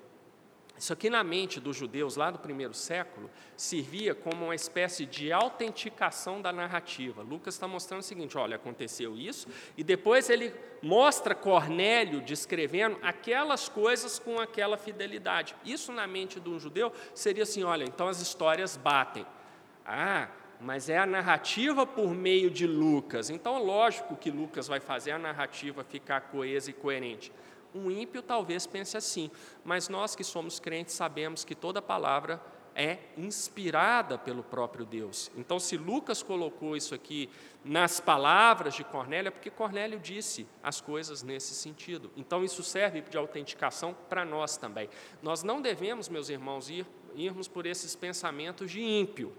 Isso 0.79 0.93
aqui 0.93 1.09
na 1.09 1.25
mente 1.25 1.59
dos 1.59 1.75
judeus 1.75 2.15
lá 2.15 2.31
do 2.31 2.39
primeiro 2.39 2.73
século 2.73 3.29
servia 3.57 4.15
como 4.15 4.45
uma 4.45 4.55
espécie 4.55 5.05
de 5.05 5.29
autenticação 5.29 6.41
da 6.41 6.53
narrativa. 6.53 7.21
Lucas 7.21 7.55
está 7.55 7.67
mostrando 7.67 7.99
o 7.99 8.03
seguinte: 8.03 8.37
olha, 8.37 8.55
aconteceu 8.55 9.17
isso, 9.17 9.49
e 9.75 9.83
depois 9.83 10.29
ele 10.29 10.55
mostra 10.81 11.35
Cornélio 11.35 12.21
descrevendo 12.21 12.97
aquelas 13.01 13.67
coisas 13.67 14.19
com 14.19 14.39
aquela 14.39 14.77
fidelidade. 14.77 15.53
Isso 15.65 15.91
na 15.91 16.07
mente 16.07 16.39
de 16.39 16.49
um 16.49 16.57
judeu 16.57 16.93
seria 17.13 17.43
assim: 17.43 17.61
olha, 17.63 17.83
então 17.83 18.07
as 18.07 18.21
histórias 18.21 18.77
batem. 18.77 19.25
Ah, 19.85 20.29
mas 20.59 20.89
é 20.89 20.97
a 20.97 21.05
narrativa 21.05 21.85
por 21.85 22.13
meio 22.13 22.49
de 22.49 22.67
Lucas. 22.67 23.29
Então, 23.29 23.63
lógico 23.63 24.15
que 24.15 24.29
Lucas 24.29 24.67
vai 24.67 24.79
fazer 24.79 25.11
a 25.11 25.19
narrativa 25.19 25.83
ficar 25.83 26.21
coesa 26.21 26.69
e 26.69 26.73
coerente. 26.73 27.31
Um 27.73 27.89
ímpio 27.89 28.21
talvez 28.21 28.65
pense 28.65 28.97
assim, 28.97 29.29
mas 29.63 29.89
nós 29.89 30.15
que 30.15 30.23
somos 30.23 30.59
crentes 30.59 30.95
sabemos 30.95 31.45
que 31.45 31.55
toda 31.55 31.81
palavra 31.81 32.41
é 32.75 32.97
inspirada 33.17 34.17
pelo 34.17 34.43
próprio 34.43 34.85
Deus. 34.85 35.31
Então, 35.35 35.59
se 35.59 35.77
Lucas 35.77 36.23
colocou 36.23 36.75
isso 36.75 36.95
aqui 36.95 37.29
nas 37.63 37.99
palavras 37.99 38.73
de 38.73 38.83
Cornélio, 38.83 39.27
é 39.27 39.31
porque 39.31 39.49
Cornélio 39.49 39.99
disse 39.99 40.47
as 40.63 40.79
coisas 40.79 41.21
nesse 41.21 41.53
sentido. 41.53 42.09
Então, 42.15 42.43
isso 42.43 42.63
serve 42.63 43.01
de 43.01 43.17
autenticação 43.17 43.95
para 44.09 44.23
nós 44.23 44.57
também. 44.57 44.89
Nós 45.21 45.43
não 45.43 45.61
devemos, 45.61 46.09
meus 46.09 46.29
irmãos, 46.29 46.69
ir, 46.69 46.85
irmos 47.15 47.47
por 47.47 47.65
esses 47.65 47.95
pensamentos 47.95 48.71
de 48.71 48.81
ímpio. 48.81 49.33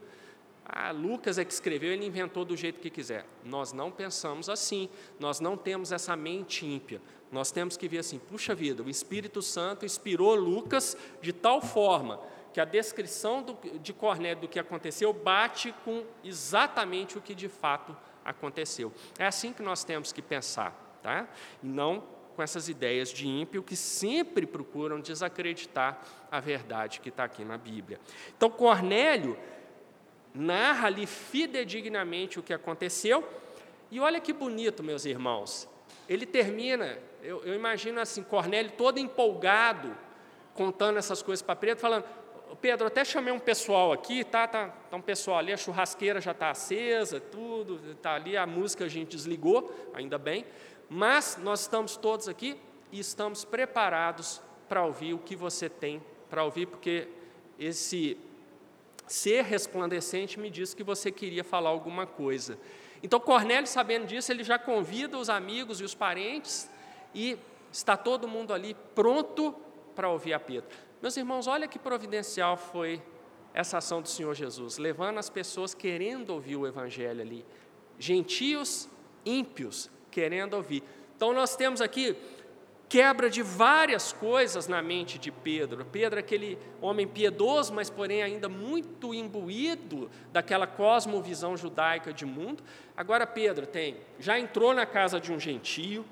Ah, 0.73 0.93
Lucas 0.93 1.37
é 1.37 1.45
que 1.45 1.53
escreveu, 1.53 1.93
ele 1.93 2.07
inventou 2.07 2.45
do 2.45 2.57
jeito 2.57 2.79
que 2.79 2.91
quiser. 2.91 3.27
Nós 3.45 3.73
não 3.73 3.91
pensamos 3.91 4.49
assim, 4.49 4.89
nós 5.19 5.41
não 5.41 5.57
temos 5.57 5.91
essa 5.91 6.15
mente 6.15 6.65
ímpia. 6.65 7.03
Nós 7.33 7.51
temos 7.51 7.77
que 7.77 7.89
ver 7.89 7.99
assim, 7.99 8.21
puxa 8.21 8.55
vida, 8.55 8.81
o 8.81 8.89
Espírito 8.89 9.43
Santo 9.43 9.85
inspirou 9.85 10.35
Lucas 10.37 10.97
de 11.21 11.33
tal 11.33 11.61
forma 11.61 12.21
que 12.53 12.61
a 12.61 12.65
descrição 12.65 13.43
do, 13.43 13.57
de 13.81 13.93
Cornélio 13.93 14.43
do 14.43 14.49
que 14.49 14.61
aconteceu 14.61 15.13
bate 15.13 15.75
com 15.85 16.05
exatamente 16.23 17.19
o 17.19 17.21
que 17.21 17.35
de 17.35 17.49
fato 17.49 17.97
aconteceu. 18.25 18.93
É 19.19 19.27
assim 19.27 19.53
que 19.53 19.63
nós 19.63 19.83
temos 19.83 20.13
que 20.13 20.23
pensar, 20.23 20.99
tá? 21.03 21.29
E 21.63 21.67
não 21.67 22.03
com 22.37 22.43
essas 22.43 22.69
ideias 22.69 23.11
de 23.13 23.27
ímpio 23.27 23.63
que 23.63 23.75
sempre 23.75 24.47
procuram 24.47 25.01
desacreditar 25.01 26.01
a 26.31 26.39
verdade 26.39 27.01
que 27.01 27.09
está 27.09 27.25
aqui 27.25 27.45
na 27.45 27.59
Bíblia. 27.59 28.01
Então, 28.37 28.49
Cornélio 28.49 29.37
narra 30.35 30.87
ali 30.87 31.07
fidedignamente 31.07 32.39
o 32.39 32.43
que 32.43 32.53
aconteceu, 32.53 33.27
e 33.91 33.99
olha 33.99 34.21
que 34.21 34.33
bonito, 34.33 34.83
meus 34.83 35.05
irmãos, 35.05 35.69
ele 36.09 36.25
termina, 36.25 36.99
eu, 37.23 37.45
eu 37.45 37.55
imagino 37.55 38.01
assim, 38.01 38.23
Cornélio 38.23 38.73
todo 38.73 38.99
empolgado, 38.99 39.97
contando 40.55 40.99
essas 40.99 41.23
coisas 41.23 41.43
para 41.43 41.57
Pedro, 41.57 41.81
falando, 41.81 42.05
Pedro, 42.61 42.87
até 42.87 43.05
chamei 43.05 43.33
um 43.33 43.39
pessoal 43.39 43.93
aqui, 43.93 44.25
tá, 44.25 44.47
tá, 44.47 44.69
tá 44.69 44.97
um 44.97 45.01
pessoal 45.01 45.39
ali, 45.39 45.53
a 45.53 45.57
churrasqueira 45.57 46.21
já 46.21 46.33
está 46.33 46.51
acesa, 46.51 47.21
tudo, 47.21 47.81
está 47.93 48.15
ali, 48.15 48.37
a 48.37 48.47
música 48.47 48.85
a 48.85 48.89
gente 48.89 49.17
desligou, 49.17 49.73
ainda 49.95 50.19
bem, 50.19 50.45
mas 50.89 51.39
nós 51.41 51.61
estamos 51.61 51.97
todos 51.97 52.29
aqui 52.29 52.57
e 52.91 52.99
estamos 52.99 53.45
preparados 53.45 54.43
para 54.69 54.85
ouvir 54.85 55.15
o 55.15 55.19
que 55.19 55.37
você 55.37 55.69
tem 55.69 56.03
para 56.29 56.45
ouvir, 56.45 56.67
porque 56.67 57.09
esse 57.59 58.17
ser 59.13 59.43
resplandecente 59.43 60.39
me 60.39 60.49
disse 60.49 60.77
que 60.77 60.85
você 60.85 61.11
queria 61.11 61.43
falar 61.43 61.71
alguma 61.71 62.07
coisa. 62.07 62.57
Então 63.03 63.19
Cornélio, 63.19 63.67
sabendo 63.67 64.07
disso, 64.07 64.31
ele 64.31 64.45
já 64.45 64.57
convida 64.57 65.19
os 65.19 65.29
amigos 65.29 65.81
e 65.81 65.85
os 65.85 65.95
parentes 65.95 66.71
e 67.13 67.37
está 67.73 67.97
todo 67.97 68.29
mundo 68.29 68.53
ali 68.53 68.77
pronto 68.95 69.53
para 69.97 70.09
ouvir 70.09 70.33
a 70.33 70.39
Pedro. 70.39 70.77
Meus 71.03 71.17
irmãos, 71.17 71.49
olha 71.49 71.67
que 71.67 71.79
providencial 71.79 72.57
foi 72.57 73.03
essa 73.53 73.79
ação 73.79 74.01
do 74.01 74.09
Senhor 74.09 74.33
Jesus, 74.33 74.79
levando 74.79 75.19
as 75.19 75.29
pessoas 75.29 75.75
querendo 75.75 76.31
ouvir 76.31 76.55
o 76.55 76.65
Evangelho 76.65 77.21
ali, 77.21 77.45
gentios, 77.99 78.89
ímpios, 79.27 79.91
querendo 80.09 80.55
ouvir. 80.55 80.85
Então 81.17 81.33
nós 81.33 81.57
temos 81.57 81.81
aqui 81.81 82.17
quebra 82.91 83.31
de 83.31 83.41
várias 83.41 84.13
coisas 84.13 84.67
na 84.67 84.83
mente 84.83 85.17
de 85.17 85.31
Pedro. 85.31 85.85
Pedro 85.85 86.19
é 86.19 86.21
aquele 86.21 86.59
homem 86.81 87.07
piedoso, 87.07 87.73
mas 87.73 87.89
porém 87.89 88.21
ainda 88.21 88.49
muito 88.49 89.15
imbuído 89.15 90.11
daquela 90.33 90.67
cosmovisão 90.67 91.57
judaica 91.57 92.13
de 92.13 92.27
mundo. 92.27 92.65
Agora 92.97 93.29
Pedro 93.29 93.65
tem, 93.65 93.97
já 94.19 94.41
entrou 94.41 94.75
na 94.75 94.85
casa 94.85 95.21
de 95.21 95.33
um 95.33 95.39
gentio, 95.39 96.05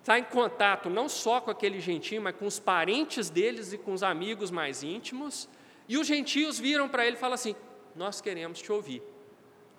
está 0.00 0.18
em 0.18 0.24
contato 0.24 0.90
não 0.90 1.08
só 1.08 1.40
com 1.40 1.52
aquele 1.52 1.78
gentio, 1.78 2.20
mas 2.20 2.34
com 2.34 2.44
os 2.44 2.58
parentes 2.58 3.30
deles 3.30 3.72
e 3.72 3.78
com 3.78 3.92
os 3.92 4.02
amigos 4.02 4.50
mais 4.50 4.82
íntimos. 4.82 5.48
E 5.88 5.96
os 5.96 6.08
gentios 6.08 6.58
viram 6.58 6.88
para 6.88 7.06
ele 7.06 7.14
e 7.14 7.20
falam 7.20 7.34
assim: 7.34 7.54
Nós 7.94 8.20
queremos 8.20 8.60
te 8.60 8.72
ouvir. 8.72 9.00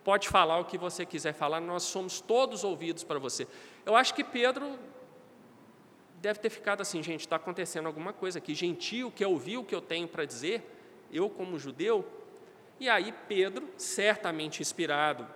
Pode 0.02 0.30
falar 0.30 0.60
o 0.60 0.66
que 0.66 0.78
você 0.78 1.06
quiser 1.06 1.34
falar, 1.34 1.60
nós 1.60 1.84
somos 1.84 2.22
todos 2.22 2.64
ouvidos 2.64 3.04
para 3.04 3.20
você. 3.20 3.46
Eu 3.86 3.98
acho 3.98 4.14
que 4.14 4.24
Pedro 4.24 4.80
deve 6.22 6.40
ter 6.40 6.52
ficado 6.52 6.82
assim, 6.82 7.02
gente, 7.02 7.22
está 7.22 7.36
acontecendo 7.36 7.88
alguma 7.88 8.14
coisa 8.14 8.38
aqui. 8.38 8.54
Gentil 8.54 9.12
quer 9.12 9.26
ouvir 9.26 9.58
o 9.58 9.64
que 9.64 9.74
eu 9.74 9.82
tenho 9.82 10.08
para 10.08 10.24
dizer, 10.24 10.64
eu 11.12 11.30
como 11.30 11.58
judeu. 11.58 12.08
E 12.80 12.88
aí 12.88 13.12
Pedro, 13.28 13.68
certamente 13.76 14.62
inspirado 14.62 15.28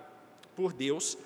por 0.54 0.72
Deus, 0.72 1.18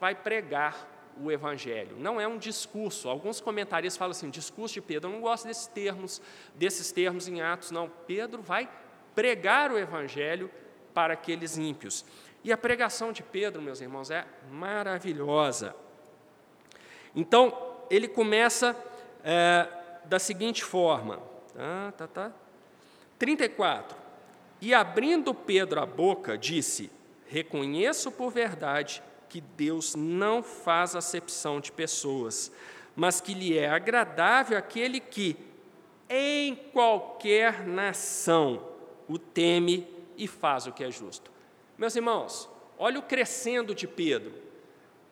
vai 0.00 0.14
pregar 0.14 0.92
o 1.22 1.30
evangelho. 1.30 1.96
Não 1.96 2.20
é 2.20 2.26
um 2.26 2.36
discurso. 2.36 3.08
Alguns 3.08 3.40
comentaristas 3.40 3.96
falam 3.96 4.10
assim, 4.10 4.28
discurso 4.28 4.74
de 4.74 4.82
Pedro. 4.82 5.08
Eu 5.08 5.14
não 5.14 5.20
gosto 5.20 5.46
desses 5.46 5.68
termos, 5.68 6.20
desses 6.54 6.90
termos 6.90 7.28
em 7.28 7.40
Atos, 7.40 7.70
não. 7.70 7.88
Pedro 7.88 8.42
vai 8.42 8.68
pregar 9.14 9.70
o 9.70 9.78
evangelho 9.78 10.50
para 10.92 11.14
aqueles 11.14 11.56
ímpios. 11.56 12.04
E 12.42 12.52
a 12.52 12.58
pregação 12.58 13.12
de 13.12 13.22
Pedro, 13.22 13.62
meus 13.62 13.80
irmãos, 13.80 14.10
é 14.10 14.26
maravilhosa. 14.50 15.74
Então, 17.14 17.56
ele 17.88 18.08
começa 18.08 18.76
é, 19.28 19.68
da 20.04 20.20
seguinte 20.20 20.62
forma: 20.62 21.20
tá, 21.52 21.92
tá, 21.96 22.06
tá. 22.06 22.32
34. 23.18 23.98
E 24.60 24.72
abrindo 24.72 25.34
Pedro 25.34 25.80
a 25.80 25.86
boca, 25.86 26.38
disse: 26.38 26.90
Reconheço 27.26 28.12
por 28.12 28.30
verdade 28.30 29.02
que 29.28 29.40
Deus 29.40 29.96
não 29.96 30.44
faz 30.44 30.94
acepção 30.94 31.60
de 31.60 31.72
pessoas, 31.72 32.52
mas 32.94 33.20
que 33.20 33.34
lhe 33.34 33.58
é 33.58 33.68
agradável 33.68 34.56
aquele 34.56 35.00
que, 35.00 35.36
em 36.08 36.54
qualquer 36.54 37.66
nação, 37.66 38.64
o 39.08 39.18
teme 39.18 39.88
e 40.16 40.28
faz 40.28 40.68
o 40.68 40.72
que 40.72 40.84
é 40.84 40.90
justo. 40.90 41.32
Meus 41.76 41.96
irmãos, 41.96 42.48
olha 42.78 43.00
o 43.00 43.02
crescendo 43.02 43.74
de 43.74 43.88
Pedro. 43.88 44.32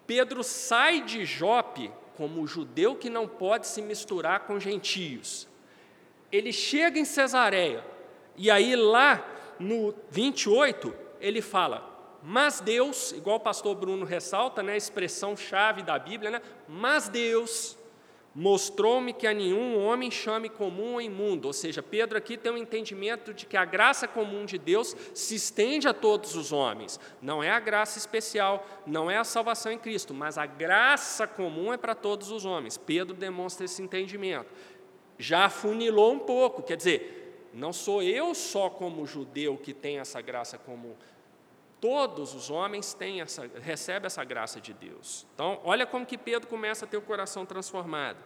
Pedro 0.07 0.45
sai 0.45 1.01
de 1.01 1.25
Jope 1.25 1.91
como 2.17 2.43
o 2.43 2.47
judeu 2.47 2.95
que 2.95 3.11
não 3.11 3.27
pode 3.27 3.67
se 3.67 3.83
misturar 3.83 4.41
com 4.41 4.61
gentios. 4.61 5.49
Ele 6.31 6.53
chega 6.53 6.99
em 6.99 7.05
Cesareia, 7.05 7.85
e 8.37 8.51
aí 8.51 8.75
lá 8.75 9.25
no 9.59 9.95
28, 10.11 10.95
ele 11.21 11.41
fala: 11.41 12.19
Mas 12.23 12.61
Deus, 12.61 13.13
igual 13.13 13.37
o 13.37 13.41
pastor 13.41 13.75
Bruno 13.75 14.05
ressalta, 14.05 14.63
né, 14.63 14.75
a 14.75 14.77
expressão 14.77 15.37
chave 15.37 15.83
da 15.83 15.99
Bíblia, 15.99 16.31
né, 16.31 16.43
mas 16.69 17.09
Deus 17.09 17.77
mostrou-me 18.35 19.13
que 19.13 19.27
a 19.27 19.33
nenhum 19.33 19.79
homem 19.85 20.11
chame 20.11 20.49
comum 20.49 20.95
ou 20.95 21.01
imundo. 21.01 21.47
Ou 21.47 21.53
seja, 21.53 21.83
Pedro 21.83 22.19
aqui 22.19 22.37
tem 22.37 22.51
um 22.51 22.57
entendimento 22.57 23.33
de 23.33 23.47
que 23.47 23.57
a 23.57 23.65
graça 23.65 24.09
comum 24.09 24.45
de 24.45 24.59
Deus 24.59 24.97
se 25.15 25.37
estende 25.37 25.87
a 25.87 25.95
todos 25.95 26.35
os 26.35 26.53
homens. 26.53 26.99
Não 27.23 27.43
é 27.43 27.51
a 27.51 27.61
graça 27.61 27.99
especial, 27.99 28.67
não 28.87 29.11
é 29.11 29.17
a 29.17 29.25
salvação 29.25 29.71
em 29.71 29.79
Cristo, 29.79 30.13
mas 30.13 30.37
a 30.37 30.47
graça 30.47 31.27
comum 31.27 31.73
é 31.73 31.77
para 31.77 31.95
todos 31.95 32.31
os 32.31 32.45
homens. 32.45 32.77
Pedro 32.77 33.15
demonstra 33.15 33.65
esse 33.65 33.81
entendimento. 33.81 34.51
Já 35.17 35.49
funilou 35.49 36.13
um 36.13 36.19
pouco, 36.19 36.63
quer 36.63 36.77
dizer, 36.77 37.51
não 37.55 37.73
sou 37.73 38.03
eu 38.03 38.35
só 38.35 38.69
como 38.69 39.07
judeu 39.07 39.57
que 39.57 39.73
tem 39.73 40.01
essa 40.01 40.21
graça 40.21 40.59
comum, 40.59 40.95
Todos 41.85 42.35
os 42.35 42.49
homens 42.49 42.95
têm 42.95 43.21
essa, 43.21 43.47
recebem 43.61 44.07
essa 44.07 44.25
graça 44.25 44.59
de 44.59 44.73
Deus. 44.73 45.27
Então, 45.35 45.61
olha 45.63 45.85
como 45.85 46.07
que 46.07 46.17
Pedro 46.17 46.49
começa 46.49 46.87
a 46.87 46.89
ter 46.89 46.97
o 46.97 47.03
coração 47.03 47.45
transformado. 47.45 48.17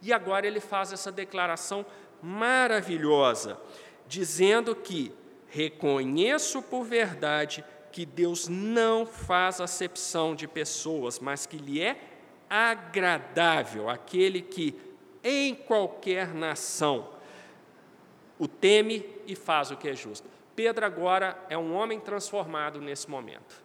E 0.00 0.12
agora 0.12 0.46
ele 0.46 0.60
faz 0.60 0.92
essa 0.92 1.10
declaração 1.10 1.84
maravilhosa, 2.22 3.60
dizendo 4.06 4.72
que 4.72 5.12
reconheço 5.48 6.62
por 6.62 6.84
verdade 6.84 7.64
que 7.90 8.06
Deus 8.06 8.46
não 8.46 9.04
faz 9.04 9.60
acepção 9.60 10.32
de 10.32 10.46
pessoas, 10.46 11.18
mas 11.18 11.44
que 11.44 11.56
lhe 11.56 11.82
é 11.82 12.00
agradável 12.48 13.90
aquele 13.90 14.42
que 14.42 14.80
em 15.24 15.56
qualquer 15.56 16.32
nação 16.32 17.08
o 18.38 18.46
teme 18.46 19.04
e 19.26 19.34
faz 19.34 19.72
o 19.72 19.76
que 19.76 19.88
é 19.88 19.96
justo. 19.96 20.37
Pedro 20.58 20.84
agora 20.84 21.38
é 21.48 21.56
um 21.56 21.72
homem 21.72 22.00
transformado 22.00 22.80
nesse 22.80 23.08
momento. 23.08 23.62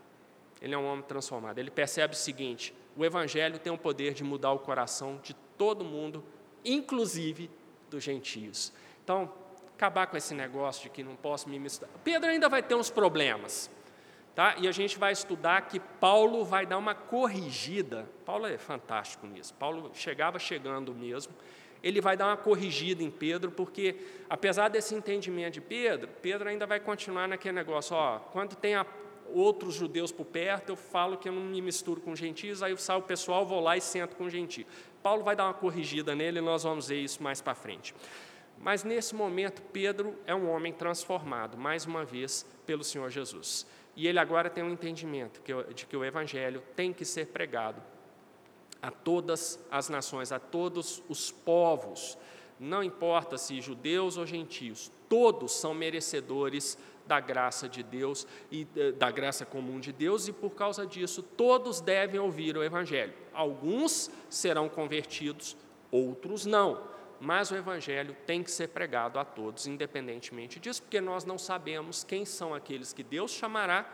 Ele 0.62 0.76
é 0.76 0.78
um 0.78 0.86
homem 0.86 1.04
transformado. 1.04 1.58
Ele 1.58 1.72
percebe 1.72 2.14
o 2.14 2.16
seguinte: 2.16 2.72
o 2.96 3.04
Evangelho 3.04 3.58
tem 3.58 3.74
o 3.74 3.78
poder 3.80 4.14
de 4.14 4.24
mudar 4.24 4.52
o 4.52 4.60
coração 4.60 5.20
de 5.24 5.34
todo 5.58 5.84
mundo, 5.84 6.24
inclusive 6.64 7.50
dos 7.90 8.04
gentios. 8.04 8.72
Então, 9.04 9.34
acabar 9.76 10.06
com 10.06 10.16
esse 10.16 10.36
negócio 10.36 10.84
de 10.84 10.90
que 10.90 11.04
não 11.04 11.16
posso 11.16 11.50
me 11.50 11.58
misturar. 11.58 11.92
Pedro 12.04 12.30
ainda 12.30 12.48
vai 12.48 12.62
ter 12.62 12.76
uns 12.76 12.92
problemas. 12.92 13.72
Tá? 14.36 14.56
E 14.60 14.68
a 14.68 14.72
gente 14.72 14.96
vai 15.00 15.14
estudar 15.14 15.64
que 15.64 15.80
Paulo 15.80 16.46
vai 16.46 16.64
dar 16.64 16.78
uma 16.78 16.94
corrigida. 16.94 18.08
Paulo 18.24 18.46
é 18.46 18.60
fantástico 18.60 19.26
nisso. 19.26 19.52
Paulo 19.56 19.90
chegava 19.96 20.38
chegando 20.38 20.94
mesmo. 20.94 21.34
Ele 21.84 22.00
vai 22.00 22.16
dar 22.16 22.28
uma 22.28 22.38
corrigida 22.38 23.04
em 23.04 23.12
Pedro, 23.12 23.52
porque 23.52 23.98
apesar 24.30 24.70
desse 24.70 24.96
entendimento 24.96 25.56
de 25.56 25.62
Pedro, 25.62 26.10
Pedro 26.22 26.48
ainda 26.48 26.66
vai 26.66 26.80
continuar 26.80 27.28
naquele 27.28 27.56
negócio, 27.56 27.96
ó, 27.96 28.20
quando 28.20 28.56
tem 28.56 28.76
a, 28.76 28.86
outros 29.34 29.74
judeus 29.74 30.12
por 30.12 30.26
perto, 30.26 30.70
eu 30.70 30.76
falo 30.78 31.18
que 31.18 31.28
eu 31.28 31.34
não 31.34 31.42
me 31.42 31.62
misturo 31.62 32.00
com 32.00 32.16
gentios, 32.16 32.64
aí 32.64 32.72
eu 32.72 32.78
saio 32.78 33.00
o 33.00 33.04
pessoal, 33.04 33.46
vou 33.46 33.60
lá 33.60 33.76
e 33.76 33.82
sento 33.82 34.16
com 34.16 34.30
gentios. 34.30 34.68
Paulo 35.02 35.24
vai 35.24 35.36
dar 35.36 35.46
uma 35.46 35.54
corrigida 35.54 36.16
nele, 36.16 36.40
nós 36.40 36.64
vamos 36.64 36.88
ver 36.88 37.02
isso 37.02 37.22
mais 37.22 37.42
para 37.42 37.54
frente. 37.54 37.94
Mas 38.58 38.86
nesse 38.86 39.14
momento, 39.14 39.62
Pedro 39.74 40.16
é 40.26 40.34
um 40.34 40.50
homem 40.50 40.72
transformado, 40.72 41.58
mais 41.58 41.86
uma 41.86 42.06
vez, 42.06 42.46
pelo 42.66 42.84
Senhor 42.84 43.10
Jesus. 43.10 43.68
E 43.96 44.08
ele 44.08 44.20
agora 44.20 44.50
tem 44.50 44.64
um 44.64 44.72
entendimento 44.72 45.42
de 45.74 45.86
que 45.86 45.98
o 45.98 46.06
Evangelho 46.06 46.64
tem 46.76 46.94
que 46.94 47.04
ser 47.04 47.28
pregado 47.28 47.82
a 48.84 48.92
todas 48.92 49.58
as 49.72 49.90
nações, 49.90 50.32
a 50.32 50.40
todos 50.40 51.02
os 51.10 51.32
povos, 51.32 52.18
não 52.60 52.84
importa 52.84 53.38
se 53.38 53.60
judeus 53.62 54.18
ou 54.18 54.26
gentios, 54.28 54.92
todos 55.10 55.54
são 55.54 55.74
merecedores 55.74 56.78
da 57.08 57.20
graça 57.20 57.68
de 57.68 57.82
Deus 57.82 58.28
e 58.52 58.68
eh, 58.76 58.92
da 58.92 59.10
graça 59.10 59.46
comum 59.46 59.80
de 59.80 59.92
Deus, 59.92 60.28
e 60.28 60.34
por 60.34 60.52
causa 60.52 60.86
disso 60.86 61.24
todos 61.24 61.82
devem 61.82 62.20
ouvir 62.20 62.56
o 62.56 62.64
Evangelho. 62.64 63.14
Alguns 63.34 64.12
serão 64.30 64.70
convertidos, 64.70 65.58
outros 65.90 66.46
não 66.46 66.94
mas 67.24 67.52
o 67.52 67.56
Evangelho 67.56 68.14
tem 68.26 68.44
que 68.44 68.52
ser 68.52 68.68
pregado 68.68 69.18
a 69.18 69.24
todos, 69.24 69.66
independentemente 69.66 70.60
disso, 70.60 70.82
porque 70.82 71.00
nós 71.00 71.24
não 71.24 71.38
sabemos 71.38 72.04
quem 72.04 72.26
são 72.26 72.54
aqueles 72.54 72.92
que 72.92 73.02
Deus 73.02 73.32
chamará 73.32 73.90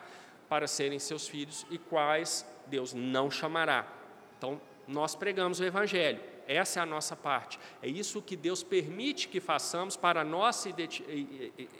para 0.50 0.66
serem 0.66 0.98
seus 0.98 1.28
filhos 1.28 1.64
e 1.70 1.78
quais 1.78 2.44
Deus 2.66 2.92
não 2.92 3.30
chamará. 3.30 3.88
Então, 4.36 4.60
nós 4.90 5.16
pregamos 5.16 5.60
o 5.60 5.64
Evangelho, 5.64 6.20
essa 6.48 6.80
é 6.80 6.84
a 6.84 6.86
nossa 6.86 7.16
parte. 7.16 7.60
É 7.82 7.88
isso 7.88 8.24
que 8.24 8.36
Deus 8.36 8.64
permite 8.64 9.28
que 9.28 9.40
façamos 9.40 9.96
para 9.96 10.22
a 10.22 10.24
nossa 10.24 10.68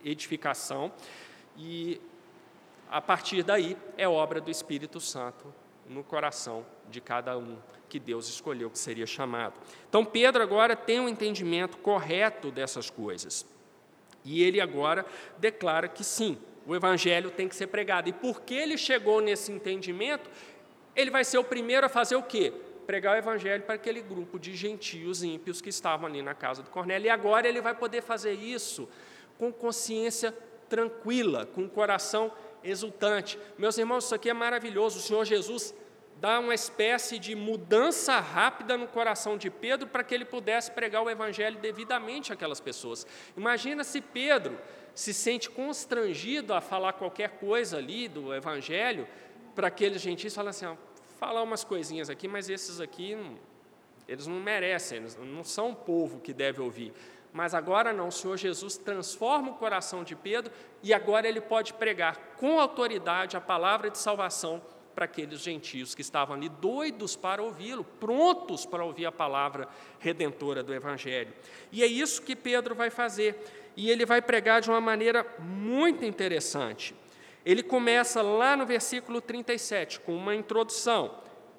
edificação, 0.06 0.92
e 1.58 2.00
a 2.90 3.02
partir 3.02 3.42
daí 3.42 3.76
é 3.98 4.08
obra 4.08 4.40
do 4.40 4.52
Espírito 4.52 5.00
Santo 5.00 5.52
no 5.88 6.04
coração 6.04 6.64
de 6.90 7.02
cada 7.02 7.36
um 7.36 7.58
que 7.90 8.00
Deus 8.00 8.30
escolheu 8.30 8.70
que 8.70 8.78
seria 8.78 9.08
chamado. 9.08 9.56
Então 9.90 10.06
Pedro 10.06 10.44
agora 10.44 10.76
tem 10.76 11.00
um 11.00 11.10
entendimento 11.10 11.78
correto 11.80 12.52
dessas 12.52 12.92
coisas. 12.92 13.46
E 14.24 14.44
ele 14.44 14.62
agora 14.62 15.04
declara 15.40 15.88
que 15.88 16.04
sim, 16.04 16.38
o 16.68 16.76
evangelho 16.76 17.32
tem 17.32 17.48
que 17.48 17.56
ser 17.56 17.68
pregado. 17.68 18.10
E 18.10 18.14
porque 18.14 18.54
ele 18.54 18.78
chegou 18.78 19.20
nesse 19.20 19.52
entendimento, 19.52 20.30
ele 20.96 21.10
vai 21.10 21.24
ser 21.24 21.40
o 21.40 21.44
primeiro 21.44 21.88
a 21.88 21.90
fazer 21.90 22.16
o 22.16 22.22
quê? 22.22 22.54
Pregar 22.90 23.14
o 23.14 23.20
evangelho 23.20 23.62
para 23.66 23.76
aquele 23.76 24.02
grupo 24.02 24.40
de 24.40 24.56
gentios 24.56 25.22
ímpios 25.22 25.62
que 25.62 25.70
estavam 25.70 26.08
ali 26.08 26.24
na 26.24 26.34
casa 26.34 26.64
do 26.64 26.72
Cornélio. 26.72 27.06
E 27.06 27.10
agora 27.12 27.48
ele 27.48 27.62
vai 27.62 27.76
poder 27.76 28.02
fazer 28.02 28.34
isso 28.34 28.90
com 29.38 29.54
consciência 29.54 30.36
tranquila, 30.68 31.46
com 31.46 31.70
coração 31.70 32.32
exultante. 32.64 33.38
Meus 33.60 33.78
irmãos, 33.78 34.06
isso 34.06 34.16
aqui 34.16 34.28
é 34.28 34.34
maravilhoso. 34.34 34.98
O 34.98 35.02
Senhor 35.04 35.24
Jesus 35.24 35.72
dá 36.20 36.40
uma 36.40 36.56
espécie 36.56 37.20
de 37.20 37.36
mudança 37.36 38.20
rápida 38.20 38.76
no 38.76 38.88
coração 38.88 39.38
de 39.38 39.52
Pedro 39.52 39.86
para 39.86 40.04
que 40.04 40.16
ele 40.16 40.26
pudesse 40.26 40.72
pregar 40.72 41.04
o 41.04 41.12
evangelho 41.12 41.60
devidamente 41.60 42.34
àquelas 42.34 42.60
pessoas. 42.60 43.06
Imagina 43.38 43.84
se 43.84 44.02
Pedro 44.02 44.58
se 44.96 45.14
sente 45.14 45.48
constrangido 45.48 46.56
a 46.56 46.60
falar 46.60 46.94
qualquer 46.94 47.38
coisa 47.38 47.78
ali 47.78 48.08
do 48.08 48.34
evangelho 48.34 49.08
para 49.54 49.68
aqueles 49.68 50.02
gentios, 50.02 50.34
fala 50.34 50.50
assim, 50.50 50.66
falar 51.20 51.44
umas 51.44 51.64
coisinhas 51.64 52.10
aqui, 52.10 52.28
mas 52.28 52.50
esses 52.50 52.80
aqui 52.80 53.18
eles 54.08 54.26
não 54.26 54.40
merecem, 54.40 55.00
eles 55.00 55.18
não 55.18 55.44
são 55.44 55.72
o 55.72 55.76
povo 55.76 56.20
que 56.20 56.34
deve 56.34 56.62
ouvir. 56.62 56.94
Mas 57.32 57.54
agora 57.54 57.94
não, 57.94 58.08
o 58.08 58.12
Senhor 58.12 58.38
Jesus 58.38 58.78
transforma 58.78 59.52
o 59.52 59.56
coração 59.56 60.04
de 60.04 60.16
Pedro 60.16 60.52
e 60.82 60.94
agora 60.94 61.28
ele 61.28 61.42
pode 61.42 61.74
pregar 61.74 62.16
com 62.38 62.60
autoridade 62.60 63.38
a 63.38 63.42
palavra 63.42 63.90
de 63.92 64.00
salvação 64.00 64.62
para 64.96 65.06
aqueles 65.06 65.42
gentios 65.42 65.94
que 65.94 66.02
estavam 66.02 66.36
ali 66.36 66.50
doidos 66.50 67.16
para 67.16 67.44
ouvi-lo, 67.44 67.84
prontos 67.84 68.66
para 68.66 68.84
ouvir 68.84 69.06
a 69.06 69.12
palavra 69.12 69.68
redentora 70.00 70.64
do 70.64 70.74
Evangelho. 70.74 71.32
E 71.72 71.84
é 71.84 71.86
isso 71.86 72.22
que 72.22 72.36
Pedro 72.36 72.74
vai 72.74 72.90
fazer, 72.90 73.38
e 73.78 73.90
ele 73.90 74.06
vai 74.06 74.22
pregar 74.22 74.60
de 74.60 74.70
uma 74.70 74.82
maneira 74.82 75.26
muito 75.40 76.04
interessante. 76.04 76.96
Ele 77.50 77.64
começa 77.64 78.22
lá 78.22 78.56
no 78.56 78.64
versículo 78.64 79.20
37 79.20 80.02
com 80.02 80.16
uma 80.16 80.36
introdução. 80.36 81.16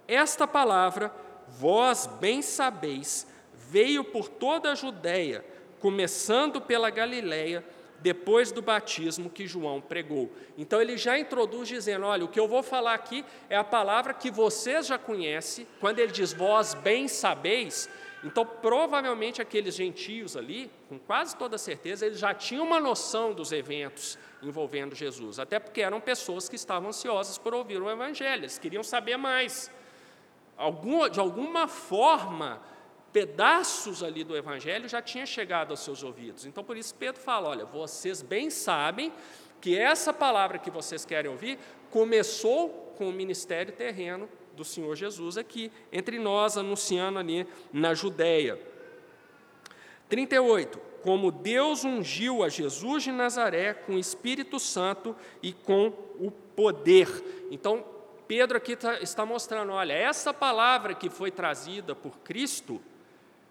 Esta 0.07 0.47
palavra, 0.47 1.13
vós 1.49 2.07
bem 2.07 2.43
sabeis, 2.43 3.27
veio 3.53 4.05
por 4.05 4.29
toda 4.29 4.71
a 4.71 4.77
Judéia, 4.77 5.45
começando 5.81 6.61
pela 6.61 6.91
Galiléia 6.91 7.65
depois 7.99 8.53
do 8.53 8.63
batismo 8.63 9.29
que 9.29 9.49
João 9.49 9.81
pregou. 9.81 10.31
Então 10.57 10.81
ele 10.81 10.97
já 10.97 11.19
introduz 11.19 11.67
dizendo: 11.67 12.07
olha, 12.07 12.25
o 12.25 12.29
que 12.29 12.39
eu 12.39 12.47
vou 12.47 12.63
falar 12.63 12.95
aqui 12.95 13.25
é 13.49 13.57
a 13.57 13.65
palavra 13.65 14.15
que 14.15 14.31
vocês 14.31 14.87
já 14.87 14.97
conhecem, 14.97 15.67
quando 15.81 15.99
ele 15.99 16.13
diz 16.13 16.33
vós 16.33 16.73
bem 16.73 17.09
sabeis. 17.09 17.91
Então, 18.23 18.47
provavelmente 18.47 19.43
aqueles 19.43 19.75
gentios 19.75 20.37
ali, 20.37 20.71
com 20.89 21.01
quase 21.01 21.35
toda 21.37 21.59
certeza, 21.59 22.07
eles 22.07 22.21
já 22.21 22.33
tinham 22.33 22.65
uma 22.65 22.79
noção 22.79 23.33
dos 23.33 23.51
eventos 23.51 24.17
envolvendo 24.43 24.95
Jesus, 24.95 25.39
até 25.39 25.59
porque 25.59 25.81
eram 25.81 26.01
pessoas 26.01 26.49
que 26.49 26.57
estavam 26.57 26.89
ansiosas 26.89 27.39
por 27.39 27.55
ouvir 27.55 27.81
o 27.81 27.91
Evangelho, 27.91 28.43
eles 28.43 28.59
queriam 28.59 28.83
saber 28.83 29.17
mais. 29.17 29.71
Algum, 30.57 31.09
de 31.09 31.21
alguma 31.21 31.67
forma, 31.69 32.61
pedaços 33.13 34.03
ali 34.03 34.25
do 34.25 34.37
Evangelho 34.37 34.89
já 34.89 35.03
tinha 35.03 35.27
chegado 35.27 35.71
aos 35.71 35.81
seus 35.81 36.03
ouvidos. 36.03 36.47
Então, 36.47 36.63
por 36.63 36.77
isso, 36.77 36.95
Pedro 36.95 37.21
fala: 37.21 37.49
olha, 37.49 37.65
vocês 37.65 38.23
bem 38.23 38.51
sabem 38.51 39.13
que 39.61 39.79
essa 39.79 40.13
palavra 40.13 40.59
que 40.59 40.71
vocês 40.71 41.05
querem 41.05 41.31
ouvir 41.31 41.59
começou 41.91 42.95
com 42.97 43.09
o 43.09 43.13
ministério 43.13 43.73
terreno 43.73 44.29
do 44.55 44.65
Senhor 44.65 44.95
Jesus 44.95 45.37
aqui, 45.37 45.73
entre 45.93 46.19
nós, 46.19 46.57
anunciando 46.57 47.19
ali 47.19 47.47
na 47.73 47.95
Judéia. 47.95 48.59
38. 50.09 50.90
Como 51.03 51.31
Deus 51.31 51.85
ungiu 51.85 52.43
a 52.43 52.49
Jesus 52.49 53.03
de 53.03 53.13
Nazaré 53.13 53.73
com 53.73 53.95
o 53.95 53.99
Espírito 53.99 54.59
Santo 54.61 55.17
e 55.43 55.53
com 55.53 55.93
o 56.19 56.31
poder. 56.31 57.09
Então, 57.51 57.85
Pedro 58.29 58.57
aqui 58.57 58.77
tá, 58.77 59.01
está 59.01 59.25
mostrando: 59.27 59.73
olha, 59.73 59.93
essa 59.93 60.33
palavra 60.33 60.95
que 60.95 61.11
foi 61.11 61.31
trazida 61.31 61.95
por 61.95 62.19
Cristo 62.19 62.81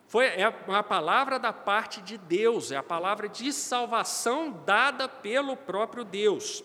foi, 0.09 0.25
é 0.25 0.43
a 0.43 0.81
palavra 0.81 1.37
da 1.37 1.53
parte 1.53 2.01
de 2.01 2.17
Deus, 2.17 2.71
é 2.71 2.77
a 2.77 2.83
palavra 2.83 3.29
de 3.29 3.53
salvação 3.53 4.51
dada 4.65 5.07
pelo 5.07 5.55
próprio 5.55 6.03
Deus, 6.03 6.63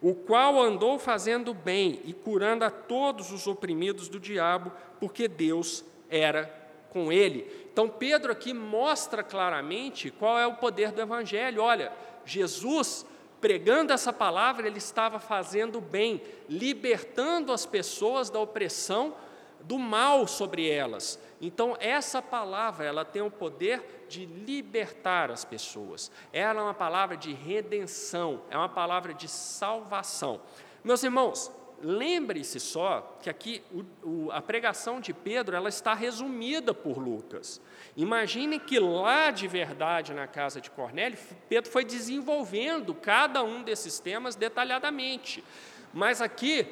o 0.00 0.14
qual 0.14 0.62
andou 0.62 0.96
fazendo 0.98 1.52
bem 1.52 2.00
e 2.04 2.12
curando 2.12 2.64
a 2.64 2.70
todos 2.70 3.32
os 3.32 3.48
oprimidos 3.48 4.08
do 4.08 4.20
diabo, 4.20 4.70
porque 5.00 5.26
Deus 5.26 5.84
era 6.08 6.44
com 6.90 7.10
ele. 7.10 7.63
Então, 7.74 7.88
Pedro 7.88 8.30
aqui 8.30 8.54
mostra 8.54 9.20
claramente 9.20 10.08
qual 10.08 10.38
é 10.38 10.46
o 10.46 10.54
poder 10.54 10.92
do 10.92 11.02
Evangelho. 11.02 11.60
Olha, 11.60 11.92
Jesus, 12.24 13.04
pregando 13.40 13.92
essa 13.92 14.12
palavra, 14.12 14.68
ele 14.68 14.78
estava 14.78 15.18
fazendo 15.18 15.80
bem, 15.80 16.22
libertando 16.48 17.52
as 17.52 17.66
pessoas 17.66 18.30
da 18.30 18.38
opressão 18.38 19.16
do 19.62 19.76
mal 19.76 20.28
sobre 20.28 20.70
elas. 20.70 21.18
Então, 21.40 21.76
essa 21.80 22.22
palavra, 22.22 22.84
ela 22.86 23.04
tem 23.04 23.22
o 23.22 23.30
poder 23.30 24.06
de 24.08 24.24
libertar 24.24 25.32
as 25.32 25.44
pessoas. 25.44 26.12
Ela 26.32 26.60
é 26.60 26.62
uma 26.62 26.74
palavra 26.74 27.16
de 27.16 27.32
redenção, 27.32 28.42
é 28.50 28.56
uma 28.56 28.68
palavra 28.68 29.12
de 29.12 29.26
salvação. 29.26 30.40
Meus 30.84 31.02
irmãos, 31.02 31.50
lembre-se 31.82 32.58
só 32.60 33.18
que 33.22 33.28
aqui 33.28 33.62
o, 33.72 34.08
o, 34.08 34.32
a 34.32 34.40
pregação 34.40 35.00
de 35.00 35.12
Pedro, 35.12 35.56
ela 35.56 35.68
está 35.68 35.94
resumida 35.94 36.72
por 36.72 36.98
Lucas. 36.98 37.60
Imaginem 37.96 38.58
que 38.58 38.78
lá 38.78 39.30
de 39.30 39.46
verdade, 39.46 40.12
na 40.12 40.26
casa 40.26 40.60
de 40.60 40.70
Cornélio, 40.70 41.18
Pedro 41.48 41.70
foi 41.70 41.84
desenvolvendo 41.84 42.94
cada 42.94 43.42
um 43.42 43.62
desses 43.62 43.98
temas 43.98 44.34
detalhadamente. 44.34 45.44
Mas 45.92 46.20
aqui 46.20 46.66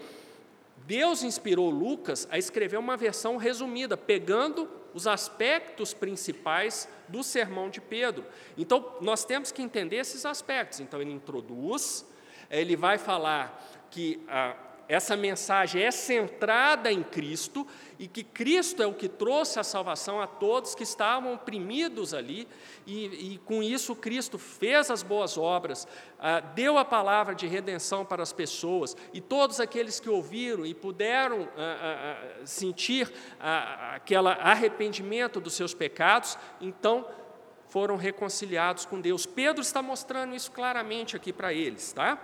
Deus 0.87 1.23
inspirou 1.23 1.71
Lucas 1.71 2.27
a 2.31 2.39
escrever 2.39 2.77
uma 2.77 2.97
versão 2.97 3.37
resumida, 3.37 3.97
pegando 3.97 4.69
os 4.95 5.07
aspectos 5.07 5.95
principais 5.95 6.89
do 7.09 7.23
sermão 7.23 7.71
de 7.71 7.81
Pedro. 7.81 8.25
Então, 8.59 8.97
nós 9.01 9.25
temos 9.25 9.53
que 9.53 9.63
entender 9.63 9.97
esses 9.97 10.27
aspectos. 10.27 10.81
Então, 10.81 11.01
ele 11.01 11.13
introduz, 11.13 12.07
ele 12.51 12.77
vai 12.77 12.99
falar 12.99 13.87
que 13.91 14.23
a, 14.29 14.55
essa 14.89 15.17
mensagem 15.17 15.83
é 15.83 15.91
centrada 15.91 16.93
em 16.93 17.03
Cristo 17.03 17.67
e 17.99 18.09
que 18.09 18.25
Cristo 18.25 18.83
é 18.83 18.87
o 18.87 18.95
que 18.95 19.09
trouxe 19.09 19.61
a 19.61 19.65
salvação 19.65 20.21
a 20.21 20.27
todos 20.27 20.75
que 20.75 20.83
estavam 20.83 21.35
oprimidos 21.35 22.13
ali, 22.13 22.49
e, 22.87 23.35
e 23.35 23.39
com 23.45 23.63
isso 23.63 23.95
Cristo 23.95 24.39
fez 24.39 24.91
as 24.91 25.03
boas 25.03 25.39
obras, 25.39 25.87
ah, 26.19 26.41
deu 26.41 26.79
a 26.79 26.85
palavra 26.85 27.35
de 27.35 27.47
redenção 27.47 28.05
para 28.05 28.23
as 28.23 28.33
pessoas, 28.33 28.97
e 29.13 29.21
todos 29.21 29.61
aqueles 29.61 30.01
que 30.01 30.11
ouviram 30.11 30.67
e 30.67 30.75
puderam 30.75 31.49
ah, 31.57 31.57
ah, 31.57 32.41
ah 32.43 32.47
sentir 32.47 33.13
ah, 33.41 33.93
aquele 33.95 34.29
arrependimento 34.29 35.41
dos 35.41 35.55
seus 35.55 35.73
pecados, 35.73 36.37
então 36.61 37.07
foram 37.69 37.97
reconciliados 37.97 38.85
com 38.85 39.01
Deus. 39.01 39.25
Pedro 39.25 39.63
está 39.63 39.81
mostrando 39.81 40.35
isso 40.35 40.51
claramente 40.51 41.17
aqui 41.17 41.33
para 41.33 41.55
eles, 41.55 41.93
tá? 41.93 42.21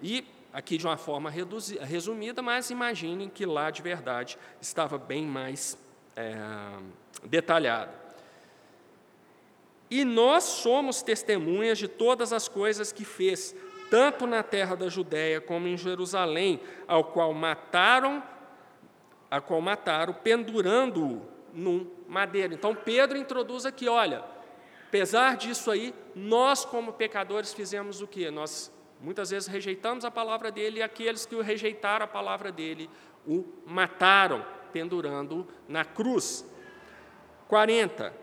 E 0.00 0.24
aqui 0.52 0.76
de 0.76 0.86
uma 0.86 0.96
forma 0.96 1.30
resumida, 1.30 2.42
mas 2.42 2.70
imaginem 2.70 3.28
que 3.28 3.46
lá 3.46 3.70
de 3.70 3.80
verdade 3.80 4.38
estava 4.60 4.98
bem 4.98 5.24
mais 5.24 5.78
é, 6.14 6.36
detalhado. 7.24 7.92
E 9.90 10.04
nós 10.04 10.44
somos 10.44 11.02
testemunhas 11.02 11.78
de 11.78 11.88
todas 11.88 12.32
as 12.32 12.48
coisas 12.48 12.92
que 12.92 13.04
fez, 13.04 13.54
tanto 13.90 14.26
na 14.26 14.42
terra 14.42 14.74
da 14.74 14.88
Judéia 14.88 15.40
como 15.40 15.68
em 15.68 15.76
Jerusalém, 15.76 16.60
ao 16.86 17.04
qual 17.04 17.32
mataram, 17.34 18.22
a 19.30 19.40
qual 19.40 19.60
mataram, 19.60 20.14
pendurando-o 20.14 21.28
num 21.52 21.90
madeiro. 22.08 22.54
Então 22.54 22.74
Pedro 22.74 23.18
introduz 23.18 23.66
aqui, 23.66 23.88
olha, 23.88 24.24
apesar 24.88 25.36
disso 25.36 25.70
aí, 25.70 25.94
nós 26.14 26.64
como 26.64 26.92
pecadores 26.92 27.52
fizemos 27.52 28.00
o 28.00 28.06
que? 28.06 28.30
Nós 28.30 28.72
Muitas 29.02 29.30
vezes 29.30 29.48
rejeitamos 29.48 30.04
a 30.04 30.10
palavra 30.12 30.52
dele 30.52 30.78
e 30.78 30.82
aqueles 30.82 31.26
que 31.26 31.34
o 31.34 31.42
rejeitaram 31.42 32.04
a 32.04 32.08
palavra 32.08 32.52
dele 32.52 32.88
o 33.26 33.44
mataram, 33.66 34.46
pendurando-o 34.72 35.46
na 35.68 35.84
cruz. 35.84 36.44
40. 37.48 38.14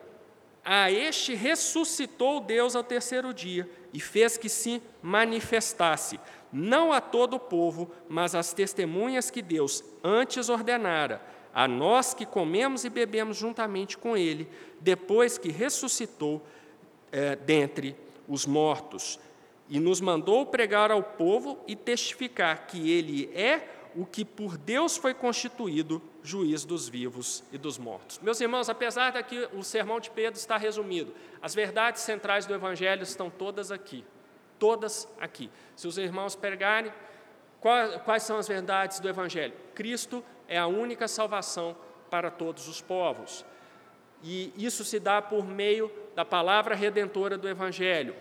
A 0.64 0.90
este 0.90 1.36
ressuscitou 1.36 2.40
Deus 2.40 2.76
ao 2.76 2.84
terceiro 2.84 3.34
dia 3.34 3.70
e 3.94 4.00
fez 4.00 4.38
que 4.38 4.48
se 4.48 4.82
manifestasse, 5.02 6.18
não 6.52 6.94
a 6.94 7.02
todo 7.02 7.36
o 7.36 7.40
povo, 7.40 7.92
mas 8.08 8.34
às 8.34 8.54
testemunhas 8.54 9.30
que 9.30 9.42
Deus 9.42 9.84
antes 10.02 10.48
ordenara, 10.48 11.22
a 11.54 11.68
nós 11.68 12.14
que 12.14 12.26
comemos 12.26 12.86
e 12.86 12.90
bebemos 12.90 13.36
juntamente 13.36 13.98
com 13.98 14.16
Ele, 14.16 14.48
depois 14.80 15.38
que 15.38 15.50
ressuscitou 15.50 16.42
é, 17.12 17.36
dentre 17.36 17.96
os 18.28 18.46
mortos 18.46 19.20
e 19.70 19.80
nos 19.80 20.02
mandou 20.02 20.46
pregar 20.46 20.92
ao 20.92 21.04
povo 21.04 21.64
e 21.68 21.76
testificar 21.76 22.66
que 22.66 22.92
ele 22.92 23.30
é 23.34 23.70
o 23.96 24.06
que 24.06 24.24
por 24.24 24.58
Deus 24.58 24.98
foi 24.98 25.14
constituído 25.14 26.02
juiz 26.24 26.64
dos 26.64 26.88
vivos 26.88 27.44
e 27.52 27.58
dos 27.58 27.78
mortos. 27.78 28.20
Meus 28.20 28.40
irmãos, 28.40 28.70
apesar 28.70 29.12
de 29.12 29.24
que 29.24 29.50
o 29.54 29.64
sermão 29.64 30.00
de 30.00 30.10
Pedro 30.10 30.40
está 30.40 30.58
resumido, 30.58 31.14
as 31.42 31.56
verdades 31.56 32.02
centrais 32.02 32.46
do 32.46 32.54
Evangelho 32.54 33.04
estão 33.04 33.30
todas 33.30 33.72
aqui, 33.72 34.04
todas 34.58 35.08
aqui. 35.20 35.50
Se 35.76 35.88
os 35.88 35.98
irmãos 35.98 36.36
pegarem, 36.36 36.92
quais 38.06 38.24
são 38.24 38.38
as 38.38 38.48
verdades 38.48 39.00
do 39.00 39.10
Evangelho? 39.10 39.54
Cristo 39.74 40.24
é 40.48 40.58
a 40.58 40.68
única 40.68 41.08
salvação 41.08 41.76
para 42.10 42.30
todos 42.32 42.68
os 42.68 42.82
povos. 42.82 43.46
E 44.24 44.54
isso 44.58 44.84
se 44.84 45.00
dá 45.00 45.22
por 45.22 45.46
meio 45.46 45.92
da 46.16 46.26
palavra 46.26 46.76
redentora 46.76 47.38
do 47.38 47.48
Evangelho, 47.48 48.16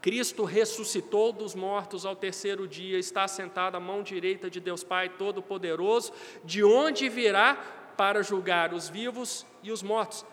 Cristo 0.00 0.44
ressuscitou 0.44 1.32
dos 1.32 1.54
mortos 1.54 2.06
ao 2.06 2.14
terceiro 2.14 2.68
dia, 2.68 2.98
está 2.98 3.26
sentado 3.26 3.76
à 3.76 3.80
mão 3.80 4.02
direita 4.02 4.48
de 4.48 4.60
Deus 4.60 4.84
Pai 4.84 5.08
Todo-Poderoso, 5.08 6.12
de 6.44 6.62
onde 6.62 7.08
virá 7.08 7.56
para 7.96 8.22
julgar 8.22 8.72
os 8.72 8.88
vivos 8.88 9.44
e 9.62 9.72
os 9.72 9.82
mortos. 9.82 10.24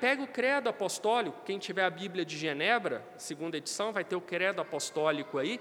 Pega 0.00 0.22
o 0.22 0.26
credo 0.26 0.68
apostólico, 0.68 1.42
quem 1.44 1.58
tiver 1.58 1.84
a 1.84 1.90
Bíblia 1.90 2.24
de 2.24 2.36
Genebra, 2.36 3.06
segunda 3.16 3.58
edição, 3.58 3.92
vai 3.92 4.02
ter 4.02 4.16
o 4.16 4.20
credo 4.20 4.60
apostólico 4.60 5.38
aí. 5.38 5.60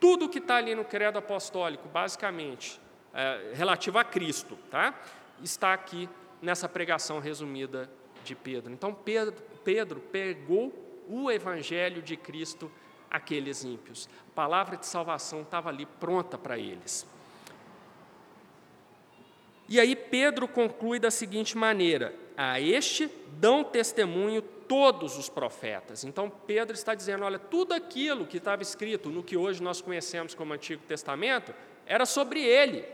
Tudo 0.00 0.28
que 0.28 0.38
está 0.38 0.56
ali 0.56 0.74
no 0.74 0.84
credo 0.84 1.18
apostólico, 1.18 1.88
basicamente, 1.88 2.80
é, 3.14 3.52
relativo 3.54 3.96
a 3.96 4.04
Cristo, 4.04 4.58
tá? 4.70 4.92
está 5.42 5.72
aqui 5.72 6.08
nessa 6.42 6.68
pregação 6.68 7.18
resumida 7.20 7.88
de 8.22 8.34
Pedro. 8.34 8.72
Então, 8.72 8.92
Pedro, 8.92 9.34
Pedro 9.62 10.00
pegou 10.00 10.83
o 11.08 11.30
evangelho 11.30 12.02
de 12.02 12.16
Cristo 12.16 12.70
àqueles 13.10 13.64
ímpios. 13.64 14.08
A 14.28 14.34
palavra 14.34 14.76
de 14.76 14.86
salvação 14.86 15.42
estava 15.42 15.68
ali 15.68 15.86
pronta 15.86 16.36
para 16.36 16.58
eles. 16.58 17.06
E 19.68 19.80
aí 19.80 19.96
Pedro 19.96 20.46
conclui 20.46 20.98
da 20.98 21.10
seguinte 21.10 21.56
maneira: 21.56 22.14
a 22.36 22.60
este 22.60 23.10
dão 23.38 23.64
testemunho 23.64 24.42
todos 24.42 25.16
os 25.16 25.28
profetas. 25.28 26.04
Então 26.04 26.30
Pedro 26.30 26.74
está 26.74 26.94
dizendo: 26.94 27.24
olha, 27.24 27.38
tudo 27.38 27.72
aquilo 27.72 28.26
que 28.26 28.38
estava 28.38 28.62
escrito 28.62 29.08
no 29.08 29.22
que 29.22 29.36
hoje 29.36 29.62
nós 29.62 29.80
conhecemos 29.80 30.34
como 30.34 30.52
Antigo 30.52 30.82
Testamento 30.86 31.54
era 31.86 32.04
sobre 32.04 32.42
ele. 32.42 32.84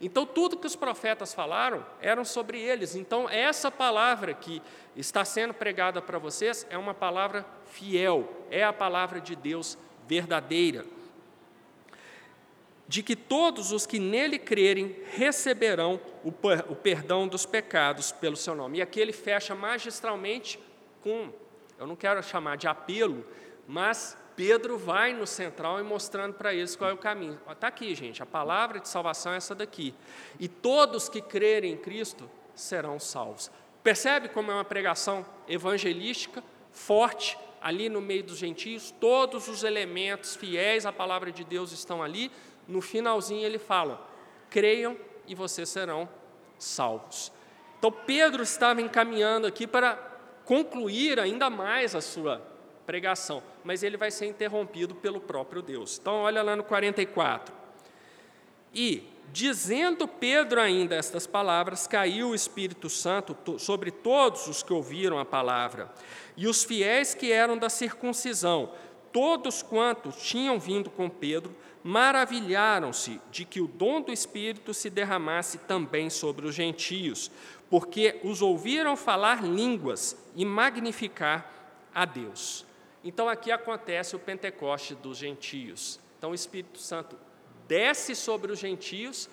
Então, 0.00 0.24
tudo 0.24 0.56
que 0.56 0.66
os 0.66 0.74
profetas 0.74 1.34
falaram 1.34 1.84
eram 2.00 2.24
sobre 2.24 2.58
eles. 2.58 2.94
Então, 2.94 3.28
essa 3.28 3.70
palavra 3.70 4.32
que 4.32 4.62
está 4.96 5.24
sendo 5.24 5.52
pregada 5.52 6.00
para 6.00 6.18
vocês 6.18 6.66
é 6.70 6.78
uma 6.78 6.94
palavra 6.94 7.44
fiel, 7.66 8.28
é 8.50 8.64
a 8.64 8.72
palavra 8.72 9.20
de 9.20 9.36
Deus 9.36 9.76
verdadeira. 10.08 10.86
De 12.88 13.02
que 13.02 13.14
todos 13.14 13.72
os 13.72 13.86
que 13.86 13.98
nele 13.98 14.38
crerem 14.38 14.96
receberão 15.12 16.00
o, 16.24 16.32
perdão 16.74 17.28
dos 17.28 17.44
pecados 17.44 18.10
pelo 18.10 18.36
seu 18.36 18.54
nome. 18.54 18.78
E 18.78 18.82
aqui 18.82 18.98
ele 18.98 19.12
fecha 19.12 19.54
magistralmente 19.54 20.58
com, 21.02 21.30
eu 21.78 21.86
não 21.86 21.94
quero 21.94 22.22
chamar 22.22 22.56
de 22.56 22.66
apelo, 22.66 23.24
mas 23.68 24.16
Pedro 24.40 24.78
vai 24.78 25.12
no 25.12 25.26
central 25.26 25.78
e 25.80 25.82
mostrando 25.82 26.32
para 26.32 26.54
eles 26.54 26.74
qual 26.74 26.88
é 26.88 26.94
o 26.94 26.96
caminho. 26.96 27.38
Está 27.50 27.66
aqui, 27.66 27.94
gente, 27.94 28.22
a 28.22 28.26
palavra 28.26 28.80
de 28.80 28.88
salvação 28.88 29.34
é 29.34 29.36
essa 29.36 29.54
daqui. 29.54 29.94
E 30.38 30.48
todos 30.48 31.10
que 31.10 31.20
crerem 31.20 31.74
em 31.74 31.76
Cristo 31.76 32.26
serão 32.54 32.98
salvos. 32.98 33.50
Percebe 33.82 34.30
como 34.30 34.50
é 34.50 34.54
uma 34.54 34.64
pregação 34.64 35.26
evangelística, 35.46 36.42
forte, 36.72 37.36
ali 37.60 37.90
no 37.90 38.00
meio 38.00 38.24
dos 38.24 38.38
gentios, 38.38 38.90
todos 38.98 39.46
os 39.46 39.62
elementos 39.62 40.36
fiéis 40.36 40.86
à 40.86 40.92
palavra 40.92 41.30
de 41.30 41.44
Deus 41.44 41.70
estão 41.70 42.02
ali. 42.02 42.32
No 42.66 42.80
finalzinho 42.80 43.44
ele 43.44 43.58
fala: 43.58 44.08
creiam 44.48 44.96
e 45.26 45.34
vocês 45.34 45.68
serão 45.68 46.08
salvos. 46.58 47.30
Então 47.78 47.92
Pedro 47.92 48.42
estava 48.42 48.80
encaminhando 48.80 49.46
aqui 49.46 49.66
para 49.66 49.96
concluir 50.46 51.20
ainda 51.20 51.50
mais 51.50 51.94
a 51.94 52.00
sua 52.00 52.49
pregação, 52.90 53.40
mas 53.62 53.84
ele 53.84 53.96
vai 53.96 54.10
ser 54.10 54.26
interrompido 54.26 54.96
pelo 54.96 55.20
próprio 55.20 55.62
Deus. 55.62 55.96
Então, 55.96 56.22
olha 56.22 56.42
lá 56.42 56.56
no 56.56 56.64
44. 56.64 57.54
E, 58.74 59.04
dizendo 59.32 60.08
Pedro 60.08 60.60
ainda 60.60 60.96
estas 60.96 61.24
palavras, 61.24 61.86
caiu 61.86 62.30
o 62.30 62.34
Espírito 62.34 62.90
Santo 62.90 63.36
sobre 63.60 63.92
todos 63.92 64.48
os 64.48 64.64
que 64.64 64.72
ouviram 64.72 65.20
a 65.20 65.24
palavra. 65.24 65.88
E 66.36 66.48
os 66.48 66.64
fiéis 66.64 67.14
que 67.14 67.30
eram 67.30 67.56
da 67.56 67.68
circuncisão, 67.68 68.72
todos 69.12 69.62
quantos 69.62 70.16
tinham 70.16 70.58
vindo 70.58 70.90
com 70.90 71.08
Pedro, 71.08 71.54
maravilharam-se 71.84 73.20
de 73.30 73.44
que 73.44 73.60
o 73.60 73.68
dom 73.68 74.00
do 74.00 74.12
Espírito 74.12 74.74
se 74.74 74.90
derramasse 74.90 75.58
também 75.58 76.10
sobre 76.10 76.44
os 76.44 76.56
gentios, 76.56 77.30
porque 77.70 78.18
os 78.24 78.42
ouviram 78.42 78.96
falar 78.96 79.44
línguas 79.44 80.16
e 80.34 80.44
magnificar 80.44 81.48
a 81.94 82.04
Deus. 82.04 82.68
Então 83.02 83.28
aqui 83.28 83.50
acontece 83.50 84.14
o 84.14 84.18
Pentecoste 84.18 84.94
dos 84.94 85.16
gentios. 85.16 85.98
Então 86.18 86.32
o 86.32 86.34
Espírito 86.34 86.78
Santo 86.78 87.16
desce 87.66 88.14
sobre 88.14 88.52
os 88.52 88.58
gentios. 88.58 89.28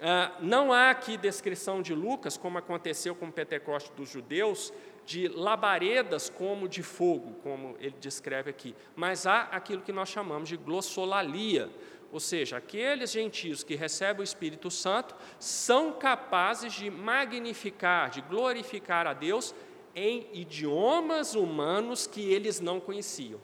Ah, 0.00 0.32
não 0.40 0.72
há 0.72 0.90
aqui 0.90 1.16
descrição 1.16 1.82
de 1.82 1.94
Lucas, 1.94 2.36
como 2.36 2.56
aconteceu 2.56 3.14
com 3.14 3.26
o 3.26 3.32
Pentecoste 3.32 3.90
dos 3.92 4.08
judeus, 4.08 4.72
de 5.04 5.28
labaredas 5.28 6.30
como 6.30 6.68
de 6.68 6.82
fogo, 6.82 7.34
como 7.42 7.76
ele 7.80 7.96
descreve 8.00 8.50
aqui, 8.50 8.76
mas 8.94 9.26
há 9.26 9.42
aquilo 9.50 9.82
que 9.82 9.92
nós 9.92 10.08
chamamos 10.08 10.48
de 10.48 10.56
glossolalia, 10.56 11.68
ou 12.12 12.20
seja, 12.20 12.56
aqueles 12.56 13.10
gentios 13.10 13.62
que 13.62 13.74
recebem 13.74 14.20
o 14.20 14.24
Espírito 14.24 14.70
Santo 14.70 15.14
são 15.38 15.92
capazes 15.92 16.72
de 16.72 16.90
magnificar, 16.90 18.10
de 18.10 18.20
glorificar 18.20 19.06
a 19.06 19.12
Deus 19.12 19.54
em 19.94 20.28
idiomas 20.32 21.34
humanos 21.34 22.06
que 22.06 22.32
eles 22.32 22.60
não 22.60 22.80
conheciam. 22.80 23.40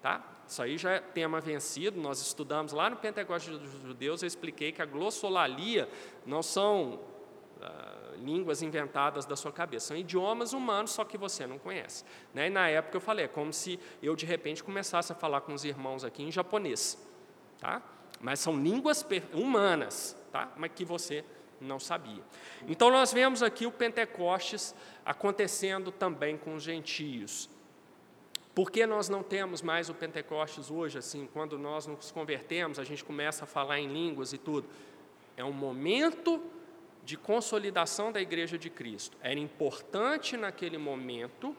Tá? 0.00 0.24
Isso 0.46 0.62
aí 0.62 0.76
já 0.76 0.92
é 0.92 1.00
tema 1.00 1.40
vencido, 1.40 2.00
nós 2.00 2.20
estudamos 2.20 2.72
lá 2.72 2.90
no 2.90 2.96
Pentecoste 2.96 3.50
dos 3.50 3.70
Judeus, 3.82 4.22
eu 4.22 4.26
expliquei 4.26 4.72
que 4.72 4.82
a 4.82 4.86
glossolalia 4.86 5.88
não 6.26 6.42
são 6.42 7.00
ah, 7.60 8.14
línguas 8.16 8.62
inventadas 8.62 9.24
da 9.24 9.36
sua 9.36 9.52
cabeça, 9.52 9.88
são 9.88 9.96
idiomas 9.96 10.52
humanos, 10.52 10.90
só 10.90 11.04
que 11.04 11.16
você 11.16 11.46
não 11.46 11.58
conhece. 11.58 12.04
Né? 12.34 12.48
E 12.48 12.50
na 12.50 12.68
época 12.68 12.96
eu 12.96 13.00
falei, 13.00 13.24
é 13.26 13.28
como 13.28 13.52
se 13.52 13.78
eu 14.02 14.16
de 14.16 14.26
repente 14.26 14.62
começasse 14.62 15.12
a 15.12 15.14
falar 15.14 15.42
com 15.42 15.54
os 15.54 15.64
irmãos 15.64 16.04
aqui 16.04 16.22
em 16.22 16.32
japonês. 16.32 16.98
Tá? 17.58 17.80
mas 18.22 18.38
são 18.38 18.56
línguas 18.56 19.04
humanas, 19.34 20.16
tá? 20.30 20.52
mas 20.56 20.70
que 20.72 20.84
você 20.84 21.24
sabia. 21.78 22.22
Então, 22.68 22.90
nós 22.90 23.12
vemos 23.12 23.42
aqui 23.42 23.66
o 23.66 23.72
Pentecostes 23.72 24.74
acontecendo 25.04 25.90
também 25.90 26.36
com 26.36 26.54
os 26.54 26.62
gentios. 26.62 27.48
Por 28.54 28.70
que 28.70 28.84
nós 28.86 29.08
não 29.08 29.22
temos 29.22 29.62
mais 29.62 29.88
o 29.88 29.94
Pentecostes 29.94 30.70
hoje, 30.70 30.98
assim, 30.98 31.28
quando 31.32 31.58
nós 31.58 31.86
nos 31.86 32.10
convertemos, 32.10 32.78
a 32.78 32.84
gente 32.84 33.02
começa 33.02 33.44
a 33.44 33.46
falar 33.46 33.78
em 33.78 33.88
línguas 33.88 34.32
e 34.32 34.38
tudo? 34.38 34.68
É 35.36 35.44
um 35.44 35.52
momento 35.52 36.42
de 37.04 37.16
consolidação 37.16 38.12
da 38.12 38.20
igreja 38.20 38.58
de 38.58 38.68
Cristo. 38.68 39.16
Era 39.22 39.38
importante 39.38 40.36
naquele 40.36 40.78
momento 40.78 41.56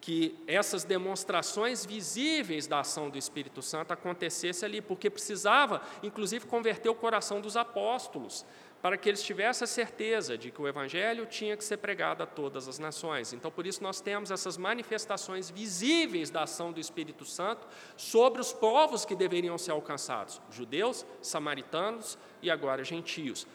que 0.00 0.34
essas 0.46 0.82
demonstrações 0.82 1.84
visíveis 1.84 2.66
da 2.66 2.80
ação 2.80 3.10
do 3.10 3.18
Espírito 3.18 3.60
Santo 3.60 3.92
acontecesse 3.92 4.64
ali, 4.64 4.80
porque 4.80 5.10
precisava, 5.10 5.82
inclusive, 6.02 6.46
converter 6.46 6.88
o 6.88 6.94
coração 6.94 7.40
dos 7.40 7.56
apóstolos, 7.56 8.44
para 8.82 8.96
que 8.96 9.08
eles 9.08 9.22
tivessem 9.22 9.64
a 9.64 9.68
certeza 9.68 10.38
de 10.38 10.50
que 10.50 10.60
o 10.60 10.66
Evangelho 10.66 11.26
tinha 11.26 11.56
que 11.56 11.64
ser 11.64 11.76
pregado 11.76 12.22
a 12.22 12.26
todas 12.26 12.66
as 12.66 12.78
nações. 12.78 13.32
Então, 13.32 13.50
por 13.50 13.66
isso, 13.66 13.82
nós 13.82 14.00
temos 14.00 14.30
essas 14.30 14.56
manifestações 14.56 15.50
visíveis 15.50 16.30
da 16.30 16.44
ação 16.44 16.72
do 16.72 16.80
Espírito 16.80 17.24
Santo 17.24 17.66
sobre 17.96 18.40
os 18.40 18.52
povos 18.52 19.04
que 19.04 19.14
deveriam 19.14 19.58
ser 19.58 19.72
alcançados: 19.72 20.40
judeus, 20.50 21.04
samaritanos 21.20 22.18
e 22.40 22.50
agora 22.50 22.82
gentios. 22.82 23.46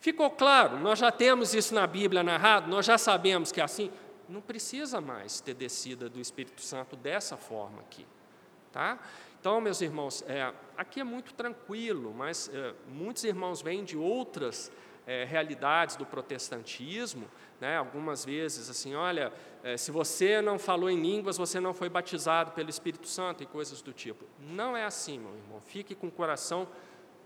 Ficou 0.00 0.30
claro? 0.30 0.78
Nós 0.78 0.98
já 0.98 1.10
temos 1.10 1.54
isso 1.54 1.74
na 1.74 1.86
Bíblia 1.86 2.22
narrado, 2.22 2.68
nós 2.68 2.84
já 2.84 2.98
sabemos 2.98 3.50
que 3.50 3.60
é 3.60 3.64
assim 3.64 3.90
não 4.28 4.40
precisa 4.40 5.00
mais 5.00 5.40
ter 5.40 5.54
descida 5.54 6.08
do 6.08 6.20
Espírito 6.20 6.62
Santo 6.62 6.96
dessa 6.96 7.36
forma 7.36 7.80
aqui. 7.80 8.06
Tá? 8.72 8.98
Então, 9.44 9.60
meus 9.60 9.82
irmãos, 9.82 10.24
é, 10.26 10.54
aqui 10.74 11.00
é 11.00 11.04
muito 11.04 11.34
tranquilo, 11.34 12.14
mas 12.14 12.50
é, 12.50 12.72
muitos 12.88 13.24
irmãos 13.24 13.60
vêm 13.60 13.84
de 13.84 13.94
outras 13.94 14.72
é, 15.06 15.24
realidades 15.24 15.96
do 15.96 16.06
protestantismo, 16.06 17.28
né, 17.60 17.76
algumas 17.76 18.24
vezes 18.24 18.70
assim, 18.70 18.94
olha, 18.94 19.30
é, 19.62 19.76
se 19.76 19.90
você 19.90 20.40
não 20.40 20.58
falou 20.58 20.88
em 20.88 20.98
línguas, 20.98 21.36
você 21.36 21.60
não 21.60 21.74
foi 21.74 21.90
batizado 21.90 22.52
pelo 22.52 22.70
Espírito 22.70 23.06
Santo 23.06 23.42
e 23.42 23.46
coisas 23.46 23.82
do 23.82 23.92
tipo. 23.92 24.24
Não 24.40 24.74
é 24.74 24.86
assim, 24.86 25.18
meu 25.18 25.34
irmão. 25.34 25.60
Fique 25.60 25.94
com 25.94 26.06
o 26.06 26.10
coração 26.10 26.66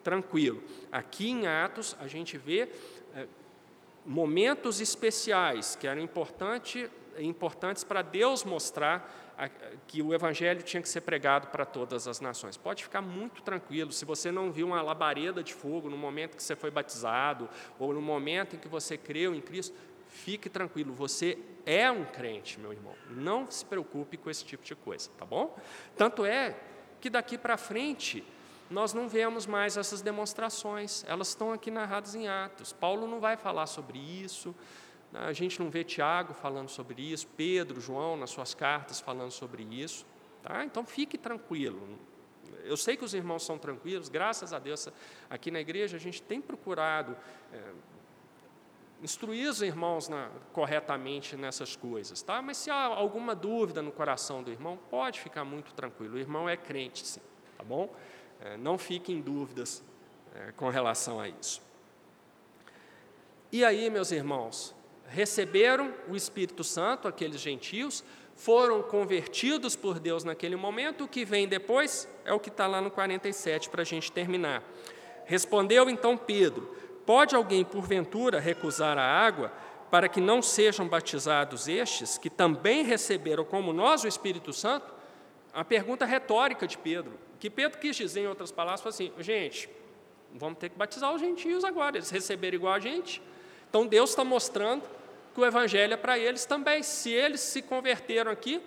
tranquilo. 0.03 0.61
Aqui 0.91 1.31
em 1.31 1.47
Atos 1.47 1.97
a 2.01 2.09
gente 2.09 2.37
vê 2.37 2.69
é, 3.15 3.29
momentos 4.05 4.81
especiais 4.81 5.77
que 5.77 5.87
eram 5.87 6.03
importante, 6.03 6.91
importantes 7.17 7.85
para 7.85 8.03
Deus 8.03 8.43
mostrar 8.43 9.28
que 9.87 10.03
o 10.03 10.13
Evangelho 10.13 10.63
tinha 10.63 10.83
que 10.83 10.89
ser 10.89 11.03
pregado 11.03 11.49
para 11.49 11.65
todas 11.65 12.09
as 12.09 12.21
nações. 12.21 12.57
Pode 12.57 12.83
ficar 12.83 13.01
muito 13.01 13.43
tranquilo, 13.43 13.93
se 13.93 14.05
você 14.05 14.33
não 14.33 14.51
viu 14.51 14.67
uma 14.67 14.83
labareda 14.83 15.43
de 15.43 15.55
fogo 15.55 15.89
no 15.89 15.97
momento 15.97 16.37
que 16.37 16.43
você 16.43 16.57
foi 16.57 16.71
batizado, 16.71 17.49
ou 17.79 17.93
no 17.93 18.01
momento 18.03 18.57
em 18.57 18.59
que 18.59 18.69
você 18.69 18.97
creu 18.97 19.35
em 19.35 19.41
Cristo, 19.41 19.77
fique 20.09 20.49
tranquilo, 20.49 20.93
você 20.93 21.39
é 21.65 21.91
um 21.91 22.05
crente, 22.05 22.59
meu 22.59 22.73
irmão. 22.73 22.95
Não 23.11 23.49
se 23.51 23.65
preocupe 23.65 24.17
com 24.17 24.29
esse 24.31 24.45
tipo 24.45 24.65
de 24.65 24.75
coisa, 24.75 25.11
tá 25.17 25.25
bom? 25.25 25.57
Tanto 25.97 26.25
é 26.25 26.57
que 27.01 27.09
daqui 27.09 27.39
para 27.39 27.57
frente, 27.57 28.25
nós 28.71 28.93
não 28.93 29.09
vemos 29.09 29.47
mais 29.47 29.77
essas 29.77 30.03
demonstrações, 30.03 31.05
elas 31.07 31.29
estão 31.29 31.53
aqui 31.53 31.71
narradas 31.71 32.15
em 32.15 32.27
Atos. 32.27 32.73
Paulo 32.73 33.07
não 33.07 33.21
vai 33.21 33.37
falar 33.37 33.67
sobre 33.67 33.99
isso? 33.99 34.55
A 35.13 35.33
gente 35.33 35.59
não 35.61 35.71
vê 35.71 35.85
Tiago 35.85 36.35
falando 36.35 36.69
sobre 36.69 37.01
isso, 37.01 37.27
Pedro, 37.37 37.81
João, 37.81 38.17
nas 38.17 38.31
suas 38.31 38.55
cartas, 38.55 39.01
falando 39.01 39.31
sobre 39.31 39.63
isso. 39.63 40.07
Tá? 40.43 40.65
Então 40.65 40.85
fique 40.85 41.17
tranquilo. 41.17 41.99
Eu 42.65 42.77
sei 42.77 42.97
que 42.97 43.05
os 43.05 43.15
irmãos 43.15 43.45
são 43.45 43.59
tranquilos, 43.59 44.09
graças 44.09 44.53
a 44.53 44.59
Deus, 44.59 44.89
aqui 45.31 45.51
na 45.51 45.61
igreja 45.61 45.97
a 45.97 46.01
gente 46.01 46.21
tem 46.21 46.41
procurado 46.41 47.17
é, 47.53 47.63
instruir 49.03 49.49
os 49.49 49.63
irmãos 49.63 50.09
na, 50.09 50.31
corretamente 50.53 51.37
nessas 51.37 51.77
coisas, 51.77 52.21
tá? 52.23 52.43
Mas 52.43 52.59
se 52.59 52.71
há 52.71 52.85
alguma 52.85 53.35
dúvida 53.35 53.81
no 53.81 53.93
coração 53.93 54.43
do 54.43 54.51
irmão, 54.51 54.79
pode 54.91 55.21
ficar 55.21 55.45
muito 55.45 55.73
tranquilo. 55.73 56.17
O 56.17 56.19
irmão 56.19 56.49
é 56.49 56.57
crente, 56.57 57.07
sim, 57.07 57.21
tá 57.57 57.65
bom? 57.65 57.95
É, 58.41 58.57
não 58.57 58.77
fique 58.77 59.13
em 59.13 59.21
dúvidas 59.21 59.83
é, 60.35 60.53
com 60.53 60.69
relação 60.69 61.19
a 61.21 61.29
isso. 61.29 61.63
E 63.51 63.65
aí, 63.65 63.89
meus 63.89 64.13
irmãos, 64.13 64.75
receberam 65.09 65.93
o 66.09 66.15
Espírito 66.15 66.63
Santo, 66.63 67.09
aqueles 67.09 67.41
gentios, 67.41 68.05
foram 68.35 68.83
convertidos 68.83 69.75
por 69.75 69.99
Deus 69.99 70.23
naquele 70.23 70.55
momento, 70.55 71.05
o 71.05 71.09
que 71.09 71.25
vem 71.25 71.49
depois 71.49 72.09
é 72.25 72.33
o 72.33 72.39
que 72.39 72.49
está 72.49 72.67
lá 72.67 72.81
no 72.81 72.91
47 72.91 73.69
para 73.69 73.83
a 73.83 73.85
gente 73.85 74.13
terminar. 74.13 74.63
Respondeu 75.25 75.91
então 75.91 76.17
Pedro: 76.17 76.75
Pode 77.05 77.35
alguém 77.35 77.65
porventura 77.65 78.39
recusar 78.39 78.97
a 78.97 79.03
água 79.03 79.53
para 79.91 80.09
que 80.09 80.21
não 80.21 80.41
sejam 80.41 80.87
batizados 80.87 81.67
estes, 81.67 82.17
que 82.17 82.31
também 82.31 82.85
receberam 82.85 83.45
como 83.45 83.73
nós 83.73 84.05
o 84.05 84.09
Espírito 84.09 84.53
Santo? 84.53 84.95
A 85.53 85.65
pergunta 85.65 86.05
retórica 86.05 86.67
de 86.67 86.79
Pedro 86.79 87.19
que 87.39 87.49
Pedro 87.49 87.79
quis 87.79 87.97
dizer, 87.97 88.21
em 88.21 88.27
outras 88.27 88.51
palavras, 88.51 88.81
foi 88.81 88.91
assim: 88.91 89.13
gente, 89.23 89.69
vamos 90.35 90.59
ter 90.59 90.69
que 90.69 90.77
batizar 90.77 91.13
os 91.15 91.21
gentios 91.21 91.65
agora, 91.65 91.97
eles 91.97 92.11
receberam 92.11 92.57
igual 92.57 92.75
a 92.75 92.81
gente. 92.81 93.23
Então 93.69 93.87
Deus 93.87 94.11
está 94.11 94.25
mostrando 94.25 94.83
que 95.39 95.43
o 95.43 95.47
evangelho 95.47 95.95
é 95.95 95.97
para 95.97 96.19
eles 96.19 96.45
também. 96.45 96.83
Se 96.83 97.13
eles 97.13 97.41
se 97.41 97.63
converteram 97.63 98.33
aqui, 98.33 98.61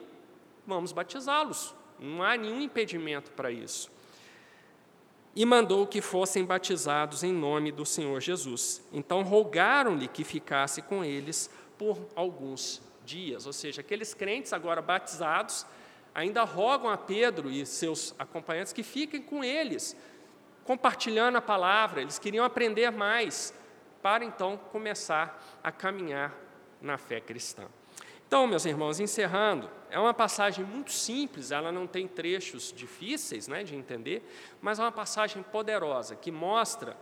vamos 0.65 0.93
batizá-los. 0.93 1.75
Não 1.99 2.23
há 2.23 2.37
nenhum 2.37 2.61
impedimento 2.61 3.29
para 3.31 3.51
isso. 3.51 3.91
E 5.35 5.45
mandou 5.45 5.85
que 5.85 5.99
fossem 5.99 6.45
batizados 6.45 7.23
em 7.23 7.33
nome 7.33 7.73
do 7.73 7.85
Senhor 7.85 8.21
Jesus. 8.21 8.81
Então 8.93 9.21
rogaram-lhe 9.21 10.07
que 10.07 10.23
ficasse 10.23 10.81
com 10.81 11.03
eles 11.03 11.49
por 11.77 11.99
alguns 12.15 12.81
dias. 13.03 13.45
Ou 13.45 13.51
seja, 13.51 13.81
aqueles 13.81 14.13
crentes 14.13 14.53
agora 14.53 14.81
batizados 14.81 15.65
ainda 16.15 16.43
rogam 16.43 16.89
a 16.89 16.97
Pedro 16.97 17.51
e 17.51 17.65
seus 17.65 18.15
acompanhantes 18.17 18.71
que 18.71 18.81
fiquem 18.81 19.21
com 19.21 19.43
eles, 19.43 19.93
compartilhando 20.63 21.37
a 21.37 21.41
palavra. 21.41 22.01
Eles 22.01 22.17
queriam 22.17 22.45
aprender 22.45 22.91
mais, 22.91 23.53
para 24.01 24.23
então 24.23 24.55
começar 24.71 25.59
a 25.61 25.69
caminhar 25.69 26.49
na 26.81 26.97
fé 26.97 27.19
cristã. 27.19 27.63
Então, 28.31 28.47
meus 28.47 28.65
irmãos, 28.65 28.99
encerrando, 28.99 29.69
é 29.89 29.99
uma 29.99 30.13
passagem 30.13 30.63
muito 30.63 30.91
simples, 30.93 31.51
ela 31.51 31.69
não 31.69 31.85
tem 31.85 32.07
trechos 32.07 32.71
difíceis 32.71 33.45
né, 33.47 33.61
de 33.61 33.75
entender, 33.75 34.23
mas 34.61 34.79
é 34.79 34.83
uma 34.83 34.91
passagem 34.91 35.43
poderosa 35.43 36.15
que 36.15 36.31
mostra, 36.31 36.95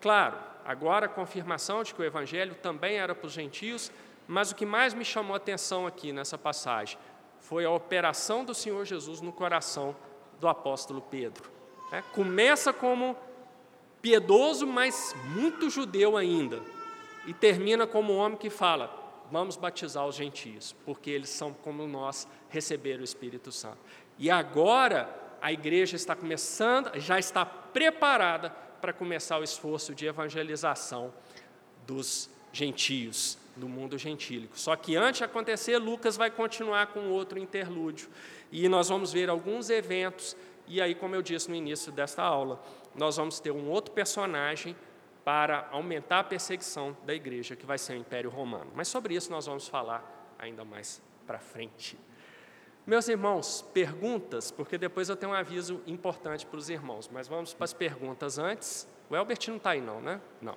claro, 0.00 0.36
agora 0.64 1.06
a 1.06 1.08
confirmação 1.08 1.84
de 1.84 1.94
que 1.94 2.02
o 2.02 2.04
Evangelho 2.04 2.56
também 2.56 2.96
era 2.96 3.14
para 3.14 3.28
os 3.28 3.32
gentios, 3.32 3.92
mas 4.26 4.50
o 4.50 4.56
que 4.56 4.66
mais 4.66 4.92
me 4.92 5.04
chamou 5.04 5.34
a 5.34 5.36
atenção 5.36 5.86
aqui 5.86 6.12
nessa 6.12 6.36
passagem 6.36 6.98
foi 7.38 7.64
a 7.64 7.70
operação 7.70 8.44
do 8.44 8.52
Senhor 8.52 8.84
Jesus 8.84 9.20
no 9.20 9.32
coração 9.32 9.94
do 10.40 10.48
apóstolo 10.48 11.00
Pedro. 11.00 11.48
É, 11.92 12.02
começa 12.12 12.72
como 12.72 13.16
piedoso, 14.00 14.66
mas 14.66 15.14
muito 15.26 15.70
judeu 15.70 16.16
ainda, 16.16 16.60
e 17.24 17.32
termina 17.32 17.86
como 17.86 18.14
um 18.14 18.16
homem 18.16 18.36
que 18.36 18.50
fala: 18.50 19.01
vamos 19.32 19.56
batizar 19.56 20.06
os 20.06 20.14
gentios, 20.14 20.76
porque 20.84 21.10
eles 21.10 21.30
são 21.30 21.54
como 21.54 21.88
nós, 21.88 22.28
receberam 22.50 23.00
o 23.00 23.04
Espírito 23.04 23.50
Santo. 23.50 23.78
E 24.18 24.30
agora 24.30 25.08
a 25.40 25.50
igreja 25.50 25.96
está 25.96 26.14
começando, 26.14 26.90
já 27.00 27.18
está 27.18 27.46
preparada 27.46 28.50
para 28.50 28.92
começar 28.92 29.38
o 29.38 29.42
esforço 29.42 29.94
de 29.94 30.04
evangelização 30.04 31.14
dos 31.86 32.28
gentios 32.52 33.38
do 33.56 33.66
mundo 33.68 33.96
gentílico. 33.96 34.58
Só 34.58 34.76
que 34.76 34.96
antes 34.96 35.18
de 35.18 35.24
acontecer, 35.24 35.78
Lucas 35.78 36.14
vai 36.14 36.30
continuar 36.30 36.88
com 36.88 37.08
outro 37.08 37.38
interlúdio. 37.38 38.10
E 38.50 38.68
nós 38.68 38.90
vamos 38.90 39.14
ver 39.14 39.30
alguns 39.30 39.70
eventos, 39.70 40.36
e 40.68 40.78
aí, 40.78 40.94
como 40.94 41.14
eu 41.14 41.22
disse 41.22 41.48
no 41.48 41.56
início 41.56 41.90
desta 41.90 42.22
aula, 42.22 42.62
nós 42.94 43.16
vamos 43.16 43.40
ter 43.40 43.50
um 43.50 43.70
outro 43.70 43.94
personagem 43.94 44.76
para 45.24 45.68
aumentar 45.70 46.20
a 46.20 46.24
perseguição 46.24 46.96
da 47.04 47.14
igreja, 47.14 47.54
que 47.54 47.64
vai 47.64 47.78
ser 47.78 47.94
o 47.94 47.96
Império 47.96 48.30
Romano. 48.30 48.70
Mas 48.74 48.88
sobre 48.88 49.14
isso 49.14 49.30
nós 49.30 49.46
vamos 49.46 49.68
falar 49.68 50.34
ainda 50.38 50.64
mais 50.64 51.00
para 51.26 51.38
frente. 51.38 51.98
Meus 52.84 53.06
irmãos, 53.08 53.62
perguntas, 53.72 54.50
porque 54.50 54.76
depois 54.76 55.08
eu 55.08 55.14
tenho 55.14 55.30
um 55.32 55.34
aviso 55.34 55.80
importante 55.86 56.44
para 56.44 56.58
os 56.58 56.68
irmãos, 56.68 57.08
mas 57.12 57.28
vamos 57.28 57.54
para 57.54 57.64
as 57.64 57.72
perguntas 57.72 58.38
antes. 58.38 58.88
O 59.08 59.14
Elbert 59.14 59.38
não 59.48 59.56
está 59.56 59.70
aí, 59.70 59.80
não, 59.80 60.00
né? 60.00 60.20
Não 60.40 60.56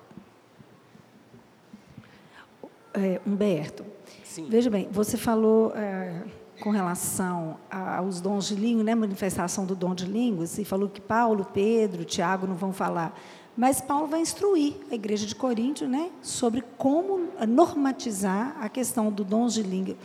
é, 2.96 3.20
Humberto, 3.26 3.84
Sim. 4.24 4.46
veja 4.48 4.70
bem, 4.70 4.88
você 4.90 5.16
falou 5.16 5.72
é, 5.76 6.22
com 6.60 6.70
relação 6.70 7.58
aos 7.70 8.20
dons 8.20 8.48
de 8.48 8.54
língua, 8.54 8.82
né, 8.82 8.94
manifestação 8.94 9.66
do 9.66 9.76
dom 9.76 9.94
de 9.94 10.06
línguas, 10.06 10.58
e 10.58 10.64
falou 10.64 10.88
que 10.88 11.00
Paulo, 11.00 11.44
Pedro, 11.44 12.04
Tiago 12.04 12.46
não 12.46 12.54
vão 12.54 12.72
falar. 12.72 13.18
Mas 13.56 13.80
Paulo 13.80 14.06
vai 14.06 14.20
instruir 14.20 14.74
a 14.90 14.94
igreja 14.94 15.26
de 15.26 15.34
Corinto 15.34 15.86
né, 15.86 16.10
sobre 16.20 16.62
como 16.76 17.28
normatizar 17.48 18.56
a 18.60 18.68
questão 18.68 19.10
do 19.10 19.24
dom 19.24 19.46
de 19.46 19.62
língua 19.62 19.96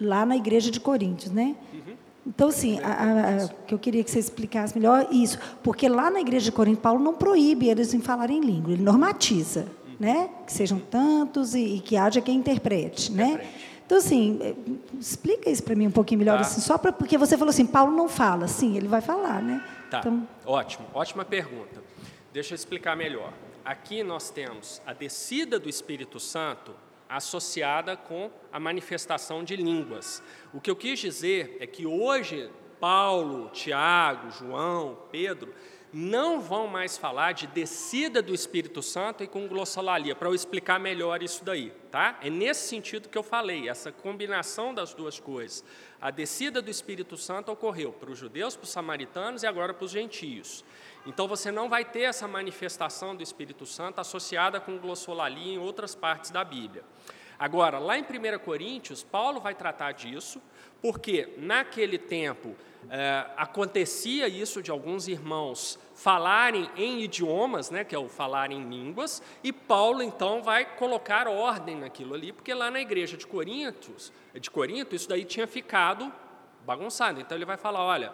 lá 0.00 0.24
na 0.24 0.36
igreja 0.36 0.70
de 0.70 0.78
Corinto. 0.78 1.32
Né? 1.32 1.56
Uhum. 1.72 1.94
Então, 2.26 2.48
assim, 2.48 2.78
a, 2.80 3.44
a, 3.44 3.48
que 3.66 3.74
eu 3.74 3.78
queria 3.78 4.04
que 4.04 4.10
você 4.10 4.20
explicasse 4.20 4.78
melhor 4.78 5.08
isso, 5.10 5.38
porque 5.62 5.88
lá 5.88 6.10
na 6.10 6.20
igreja 6.20 6.44
de 6.44 6.52
Corinto, 6.52 6.80
Paulo 6.80 7.02
não 7.02 7.14
proíbe 7.14 7.68
eles 7.68 7.92
em 7.92 8.00
falarem 8.00 8.40
língua, 8.40 8.72
ele 8.72 8.82
normatiza, 8.82 9.66
né? 9.98 10.30
Que 10.46 10.52
sejam 10.52 10.78
tantos 10.78 11.54
e, 11.54 11.76
e 11.76 11.80
que 11.80 11.96
haja 11.96 12.20
quem 12.20 12.36
interprete, 12.36 13.10
né? 13.10 13.44
Então, 13.84 13.98
assim, 13.98 14.38
explica 14.98 15.50
isso 15.50 15.64
para 15.64 15.74
mim 15.74 15.88
um 15.88 15.90
pouquinho 15.90 16.20
melhor, 16.20 16.36
tá. 16.36 16.42
assim, 16.42 16.60
só 16.60 16.78
pra, 16.78 16.92
porque 16.92 17.18
você 17.18 17.36
falou 17.36 17.50
assim, 17.50 17.66
Paulo 17.66 17.94
não 17.94 18.08
fala. 18.08 18.46
Sim, 18.46 18.76
ele 18.76 18.86
vai 18.86 19.00
falar, 19.00 19.42
né? 19.42 19.62
Tá, 19.90 19.98
então... 19.98 20.26
ótimo, 20.46 20.86
ótima 20.94 21.24
pergunta. 21.24 21.82
Deixa 22.32 22.54
eu 22.54 22.56
explicar 22.56 22.96
melhor. 22.96 23.30
Aqui 23.62 24.02
nós 24.02 24.30
temos 24.30 24.80
a 24.86 24.94
descida 24.94 25.58
do 25.58 25.68
Espírito 25.68 26.18
Santo 26.18 26.74
associada 27.06 27.94
com 27.94 28.30
a 28.50 28.58
manifestação 28.58 29.44
de 29.44 29.54
línguas. 29.54 30.22
O 30.50 30.58
que 30.58 30.70
eu 30.70 30.76
quis 30.76 30.98
dizer 30.98 31.58
é 31.60 31.66
que 31.66 31.84
hoje 31.84 32.50
Paulo, 32.80 33.50
Tiago, 33.50 34.30
João, 34.30 34.98
Pedro 35.12 35.54
não 35.92 36.40
vão 36.40 36.66
mais 36.66 36.96
falar 36.96 37.32
de 37.32 37.46
descida 37.48 38.22
do 38.22 38.34
Espírito 38.34 38.80
Santo 38.80 39.22
e 39.22 39.26
com 39.26 39.46
glossolalia, 39.46 40.16
para 40.16 40.26
eu 40.26 40.34
explicar 40.34 40.80
melhor 40.80 41.22
isso 41.22 41.44
daí, 41.44 41.70
tá? 41.90 42.18
É 42.22 42.30
nesse 42.30 42.66
sentido 42.66 43.10
que 43.10 43.18
eu 43.18 43.22
falei, 43.22 43.68
essa 43.68 43.92
combinação 43.92 44.72
das 44.72 44.94
duas 44.94 45.20
coisas. 45.20 45.62
A 46.00 46.10
descida 46.10 46.62
do 46.62 46.70
Espírito 46.70 47.18
Santo 47.18 47.52
ocorreu 47.52 47.92
para 47.92 48.10
os 48.10 48.18
judeus, 48.18 48.56
para 48.56 48.64
os 48.64 48.70
samaritanos 48.70 49.42
e 49.42 49.46
agora 49.46 49.74
para 49.74 49.84
os 49.84 49.90
gentios. 49.90 50.64
Então 51.04 51.26
você 51.26 51.50
não 51.50 51.68
vai 51.68 51.84
ter 51.84 52.02
essa 52.02 52.28
manifestação 52.28 53.16
do 53.16 53.22
Espírito 53.22 53.66
Santo 53.66 54.00
associada 54.00 54.60
com 54.60 54.78
glossolalia 54.78 55.54
em 55.54 55.58
outras 55.58 55.94
partes 55.94 56.30
da 56.30 56.44
Bíblia. 56.44 56.84
Agora, 57.38 57.80
lá 57.80 57.98
em 57.98 58.02
1 58.02 58.38
Coríntios, 58.38 59.02
Paulo 59.02 59.40
vai 59.40 59.52
tratar 59.52 59.92
disso, 59.92 60.40
porque 60.80 61.34
naquele 61.38 61.98
tempo 61.98 62.54
é, 62.88 63.26
acontecia 63.36 64.28
isso 64.28 64.62
de 64.62 64.70
alguns 64.70 65.08
irmãos 65.08 65.76
falarem 65.92 66.70
em 66.76 67.00
idiomas, 67.00 67.68
né, 67.68 67.82
que 67.82 67.96
é 67.96 67.98
o 67.98 68.08
falar 68.08 68.52
em 68.52 68.62
línguas, 68.68 69.20
e 69.42 69.52
Paulo 69.52 70.02
então 70.02 70.40
vai 70.40 70.64
colocar 70.76 71.26
ordem 71.26 71.76
naquilo 71.76 72.14
ali, 72.14 72.32
porque 72.32 72.54
lá 72.54 72.70
na 72.70 72.80
igreja 72.80 73.16
de 73.16 73.26
Corinto, 73.26 73.92
de 74.34 74.50
Corinto, 74.50 74.94
isso 74.94 75.08
daí 75.08 75.24
tinha 75.24 75.46
ficado 75.46 76.12
bagunçado. 76.64 77.20
Então 77.20 77.36
ele 77.36 77.44
vai 77.44 77.56
falar, 77.56 77.84
olha, 77.84 78.12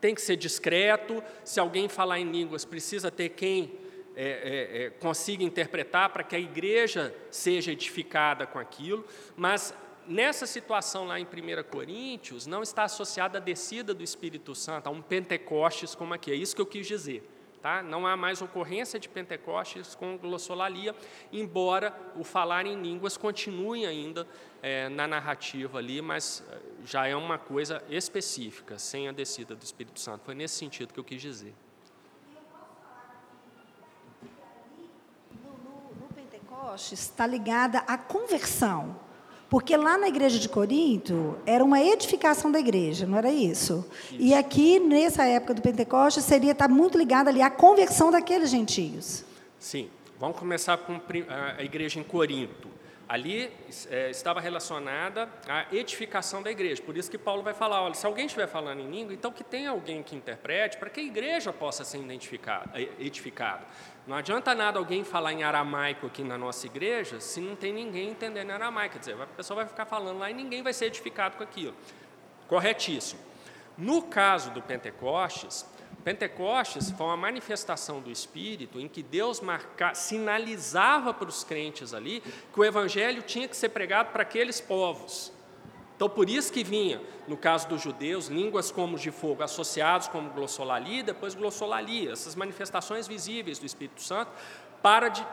tem 0.00 0.14
que 0.14 0.20
ser 0.20 0.36
discreto, 0.36 1.22
se 1.44 1.58
alguém 1.60 1.88
falar 1.88 2.18
em 2.18 2.30
línguas, 2.30 2.64
precisa 2.64 3.10
ter 3.10 3.30
quem 3.30 3.78
é, 4.16 4.22
é, 4.22 4.82
é, 4.84 4.90
consiga 4.90 5.44
interpretar 5.44 6.10
para 6.10 6.24
que 6.24 6.34
a 6.34 6.40
igreja 6.40 7.14
seja 7.30 7.70
edificada 7.70 8.46
com 8.46 8.58
aquilo, 8.58 9.04
mas 9.36 9.72
nessa 10.08 10.46
situação 10.46 11.06
lá 11.06 11.20
em 11.20 11.24
1 11.24 11.28
Coríntios, 11.70 12.46
não 12.46 12.62
está 12.62 12.84
associada 12.84 13.38
a 13.38 13.40
descida 13.40 13.94
do 13.94 14.02
Espírito 14.02 14.54
Santo, 14.54 14.88
a 14.88 14.90
um 14.90 15.02
Pentecostes 15.02 15.94
como 15.94 16.14
aqui, 16.14 16.32
é 16.32 16.34
isso 16.34 16.56
que 16.56 16.60
eu 16.62 16.66
quis 16.66 16.86
dizer. 16.86 17.22
Tá? 17.60 17.82
Não 17.82 18.06
há 18.06 18.16
mais 18.16 18.40
ocorrência 18.40 19.00
de 19.00 19.08
Pentecostes 19.08 19.94
com 19.94 20.16
glossolalia, 20.16 20.94
embora 21.32 21.92
o 22.16 22.22
falar 22.22 22.66
em 22.66 22.80
línguas 22.80 23.16
continue 23.16 23.84
ainda 23.84 24.26
é, 24.62 24.88
na 24.88 25.06
narrativa 25.06 25.78
ali, 25.78 26.00
mas 26.02 26.42
é, 26.50 26.58
já 26.84 27.06
é 27.06 27.14
uma 27.14 27.38
coisa 27.38 27.82
específica, 27.88 28.78
sem 28.78 29.08
a 29.08 29.12
descida 29.12 29.54
do 29.54 29.62
Espírito 29.62 30.00
Santo. 30.00 30.22
Foi 30.24 30.34
nesse 30.34 30.54
sentido 30.54 30.92
que 30.92 31.00
eu 31.00 31.04
quis 31.04 31.20
dizer. 31.20 31.54
Está 36.92 37.26
ligada 37.26 37.78
à 37.80 37.98
conversão. 37.98 38.96
Porque 39.48 39.74
lá 39.76 39.96
na 39.96 40.08
igreja 40.08 40.38
de 40.38 40.48
Corinto 40.48 41.38
era 41.46 41.64
uma 41.64 41.80
edificação 41.80 42.52
da 42.52 42.60
igreja, 42.60 43.06
não 43.06 43.16
era 43.16 43.32
isso? 43.32 43.84
isso. 44.10 44.16
E 44.18 44.34
aqui, 44.34 44.78
nessa 44.78 45.24
época 45.24 45.54
do 45.54 45.62
Pentecostes, 45.62 46.22
seria 46.24 46.52
estar 46.52 46.68
muito 46.68 46.98
ligado 46.98 47.28
ali 47.28 47.40
à 47.40 47.50
conversão 47.50 48.10
daqueles 48.10 48.50
gentios. 48.50 49.24
Sim. 49.58 49.88
Vamos 50.20 50.38
começar 50.38 50.76
com 50.78 51.00
a 51.56 51.62
igreja 51.62 51.98
em 51.98 52.02
Corinto. 52.02 52.68
Ali 53.08 53.50
é, 53.88 54.10
estava 54.10 54.38
relacionada 54.38 55.30
à 55.48 55.64
edificação 55.74 56.42
da 56.42 56.50
igreja. 56.50 56.82
Por 56.82 56.94
isso 56.94 57.10
que 57.10 57.16
Paulo 57.16 57.42
vai 57.42 57.54
falar: 57.54 57.80
olha, 57.80 57.94
se 57.94 58.04
alguém 58.04 58.26
estiver 58.26 58.46
falando 58.46 58.80
em 58.80 58.90
língua, 58.90 59.14
então 59.14 59.32
que 59.32 59.42
tenha 59.42 59.70
alguém 59.70 60.02
que 60.02 60.14
interprete 60.14 60.76
para 60.76 60.90
que 60.90 61.00
a 61.00 61.02
igreja 61.02 61.50
possa 61.50 61.84
ser 61.84 61.98
edificada. 62.98 63.64
Não 64.06 64.14
adianta 64.14 64.54
nada 64.54 64.78
alguém 64.78 65.04
falar 65.04 65.32
em 65.32 65.42
aramaico 65.42 66.06
aqui 66.06 66.22
na 66.22 66.36
nossa 66.36 66.66
igreja 66.66 67.18
se 67.18 67.40
não 67.40 67.56
tem 67.56 67.72
ninguém 67.72 68.10
entendendo 68.10 68.50
aramaico. 68.50 68.94
Quer 68.94 68.98
dizer, 68.98 69.22
a 69.22 69.26
pessoa 69.26 69.56
vai 69.56 69.66
ficar 69.66 69.86
falando 69.86 70.18
lá 70.18 70.30
e 70.30 70.34
ninguém 70.34 70.62
vai 70.62 70.74
ser 70.74 70.86
edificado 70.86 71.38
com 71.38 71.42
aquilo. 71.42 71.74
Corretíssimo. 72.46 73.20
No 73.76 74.02
caso 74.02 74.50
do 74.50 74.60
Pentecostes, 74.60 75.64
Pentecostes 76.08 76.90
foi 76.90 77.04
uma 77.04 77.18
manifestação 77.18 78.00
do 78.00 78.10
Espírito 78.10 78.80
em 78.80 78.88
que 78.88 79.02
Deus 79.02 79.42
marca, 79.42 79.92
sinalizava 79.92 81.12
para 81.12 81.28
os 81.28 81.44
crentes 81.44 81.92
ali 81.92 82.22
que 82.50 82.58
o 82.58 82.64
Evangelho 82.64 83.20
tinha 83.20 83.46
que 83.46 83.54
ser 83.54 83.68
pregado 83.68 84.10
para 84.10 84.22
aqueles 84.22 84.58
povos. 84.58 85.30
Então, 85.94 86.08
por 86.08 86.30
isso 86.30 86.50
que 86.50 86.64
vinha, 86.64 86.98
no 87.26 87.36
caso 87.36 87.68
dos 87.68 87.82
judeus, 87.82 88.28
línguas 88.28 88.70
como 88.70 88.96
de 88.96 89.10
fogo 89.10 89.42
associados 89.42 90.08
como 90.08 90.30
glossolalia 90.30 91.02
depois 91.02 91.34
glossolalia, 91.34 92.12
essas 92.12 92.34
manifestações 92.34 93.06
visíveis 93.06 93.58
do 93.58 93.66
Espírito 93.66 94.02
Santo, 94.02 94.32
para 94.80 95.10
de, 95.10 95.26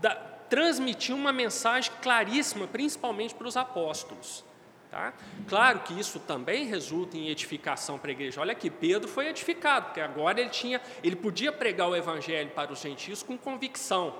da, 0.00 0.14
transmitir 0.48 1.12
uma 1.12 1.32
mensagem 1.32 1.90
claríssima, 2.00 2.68
principalmente 2.68 3.34
para 3.34 3.48
os 3.48 3.56
apóstolos. 3.56 4.44
Tá? 4.90 5.12
Claro 5.48 5.80
que 5.80 5.98
isso 5.98 6.18
também 6.18 6.66
resulta 6.66 7.16
em 7.16 7.28
edificação 7.28 7.96
para 7.96 8.10
a 8.10 8.12
igreja. 8.12 8.40
Olha 8.40 8.50
aqui, 8.50 8.68
Pedro 8.68 9.08
foi 9.08 9.28
edificado, 9.28 9.86
porque 9.86 10.00
agora 10.00 10.40
ele 10.40 10.50
tinha, 10.50 10.80
ele 11.02 11.14
podia 11.14 11.52
pregar 11.52 11.88
o 11.88 11.94
evangelho 11.94 12.50
para 12.50 12.72
os 12.72 12.80
gentios 12.80 13.22
com 13.22 13.38
convicção, 13.38 14.12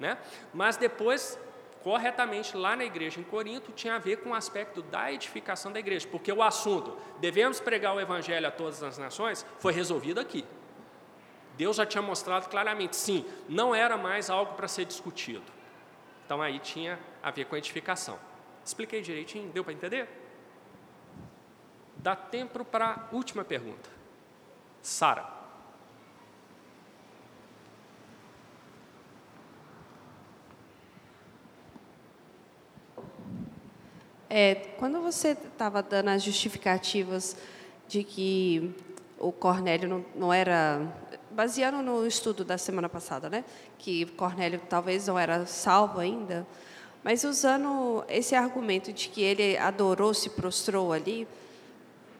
né? 0.00 0.18
Mas 0.52 0.76
depois 0.76 1.38
corretamente 1.84 2.56
lá 2.56 2.74
na 2.74 2.84
igreja 2.84 3.20
em 3.20 3.22
Corinto 3.22 3.70
tinha 3.72 3.94
a 3.94 3.98
ver 3.98 4.16
com 4.16 4.30
o 4.30 4.34
aspecto 4.34 4.82
da 4.82 5.12
edificação 5.12 5.70
da 5.70 5.78
igreja, 5.78 6.08
porque 6.10 6.32
o 6.32 6.42
assunto, 6.42 6.98
devemos 7.20 7.60
pregar 7.60 7.94
o 7.94 8.00
evangelho 8.00 8.48
a 8.48 8.50
todas 8.50 8.82
as 8.82 8.98
nações, 8.98 9.46
foi 9.60 9.72
resolvido 9.72 10.18
aqui. 10.18 10.44
Deus 11.56 11.76
já 11.76 11.86
tinha 11.86 12.02
mostrado 12.02 12.48
claramente, 12.48 12.96
sim, 12.96 13.24
não 13.48 13.72
era 13.72 13.96
mais 13.96 14.28
algo 14.28 14.54
para 14.54 14.66
ser 14.66 14.86
discutido. 14.86 15.44
Então 16.26 16.42
aí 16.42 16.58
tinha 16.58 16.98
a 17.22 17.30
ver 17.30 17.44
com 17.44 17.54
a 17.54 17.58
edificação. 17.58 18.18
Expliquei 18.64 19.02
direitinho? 19.02 19.50
Deu 19.50 19.64
para 19.64 19.72
entender? 19.72 20.08
Dá 21.96 22.16
tempo 22.16 22.64
para 22.64 23.08
a 23.10 23.14
última 23.14 23.44
pergunta. 23.44 23.90
Sara. 24.82 25.40
É, 34.32 34.54
quando 34.78 35.00
você 35.00 35.30
estava 35.30 35.82
dando 35.82 36.08
as 36.08 36.22
justificativas 36.22 37.36
de 37.88 38.04
que 38.04 38.72
o 39.18 39.32
Cornélio 39.32 39.88
não, 39.88 40.04
não, 40.14 40.32
era, 40.32 40.80
baseando 41.32 41.82
no 41.82 42.06
estudo 42.06 42.44
da 42.44 42.56
semana 42.56 42.88
passada, 42.88 43.28
né, 43.28 43.44
que 43.76 44.06
Cornélio 44.06 44.60
talvez 44.68 45.08
não 45.08 45.18
era 45.18 45.44
salvo 45.46 45.98
ainda, 45.98 46.46
mas 47.02 47.24
usando 47.24 48.04
esse 48.08 48.34
argumento 48.34 48.92
de 48.92 49.08
que 49.08 49.22
ele 49.22 49.56
adorou, 49.56 50.12
se 50.12 50.30
prostrou 50.30 50.92
ali, 50.92 51.26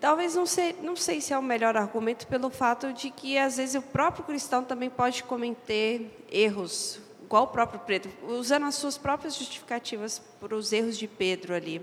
talvez 0.00 0.34
não 0.34 0.46
sei, 0.46 0.74
não 0.82 0.96
sei 0.96 1.20
se 1.20 1.32
é 1.32 1.38
o 1.38 1.42
melhor 1.42 1.76
argumento 1.76 2.26
pelo 2.26 2.50
fato 2.50 2.92
de 2.92 3.10
que 3.10 3.36
às 3.36 3.56
vezes 3.58 3.74
o 3.74 3.82
próprio 3.82 4.24
cristão 4.24 4.64
também 4.64 4.88
pode 4.88 5.22
cometer 5.22 6.24
erros 6.30 7.00
igual 7.30 7.44
o 7.44 7.46
próprio 7.46 7.78
Pedro, 7.86 8.10
usando 8.28 8.66
as 8.66 8.74
suas 8.74 8.98
próprias 8.98 9.36
justificativas 9.36 10.20
para 10.40 10.52
os 10.52 10.72
erros 10.72 10.98
de 10.98 11.06
Pedro 11.06 11.54
ali. 11.54 11.80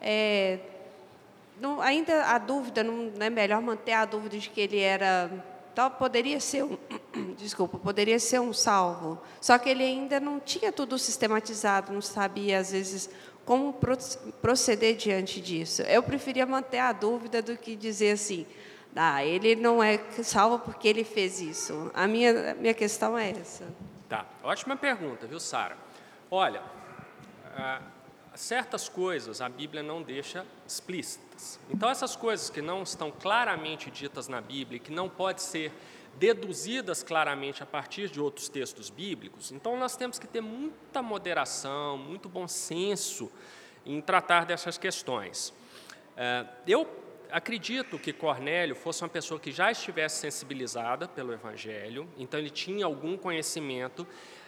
É, 0.00 0.60
não, 1.60 1.80
ainda 1.80 2.24
a 2.26 2.38
dúvida, 2.38 2.84
não, 2.84 3.10
é 3.18 3.28
melhor 3.28 3.60
manter 3.60 3.94
a 3.94 4.04
dúvida 4.04 4.38
de 4.38 4.48
que 4.48 4.60
ele 4.60 4.78
era, 4.78 5.28
tal, 5.80 5.90
poderia 5.92 6.38
ser 6.40 6.64
um, 6.64 6.76
desculpa, 7.38 7.78
poderia 7.78 8.18
ser 8.18 8.38
um 8.38 8.52
salvo, 8.52 9.18
só 9.40 9.56
que 9.56 9.70
ele 9.70 9.82
ainda 9.82 10.20
não 10.20 10.38
tinha 10.38 10.70
tudo 10.70 10.98
sistematizado, 10.98 11.92
não 11.92 12.02
sabia 12.02 12.58
às 12.58 12.72
vezes 12.72 13.08
como 13.46 13.74
proceder 14.42 14.94
diante 14.96 15.40
disso. 15.40 15.82
Eu 15.82 16.02
preferia 16.02 16.44
manter 16.44 16.78
a 16.78 16.92
dúvida 16.92 17.40
do 17.40 17.56
que 17.56 17.74
dizer 17.74 18.12
assim, 18.12 18.46
ah, 18.94 19.24
ele 19.24 19.56
não 19.56 19.82
é 19.82 19.98
salvo 20.22 20.58
porque 20.58 20.86
ele 20.86 21.02
fez 21.02 21.40
isso. 21.40 21.90
A 21.94 22.06
minha, 22.06 22.54
minha 22.54 22.74
questão 22.74 23.16
é 23.16 23.30
essa. 23.30 23.64
Tá, 24.08 24.26
ótima 24.42 24.76
pergunta, 24.76 25.26
viu, 25.26 25.40
Sara? 25.40 25.76
Olha, 26.30 26.62
ah, 27.56 27.80
certas 28.34 28.88
coisas 28.88 29.40
a 29.40 29.48
Bíblia 29.48 29.82
não 29.82 30.02
deixa 30.02 30.44
Então, 31.70 31.88
essas 31.88 32.16
coisas 32.16 32.50
que 32.50 32.60
não 32.60 32.82
estão 32.82 33.10
claramente 33.10 33.90
ditas 33.90 34.28
na 34.28 34.40
Bíblia, 34.40 34.78
que 34.78 34.92
não 34.92 35.08
podem 35.08 35.42
ser 35.42 35.72
deduzidas 36.18 37.02
claramente 37.02 37.62
a 37.62 37.66
partir 37.66 38.08
de 38.08 38.20
outros 38.20 38.48
textos 38.48 38.90
bíblicos, 38.90 39.52
então 39.52 39.76
nós 39.78 39.96
temos 39.96 40.18
que 40.18 40.26
ter 40.26 40.40
muita 40.40 41.00
moderação, 41.00 41.96
muito 41.96 42.28
bom 42.28 42.48
senso 42.48 43.30
em 43.86 44.00
tratar 44.00 44.44
dessas 44.44 44.76
questões. 44.76 45.54
Ah, 46.16 46.46
eu 46.66 46.86
acredito 47.30 47.98
que 47.98 48.12
Cornélio 48.12 48.74
fosse 48.74 49.02
uma 49.02 49.08
pessoa 49.08 49.38
que 49.38 49.52
já 49.52 49.70
estivesse 49.70 50.20
sensibilizada 50.20 51.08
pelo 51.08 51.32
Evangelho, 51.32 52.08
então 52.18 52.38
ele 52.38 52.50
tinha 52.50 52.84
algum 52.84 53.16
conhecimento. 53.16 54.06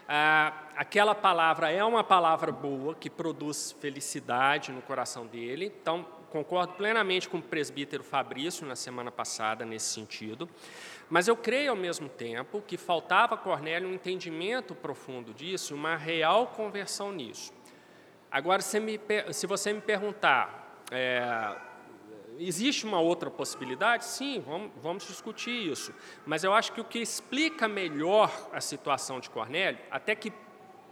Ah, 0.09 0.53
aquela 0.76 1.14
palavra 1.14 1.70
é 1.70 1.82
uma 1.82 2.05
palavra 2.05 2.51
boa, 2.53 2.95
que 2.95 3.09
produz 3.09 3.72
felicidade 3.80 4.72
no 4.72 4.82
coração 4.82 5.26
dele. 5.26 5.72
Então, 5.80 6.05
concordo 6.33 6.72
plenamente 6.72 7.28
com 7.28 7.37
o 7.37 7.43
presbítero 7.43 8.03
Fabrício 8.03 8.66
na 8.66 8.74
semana 8.74 9.12
passada 9.12 9.66
nesse 9.66 9.93
sentido. 9.93 10.49
Mas 11.11 11.28
eu 11.28 11.37
creio 11.37 11.72
ao 11.72 11.76
mesmo 11.76 12.09
tempo 12.09 12.62
que 12.66 12.78
faltava 12.78 13.35
a 13.35 13.39
Cornélio 13.39 13.87
um 13.87 13.93
entendimento 13.93 14.74
profundo 14.74 15.35
disso, 15.35 15.74
uma 15.74 15.95
real 15.95 16.47
conversão 16.47 17.12
nisso. 17.12 17.53
Agora, 18.30 18.62
se, 18.62 18.80
me, 18.80 18.99
se 19.30 19.47
você 19.47 19.74
me 19.74 19.83
perguntar, 19.83 20.83
é, 20.91 21.55
existe 22.39 22.87
uma 22.87 22.99
outra 22.99 23.30
possibilidade? 23.30 24.07
Sim, 24.07 24.41
vamos, 24.41 24.70
vamos, 24.83 25.07
discutir 25.07 25.70
isso. 25.70 25.95
Mas 26.24 26.45
eu 26.45 26.55
acho 26.55 26.72
que 26.72 26.80
o 26.80 26.85
que 26.85 26.99
explica 26.99 27.68
melhor 27.68 28.49
a 28.51 28.61
situação 28.61 29.20
de 29.20 29.28
Cornélio, 29.28 29.78
até 29.91 30.14
que 30.14 30.33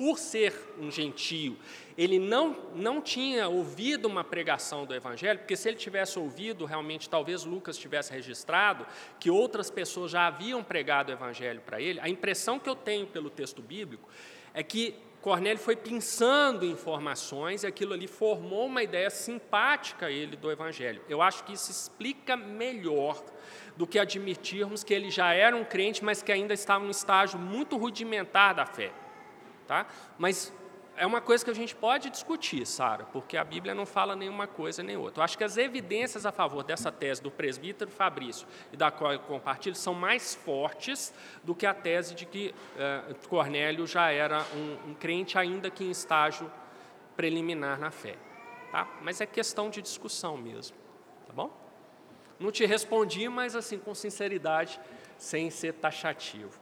por 0.01 0.19
ser 0.19 0.55
um 0.79 0.91
gentio, 0.91 1.59
ele 1.95 2.19
não, 2.19 2.57
não 2.75 3.03
tinha 3.03 3.47
ouvido 3.51 4.09
uma 4.09 4.25
pregação 4.25 4.87
do 4.87 4.95
Evangelho, 4.95 5.41
porque 5.41 5.55
se 5.55 5.69
ele 5.69 5.77
tivesse 5.77 6.19
ouvido, 6.19 6.65
realmente, 6.65 7.07
talvez 7.07 7.45
Lucas 7.45 7.77
tivesse 7.77 8.11
registrado 8.11 8.87
que 9.19 9.31
outras 9.31 9.71
pessoas 9.71 10.11
já 10.11 10.27
haviam 10.27 10.65
pregado 10.65 11.11
o 11.11 11.13
Evangelho 11.13 11.61
para 11.61 11.83
ele. 11.83 12.01
A 12.01 12.09
impressão 12.09 12.59
que 12.59 12.67
eu 12.67 12.75
tenho 12.75 13.07
pelo 13.09 13.29
texto 13.29 13.61
bíblico 13.61 14.09
é 14.55 14.63
que 14.63 14.95
Cornélio 15.21 15.63
foi 15.63 15.77
pensando 15.77 16.65
em 16.65 16.71
informações 16.71 17.63
e 17.63 17.67
aquilo 17.67 17.93
ali 17.93 18.07
formou 18.07 18.69
uma 18.69 18.83
ideia 18.83 19.11
simpática 19.11 20.07
a 20.07 20.11
ele 20.11 20.35
do 20.35 20.51
Evangelho. 20.51 21.03
Eu 21.11 21.21
acho 21.21 21.45
que 21.45 21.53
isso 21.53 21.71
explica 21.71 22.39
melhor 22.39 23.23
do 23.77 23.87
que 23.87 23.99
admitirmos 23.99 24.83
que 24.83 24.95
ele 24.95 25.11
já 25.11 25.35
era 25.35 25.55
um 25.55 25.63
crente, 25.63 26.03
mas 26.03 26.23
que 26.23 26.33
ainda 26.33 26.55
estava 26.55 26.83
num 26.83 26.91
estágio 26.91 27.39
muito 27.39 27.77
rudimentar 27.77 28.55
da 28.55 28.65
fé. 28.65 28.91
Tá? 29.71 29.87
Mas 30.19 30.53
é 30.97 31.07
uma 31.07 31.21
coisa 31.21 31.45
que 31.45 31.51
a 31.53 31.55
gente 31.55 31.77
pode 31.77 32.11
discutir, 32.11 32.67
Sara, 32.67 33.05
porque 33.05 33.37
a 33.37 33.45
Bíblia 33.45 33.73
não 33.73 33.87
fala 33.87 34.17
nenhuma 34.17 34.49
coisa 34.49 34.83
nem 34.83 34.97
outra. 34.97 35.21
Eu 35.21 35.25
acho 35.25 35.39
que 35.39 35.45
as 35.45 35.57
evidências 35.57 36.27
a 36.27 36.33
favor 36.33 36.65
dessa 36.65 36.91
tese 36.91 37.23
do 37.23 37.31
presbítero 37.31 37.89
Fabrício 37.89 38.49
e 38.73 38.77
da 38.77 38.91
qual 38.91 39.13
eu 39.13 39.21
compartilho 39.21 39.77
são 39.77 39.95
mais 39.95 40.35
fortes 40.35 41.15
do 41.45 41.55
que 41.55 41.67
a 41.67 41.73
tese 41.73 42.17
de 42.17 42.27
que 42.27 42.53
eh, 42.77 43.15
Cornélio 43.29 43.87
já 43.87 44.11
era 44.11 44.45
um, 44.57 44.91
um, 44.91 44.95
crente, 44.95 45.39
ainda 45.39 45.71
que 45.71 45.85
em 45.85 45.91
estágio 45.93 46.51
preliminar 47.17 47.79
na 47.79 47.93
fé. 47.93 48.17
Tá? 48.73 48.89
Mas 49.03 49.21
é 49.21 49.27
questão 49.27 49.71
de 49.71 49.81
discussão 49.81 50.37
mesmo. 50.37 50.77
Tá 51.29 51.33
bom? 51.33 51.57
Não 52.41 52.51
te 52.51 52.67
respondi, 52.67 53.29
mas 53.29 53.55
assim, 53.55 53.79
com 53.79 53.95
sinceridade, 53.95 54.81
sem 55.17 55.49
ser 55.49 55.75
taxativo. 55.75 56.59